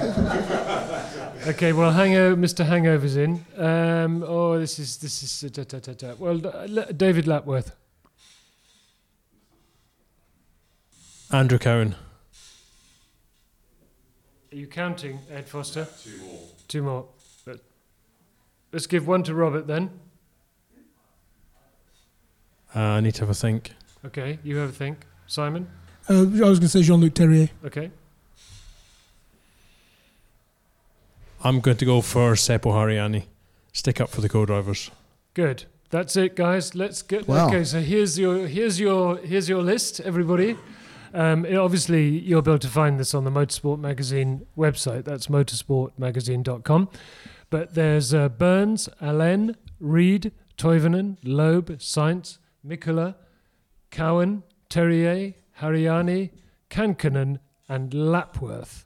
Okay, 1.47 1.71
well, 1.71 1.91
hangover, 1.91 2.35
Mr. 2.35 2.65
Hangover's 2.65 3.15
in. 3.15 3.45
Um, 3.55 4.23
oh, 4.27 4.59
this 4.59 4.77
is 4.77 4.97
this 4.97 5.23
is 5.23 5.43
uh, 5.43 5.49
da, 5.53 5.63
da, 5.63 5.79
da, 5.79 5.93
da. 5.93 6.13
well, 6.19 6.45
uh, 6.45 6.91
David 6.91 7.27
Lapworth. 7.27 7.71
Andrew 11.31 11.57
Cowan. 11.57 11.95
Are 14.51 14.55
you 14.55 14.67
counting, 14.67 15.19
Ed 15.31 15.47
Foster? 15.47 15.87
Two 16.03 16.17
more. 16.17 16.39
Two 16.67 16.83
more. 16.83 17.05
But 17.45 17.61
let's 18.73 18.87
give 18.87 19.07
one 19.07 19.23
to 19.23 19.33
Robert 19.33 19.65
then. 19.65 19.91
Uh, 22.75 22.79
I 22.79 22.99
need 22.99 23.15
to 23.15 23.21
have 23.21 23.29
a 23.29 23.33
think. 23.33 23.73
Okay, 24.05 24.39
you 24.43 24.57
have 24.57 24.69
a 24.69 24.73
think. 24.73 25.05
Simon. 25.25 25.69
Uh, 26.09 26.13
I 26.13 26.23
was 26.23 26.59
going 26.59 26.61
to 26.61 26.69
say 26.69 26.81
Jean-Luc 26.81 27.13
Thérier. 27.13 27.49
Okay. 27.63 27.91
I'm 31.43 31.59
going 31.61 31.77
to 31.77 31.85
go 31.85 32.01
for 32.01 32.33
Seppo 32.33 32.71
Harjanne. 32.73 33.23
Stick 33.73 34.01
up 34.01 34.09
for 34.09 34.21
the 34.21 34.29
co-drivers. 34.29 34.91
Good. 35.33 35.65
That's 35.89 36.15
it, 36.17 36.35
guys. 36.35 36.75
Let's 36.75 37.01
get. 37.01 37.27
Wow. 37.27 37.47
Okay, 37.47 37.63
so 37.63 37.79
here's 37.81 38.19
your 38.19 38.45
here's 38.47 38.79
your 38.79 39.17
here's 39.17 39.49
your 39.49 39.61
list, 39.63 39.99
everybody. 40.01 40.55
Um, 41.13 41.45
it- 41.45 41.55
obviously, 41.55 42.07
you'll 42.09 42.43
be 42.43 42.51
able 42.51 42.59
to 42.59 42.67
find 42.67 42.99
this 42.99 43.15
on 43.15 43.23
the 43.23 43.31
Motorsport 43.31 43.79
Magazine 43.79 44.45
website. 44.55 45.05
That's 45.05 45.27
motorsportmagazine.com. 45.27 46.89
But 47.49 47.73
there's 47.73 48.13
uh, 48.13 48.29
Burns, 48.29 48.87
Alén, 49.01 49.55
Reid, 49.79 50.31
Toivonen, 50.57 51.17
Loeb, 51.23 51.69
Sainz, 51.79 52.37
Mikkola, 52.65 53.15
Cowan, 53.89 54.43
Thérier, 54.69 55.33
Hariani, 55.59 56.29
Kankkunen, 56.69 57.39
and 57.67 57.91
Lapworth. 57.93 58.85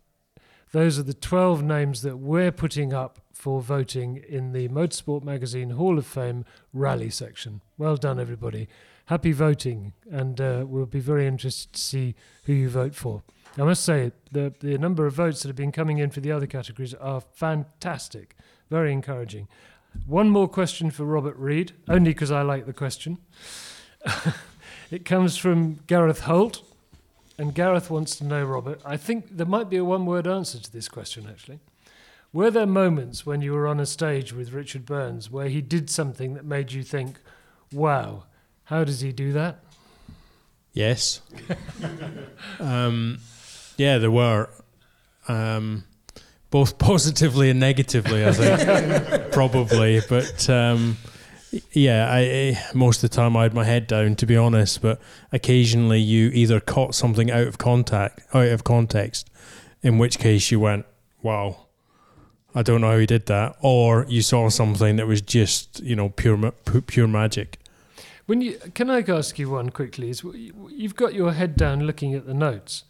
Those 0.73 0.97
are 0.97 1.03
the 1.03 1.13
12 1.13 1.61
names 1.61 2.01
that 2.01 2.17
we're 2.17 2.51
putting 2.51 2.95
up 2.95 3.19
for 3.31 3.61
voting 3.61 4.23
in 4.27 4.53
the 4.53 4.67
Motorsport 4.69 5.23
Magazine 5.23 5.69
Hall 5.69 5.99
of 5.99 6.07
Fame 6.07 6.45
rally 6.73 7.11
section. 7.11 7.61
Well 7.77 7.95
done, 7.95 8.19
everybody. 8.19 8.67
Happy 9.05 9.33
voting, 9.33 9.93
and 10.09 10.41
uh, 10.41 10.65
we'll 10.67 10.87
be 10.87 10.99
very 10.99 11.27
interested 11.27 11.73
to 11.73 11.79
see 11.79 12.15
who 12.45 12.53
you 12.53 12.69
vote 12.69 12.95
for. 12.95 13.21
I 13.55 13.61
must 13.61 13.83
say, 13.83 14.13
the, 14.31 14.51
the 14.61 14.79
number 14.79 15.05
of 15.05 15.13
votes 15.13 15.43
that 15.43 15.49
have 15.49 15.55
been 15.55 15.71
coming 15.71 15.99
in 15.99 16.09
for 16.09 16.21
the 16.21 16.31
other 16.31 16.47
categories 16.47 16.95
are 16.95 17.21
fantastic, 17.21 18.35
very 18.71 18.91
encouraging. 18.91 19.47
One 20.07 20.29
more 20.31 20.47
question 20.47 20.89
for 20.89 21.05
Robert 21.05 21.37
Reid, 21.37 21.73
only 21.87 22.15
because 22.15 22.31
I 22.31 22.41
like 22.41 22.65
the 22.65 22.73
question. 22.73 23.19
it 24.89 25.05
comes 25.05 25.37
from 25.37 25.81
Gareth 25.85 26.21
Holt, 26.21 26.63
and 27.37 27.53
Gareth 27.55 27.89
wants 27.89 28.15
to 28.17 28.23
know, 28.25 28.43
Robert, 28.43 28.81
I 28.85 28.97
think 28.97 29.37
there 29.37 29.45
might 29.45 29.69
be 29.69 29.77
a 29.77 29.85
one 29.85 30.05
word 30.05 30.27
answer 30.27 30.59
to 30.59 30.71
this 30.71 30.87
question, 30.87 31.27
actually. 31.29 31.59
Were 32.31 32.49
there 32.49 32.65
moments 32.65 33.25
when 33.25 33.41
you 33.41 33.53
were 33.53 33.67
on 33.67 33.79
a 33.79 33.85
stage 33.85 34.33
with 34.33 34.53
Richard 34.53 34.85
Burns 34.85 35.29
where 35.29 35.49
he 35.49 35.61
did 35.61 35.89
something 35.89 36.33
that 36.33 36.45
made 36.45 36.71
you 36.71 36.83
think, 36.83 37.19
wow, 37.71 38.23
how 38.65 38.83
does 38.83 39.01
he 39.01 39.11
do 39.11 39.31
that? 39.33 39.59
Yes. 40.73 41.21
um, 42.59 43.19
yeah, 43.77 43.99
there 43.99 44.11
were. 44.11 44.49
Um, 45.27 45.83
both 46.49 46.77
positively 46.79 47.49
and 47.49 47.59
negatively, 47.59 48.25
I 48.25 48.31
think, 48.31 49.31
probably. 49.31 50.01
But 50.07 50.49
um, 50.49 50.97
yeah, 51.71 52.07
I, 52.09 52.59
most 52.73 53.03
of 53.03 53.09
the 53.09 53.15
time 53.15 53.37
I 53.37 53.43
had 53.43 53.53
my 53.53 53.63
head 53.63 53.87
down, 53.87 54.15
to 54.15 54.25
be 54.25 54.35
honest. 54.35 54.81
But 54.81 54.99
occasionally, 55.31 55.99
you 55.99 56.29
either 56.29 56.59
caught 56.59 56.95
something 56.95 57.31
out 57.31 57.47
of 57.47 57.57
contact, 57.57 58.21
out 58.33 58.47
of 58.47 58.63
context, 58.63 59.29
in 59.81 59.97
which 59.97 60.19
case 60.19 60.51
you 60.51 60.59
went, 60.59 60.85
"Wow, 61.21 61.67
I 62.55 62.61
don't 62.61 62.81
know 62.81 62.91
how 62.91 62.97
he 62.97 63.05
did 63.05 63.27
that," 63.27 63.55
or 63.61 64.05
you 64.09 64.21
saw 64.21 64.49
something 64.49 64.95
that 64.95 65.07
was 65.07 65.21
just, 65.21 65.79
you 65.81 65.95
know, 65.95 66.09
pure 66.09 66.51
pure 66.87 67.07
magic. 67.07 67.59
When 68.25 68.41
you, 68.41 68.57
can 68.73 68.89
I 68.89 69.01
ask 69.01 69.37
you 69.37 69.49
one 69.49 69.69
quickly? 69.69 70.09
Is 70.09 70.23
you've 70.69 70.95
got 70.95 71.13
your 71.13 71.33
head 71.33 71.55
down 71.55 71.81
looking 71.81 72.13
at 72.13 72.25
the 72.25 72.33
notes. 72.33 72.85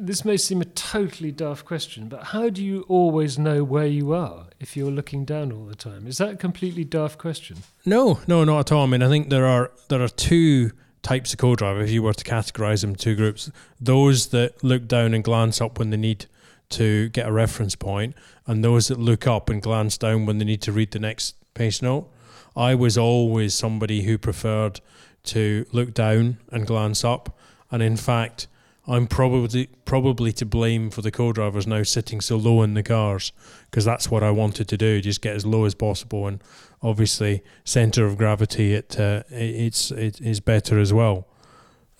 This 0.00 0.24
may 0.24 0.36
seem 0.36 0.60
a 0.60 0.64
totally 0.64 1.32
daft 1.32 1.64
question, 1.64 2.08
but 2.08 2.24
how 2.24 2.48
do 2.50 2.64
you 2.64 2.84
always 2.88 3.38
know 3.38 3.64
where 3.64 3.86
you 3.86 4.12
are 4.12 4.46
if 4.60 4.76
you're 4.76 4.90
looking 4.90 5.24
down 5.24 5.50
all 5.52 5.64
the 5.64 5.74
time? 5.74 6.06
Is 6.06 6.18
that 6.18 6.30
a 6.30 6.36
completely 6.36 6.84
daft 6.84 7.18
question? 7.18 7.58
No, 7.84 8.20
no, 8.26 8.44
not 8.44 8.60
at 8.60 8.72
all. 8.72 8.84
I 8.84 8.86
mean, 8.86 9.02
I 9.02 9.08
think 9.08 9.28
there 9.28 9.46
are 9.46 9.72
there 9.88 10.02
are 10.02 10.08
two 10.08 10.70
types 11.02 11.32
of 11.32 11.38
co-driver. 11.38 11.80
If 11.80 11.90
you 11.90 12.02
were 12.02 12.12
to 12.12 12.24
categorise 12.24 12.82
them 12.82 12.94
two 12.94 13.14
groups, 13.14 13.50
those 13.80 14.28
that 14.28 14.62
look 14.62 14.86
down 14.86 15.14
and 15.14 15.24
glance 15.24 15.60
up 15.60 15.78
when 15.78 15.90
they 15.90 15.96
need 15.96 16.26
to 16.70 17.08
get 17.10 17.26
a 17.26 17.32
reference 17.32 17.74
point, 17.74 18.14
and 18.46 18.62
those 18.62 18.88
that 18.88 18.98
look 18.98 19.26
up 19.26 19.48
and 19.48 19.62
glance 19.62 19.98
down 19.98 20.26
when 20.26 20.38
they 20.38 20.44
need 20.44 20.62
to 20.62 20.72
read 20.72 20.92
the 20.92 20.98
next 20.98 21.34
pace 21.54 21.82
note. 21.82 22.08
I 22.56 22.74
was 22.74 22.98
always 22.98 23.54
somebody 23.54 24.02
who 24.02 24.18
preferred 24.18 24.80
to 25.24 25.66
look 25.72 25.94
down 25.94 26.38
and 26.50 26.66
glance 26.66 27.04
up. 27.04 27.36
and 27.70 27.82
in 27.82 27.96
fact, 27.96 28.48
I'm 28.88 29.06
probably 29.06 29.66
probably 29.84 30.32
to 30.32 30.46
blame 30.46 30.90
for 30.90 31.02
the 31.02 31.10
co-drivers 31.10 31.66
now 31.66 31.82
sitting 31.82 32.22
so 32.22 32.36
low 32.36 32.62
in 32.62 32.72
the 32.72 32.82
cars 32.82 33.32
because 33.70 33.84
that's 33.84 34.10
what 34.10 34.22
I 34.22 34.30
wanted 34.30 34.66
to 34.68 34.76
do, 34.78 35.00
just 35.02 35.20
get 35.20 35.36
as 35.36 35.44
low 35.44 35.66
as 35.66 35.74
possible, 35.74 36.26
and 36.26 36.42
obviously 36.82 37.42
center 37.64 38.06
of 38.06 38.16
gravity 38.16 38.72
it 38.72 38.98
uh, 38.98 39.24
it's 39.30 39.90
it 39.90 40.20
is 40.22 40.40
better 40.40 40.78
as 40.78 40.92
well. 40.92 41.26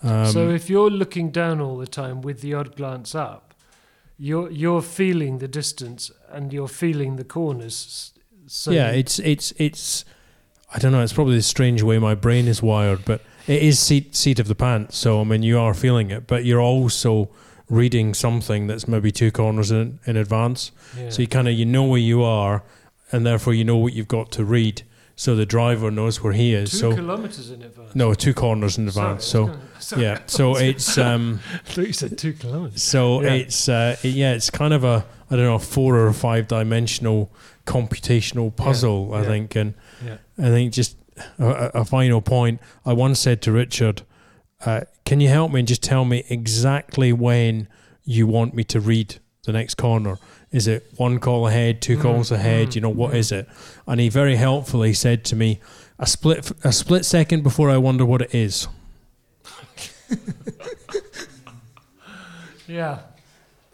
Um, 0.01 0.27
so 0.27 0.49
if 0.49 0.69
you're 0.69 0.89
looking 0.89 1.29
down 1.29 1.61
all 1.61 1.77
the 1.77 1.87
time 1.87 2.21
with 2.21 2.41
the 2.41 2.55
odd 2.55 2.75
glance 2.75 3.13
up, 3.13 3.53
you're 4.17 4.49
you're 4.49 4.81
feeling 4.81 5.37
the 5.37 5.47
distance 5.47 6.11
and 6.29 6.51
you're 6.51 6.67
feeling 6.67 7.17
the 7.17 7.23
corners. 7.23 8.13
So 8.47 8.71
yeah, 8.71 8.89
it's 8.89 9.19
it's 9.19 9.51
it's 9.57 10.05
I 10.73 10.79
don't 10.79 10.91
know. 10.91 11.01
It's 11.01 11.13
probably 11.13 11.37
a 11.37 11.41
strange 11.43 11.83
way 11.83 11.99
my 11.99 12.15
brain 12.15 12.47
is 12.47 12.63
wired, 12.63 13.05
but 13.05 13.21
it 13.49 13.61
is 13.63 13.79
seat 13.79 14.15
seat 14.15 14.39
of 14.39 14.47
the 14.47 14.55
pants. 14.55 14.97
So 14.97 15.19
I 15.21 15.23
mean, 15.23 15.43
you 15.43 15.59
are 15.59 15.73
feeling 15.73 16.11
it, 16.11 16.27
but 16.27 16.45
you're 16.45 16.61
also 16.61 17.29
reading 17.69 18.13
something 18.13 18.67
that's 18.67 18.87
maybe 18.87 19.11
two 19.11 19.31
corners 19.31 19.69
in, 19.71 19.99
in 20.05 20.17
advance. 20.17 20.71
yeah. 20.97 21.09
So 21.09 21.21
you 21.21 21.27
kind 21.27 21.47
of 21.47 21.53
you 21.53 21.65
know 21.65 21.83
where 21.83 21.99
you 22.11 22.23
are, 22.23 22.63
and 23.11 23.25
therefore 23.25 23.53
you 23.53 23.63
know 23.63 23.77
what 23.77 23.93
you've 23.93 24.07
got 24.07 24.31
to 24.33 24.43
read. 24.45 24.83
So 25.15 25.35
the 25.35 25.45
driver 25.45 25.91
knows 25.91 26.23
where 26.23 26.31
he 26.33 26.53
is. 26.53 26.71
two 26.71 26.77
so 26.77 26.95
kilometers 26.95 27.51
in 27.51 27.61
advance. 27.61 27.93
no, 27.93 28.13
two 28.13 28.33
corners 28.33 28.77
in 28.77 28.87
advance. 28.87 29.25
Sorry, 29.25 29.47
so 29.47 29.51
was 29.51 29.57
gonna- 29.59 29.81
sorry. 29.81 30.01
yeah, 30.03 30.19
so 30.27 30.55
it's 30.55 30.97
um, 31.09 31.39
I 31.53 31.57
thought 31.73 31.87
you 31.87 31.93
said 31.93 32.17
two 32.17 32.33
kilometers. 32.33 32.81
so 32.81 33.21
Yeah. 33.21 33.33
it's 33.33 33.67
uh, 33.67 33.97
it- 34.03 34.13
yeah, 34.15 34.33
it's 34.33 34.49
kind 34.49 34.73
of 34.73 34.83
a 34.85 35.05
I 35.29 35.35
don't 35.35 35.45
know 35.45 35.59
four 35.59 35.97
or 35.97 36.13
five 36.13 36.47
dimensional 36.47 37.29
computational 37.67 38.55
puzzle. 38.55 39.13
I 39.13 39.21
yeah. 39.21 39.27
think, 39.27 39.55
and 39.55 39.73
Yeah. 40.05 40.17
I 40.37 40.49
think 40.49 40.73
just 40.73 40.95
a, 41.37 41.71
a 41.75 41.85
final 41.85 42.21
point. 42.21 42.59
I 42.85 42.93
once 42.93 43.19
said 43.19 43.41
to 43.43 43.51
Richard, 43.51 44.03
uh, 44.65 44.81
"Can 45.05 45.19
you 45.21 45.29
help 45.29 45.51
me 45.51 45.59
and 45.59 45.67
just 45.67 45.83
tell 45.83 46.05
me 46.05 46.23
exactly 46.29 47.11
when 47.13 47.67
you 48.03 48.27
want 48.27 48.53
me 48.53 48.63
to 48.65 48.79
read 48.79 49.15
the 49.45 49.51
next 49.53 49.75
corner? 49.75 50.17
Is 50.51 50.67
it 50.67 50.87
one 50.97 51.19
call 51.19 51.47
ahead, 51.47 51.81
two 51.81 51.97
Mm, 51.97 52.01
calls 52.01 52.31
ahead? 52.31 52.69
mm, 52.69 52.75
you 52.75 52.81
know 52.81 52.89
what 52.89 53.11
mm. 53.13 53.31
it?" 53.31 53.47
And 53.87 53.99
he 53.99 54.09
very 54.09 54.35
helpfully 54.35 54.93
said 54.93 55.23
to 55.25 55.35
me, 55.35 55.59
"A 55.99 56.05
split 56.07 56.51
a 56.63 56.71
split 56.71 57.05
second 57.05 57.43
before 57.43 57.69
I 57.69 57.77
wonder 57.77 58.05
what 58.05 58.21
it 58.21 58.33
is." 58.33 58.67
Yeah. 62.67 62.99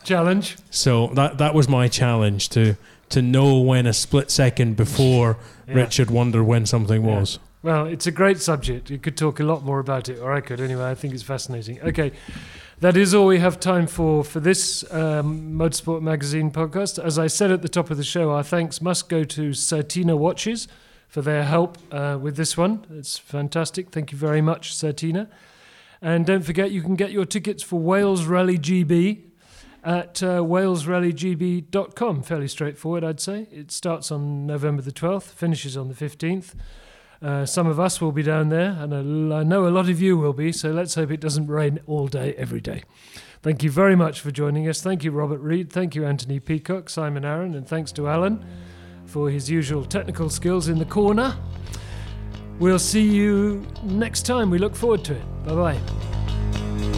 Challenge. 0.04 0.56
So 0.70 1.08
that 1.16 1.38
that 1.40 1.54
was 1.54 1.68
my 1.68 1.88
challenge 1.88 2.50
to 2.50 2.78
to 3.10 3.22
know 3.22 3.60
when 3.60 3.86
a 3.86 3.94
split 3.94 4.32
second 4.32 4.78
before 4.78 5.38
Yeah. 5.68 5.76
Richard 5.76 6.10
wondered 6.12 6.44
when 6.44 6.66
something 6.66 7.04
Yeah. 7.04 7.20
was. 7.20 7.40
Well, 7.64 7.86
it's 7.88 8.06
a 8.06 8.12
great 8.12 8.40
subject. 8.40 8.92
You 8.92 9.00
could 9.00 9.18
talk 9.18 9.40
a 9.40 9.44
lot 9.44 9.64
more 9.64 9.80
about 9.80 10.08
it, 10.08 10.20
or 10.20 10.32
I 10.34 10.42
could 10.42 10.62
anyway. 10.62 10.86
I 10.92 10.94
think 10.96 11.14
it's 11.16 11.24
fascinating. 11.24 11.82
Okay, 11.82 12.12
that 12.80 12.96
is 12.96 13.14
all 13.16 13.26
we 13.26 13.40
have 13.40 13.60
time 13.60 13.88
for 13.88 14.24
for 14.24 14.40
this 14.40 14.84
um, 14.94 15.54
Motorsport 15.54 16.02
Magazine 16.04 16.52
podcast. 16.52 17.04
As 17.04 17.18
I 17.18 17.26
said 17.28 17.52
at 17.52 17.62
the 17.64 17.70
top 17.70 17.90
of 17.90 17.98
the 17.98 18.04
show, 18.04 18.30
our 18.32 18.44
thanks 18.44 18.82
must 18.82 19.10
go 19.10 19.24
to 19.24 19.50
Certina 19.54 20.16
Watches 20.16 20.68
for 21.08 21.24
their 21.24 21.44
help 21.44 21.78
uh, 21.92 22.20
with 22.22 22.36
this 22.36 22.56
one. 22.56 22.86
It's 22.92 23.18
fantastic. 23.18 23.90
Thank 23.90 24.12
you 24.12 24.18
very 24.18 24.42
much, 24.42 24.74
Certina. 24.76 25.28
And 26.02 26.26
don't 26.26 26.44
forget, 26.44 26.70
you 26.72 26.84
can 26.84 26.96
get 26.96 27.12
your 27.12 27.26
tickets 27.26 27.64
for 27.64 27.80
Wales 27.80 28.26
Rally 28.26 28.60
GB 28.60 29.22
at 29.86 30.24
uh, 30.24 30.40
walesrallygb.com. 30.42 32.24
Fairly 32.24 32.48
straightforward, 32.48 33.04
I'd 33.04 33.20
say. 33.20 33.48
It 33.52 33.72
starts 33.72 34.12
on 34.12 34.48
November 34.48 34.82
the 34.82 34.92
12th, 34.92 35.24
finishes 35.24 35.78
on 35.78 35.88
the 35.88 35.94
15th. 35.94 36.56
Uh, 37.22 37.46
some 37.46 37.68
of 37.68 37.80
us 37.80 38.02
will 38.02 38.12
be 38.12 38.24
down 38.24 38.50
there, 38.50 38.72
and 38.80 39.34
I 39.34 39.44
know 39.44 39.68
a 39.68 39.70
lot 39.70 39.88
of 39.88 40.02
you 40.02 40.18
will 40.18 40.34
be, 40.34 40.52
so 40.52 40.72
let's 40.72 40.96
hope 40.96 41.12
it 41.12 41.22
doesn't 41.22 41.48
rain 41.48 41.80
all 41.88 42.08
day, 42.08 42.34
every 42.34 42.60
day. 42.60 42.84
Thank 43.42 43.64
you 43.64 43.70
very 43.70 43.96
much 43.96 44.20
for 44.20 44.32
joining 44.32 44.68
us. 44.68 44.82
Thank 44.82 45.04
you, 45.04 45.12
Robert 45.12 45.40
Reid. 45.40 45.72
Thank 45.72 45.96
you, 45.96 46.04
Anthony 46.04 46.40
Peacock, 46.40 46.90
Simon 46.90 47.24
Arron, 47.24 47.54
and 47.54 47.68
thanks 47.68 47.92
to 47.94 48.08
Alan 48.08 48.44
for 49.06 49.30
his 49.30 49.50
usual 49.50 49.86
technical 49.86 50.30
skills 50.30 50.68
in 50.68 50.80
the 50.80 50.86
corner. 50.86 51.38
We'll 52.60 52.80
see 52.80 53.08
you 53.08 53.66
next 53.84 54.26
time. 54.26 54.50
We 54.50 54.58
look 54.58 54.76
forward 54.76 55.04
to 55.06 55.14
it. 55.14 55.46
Bye 55.46 55.78
bye. 55.80 56.95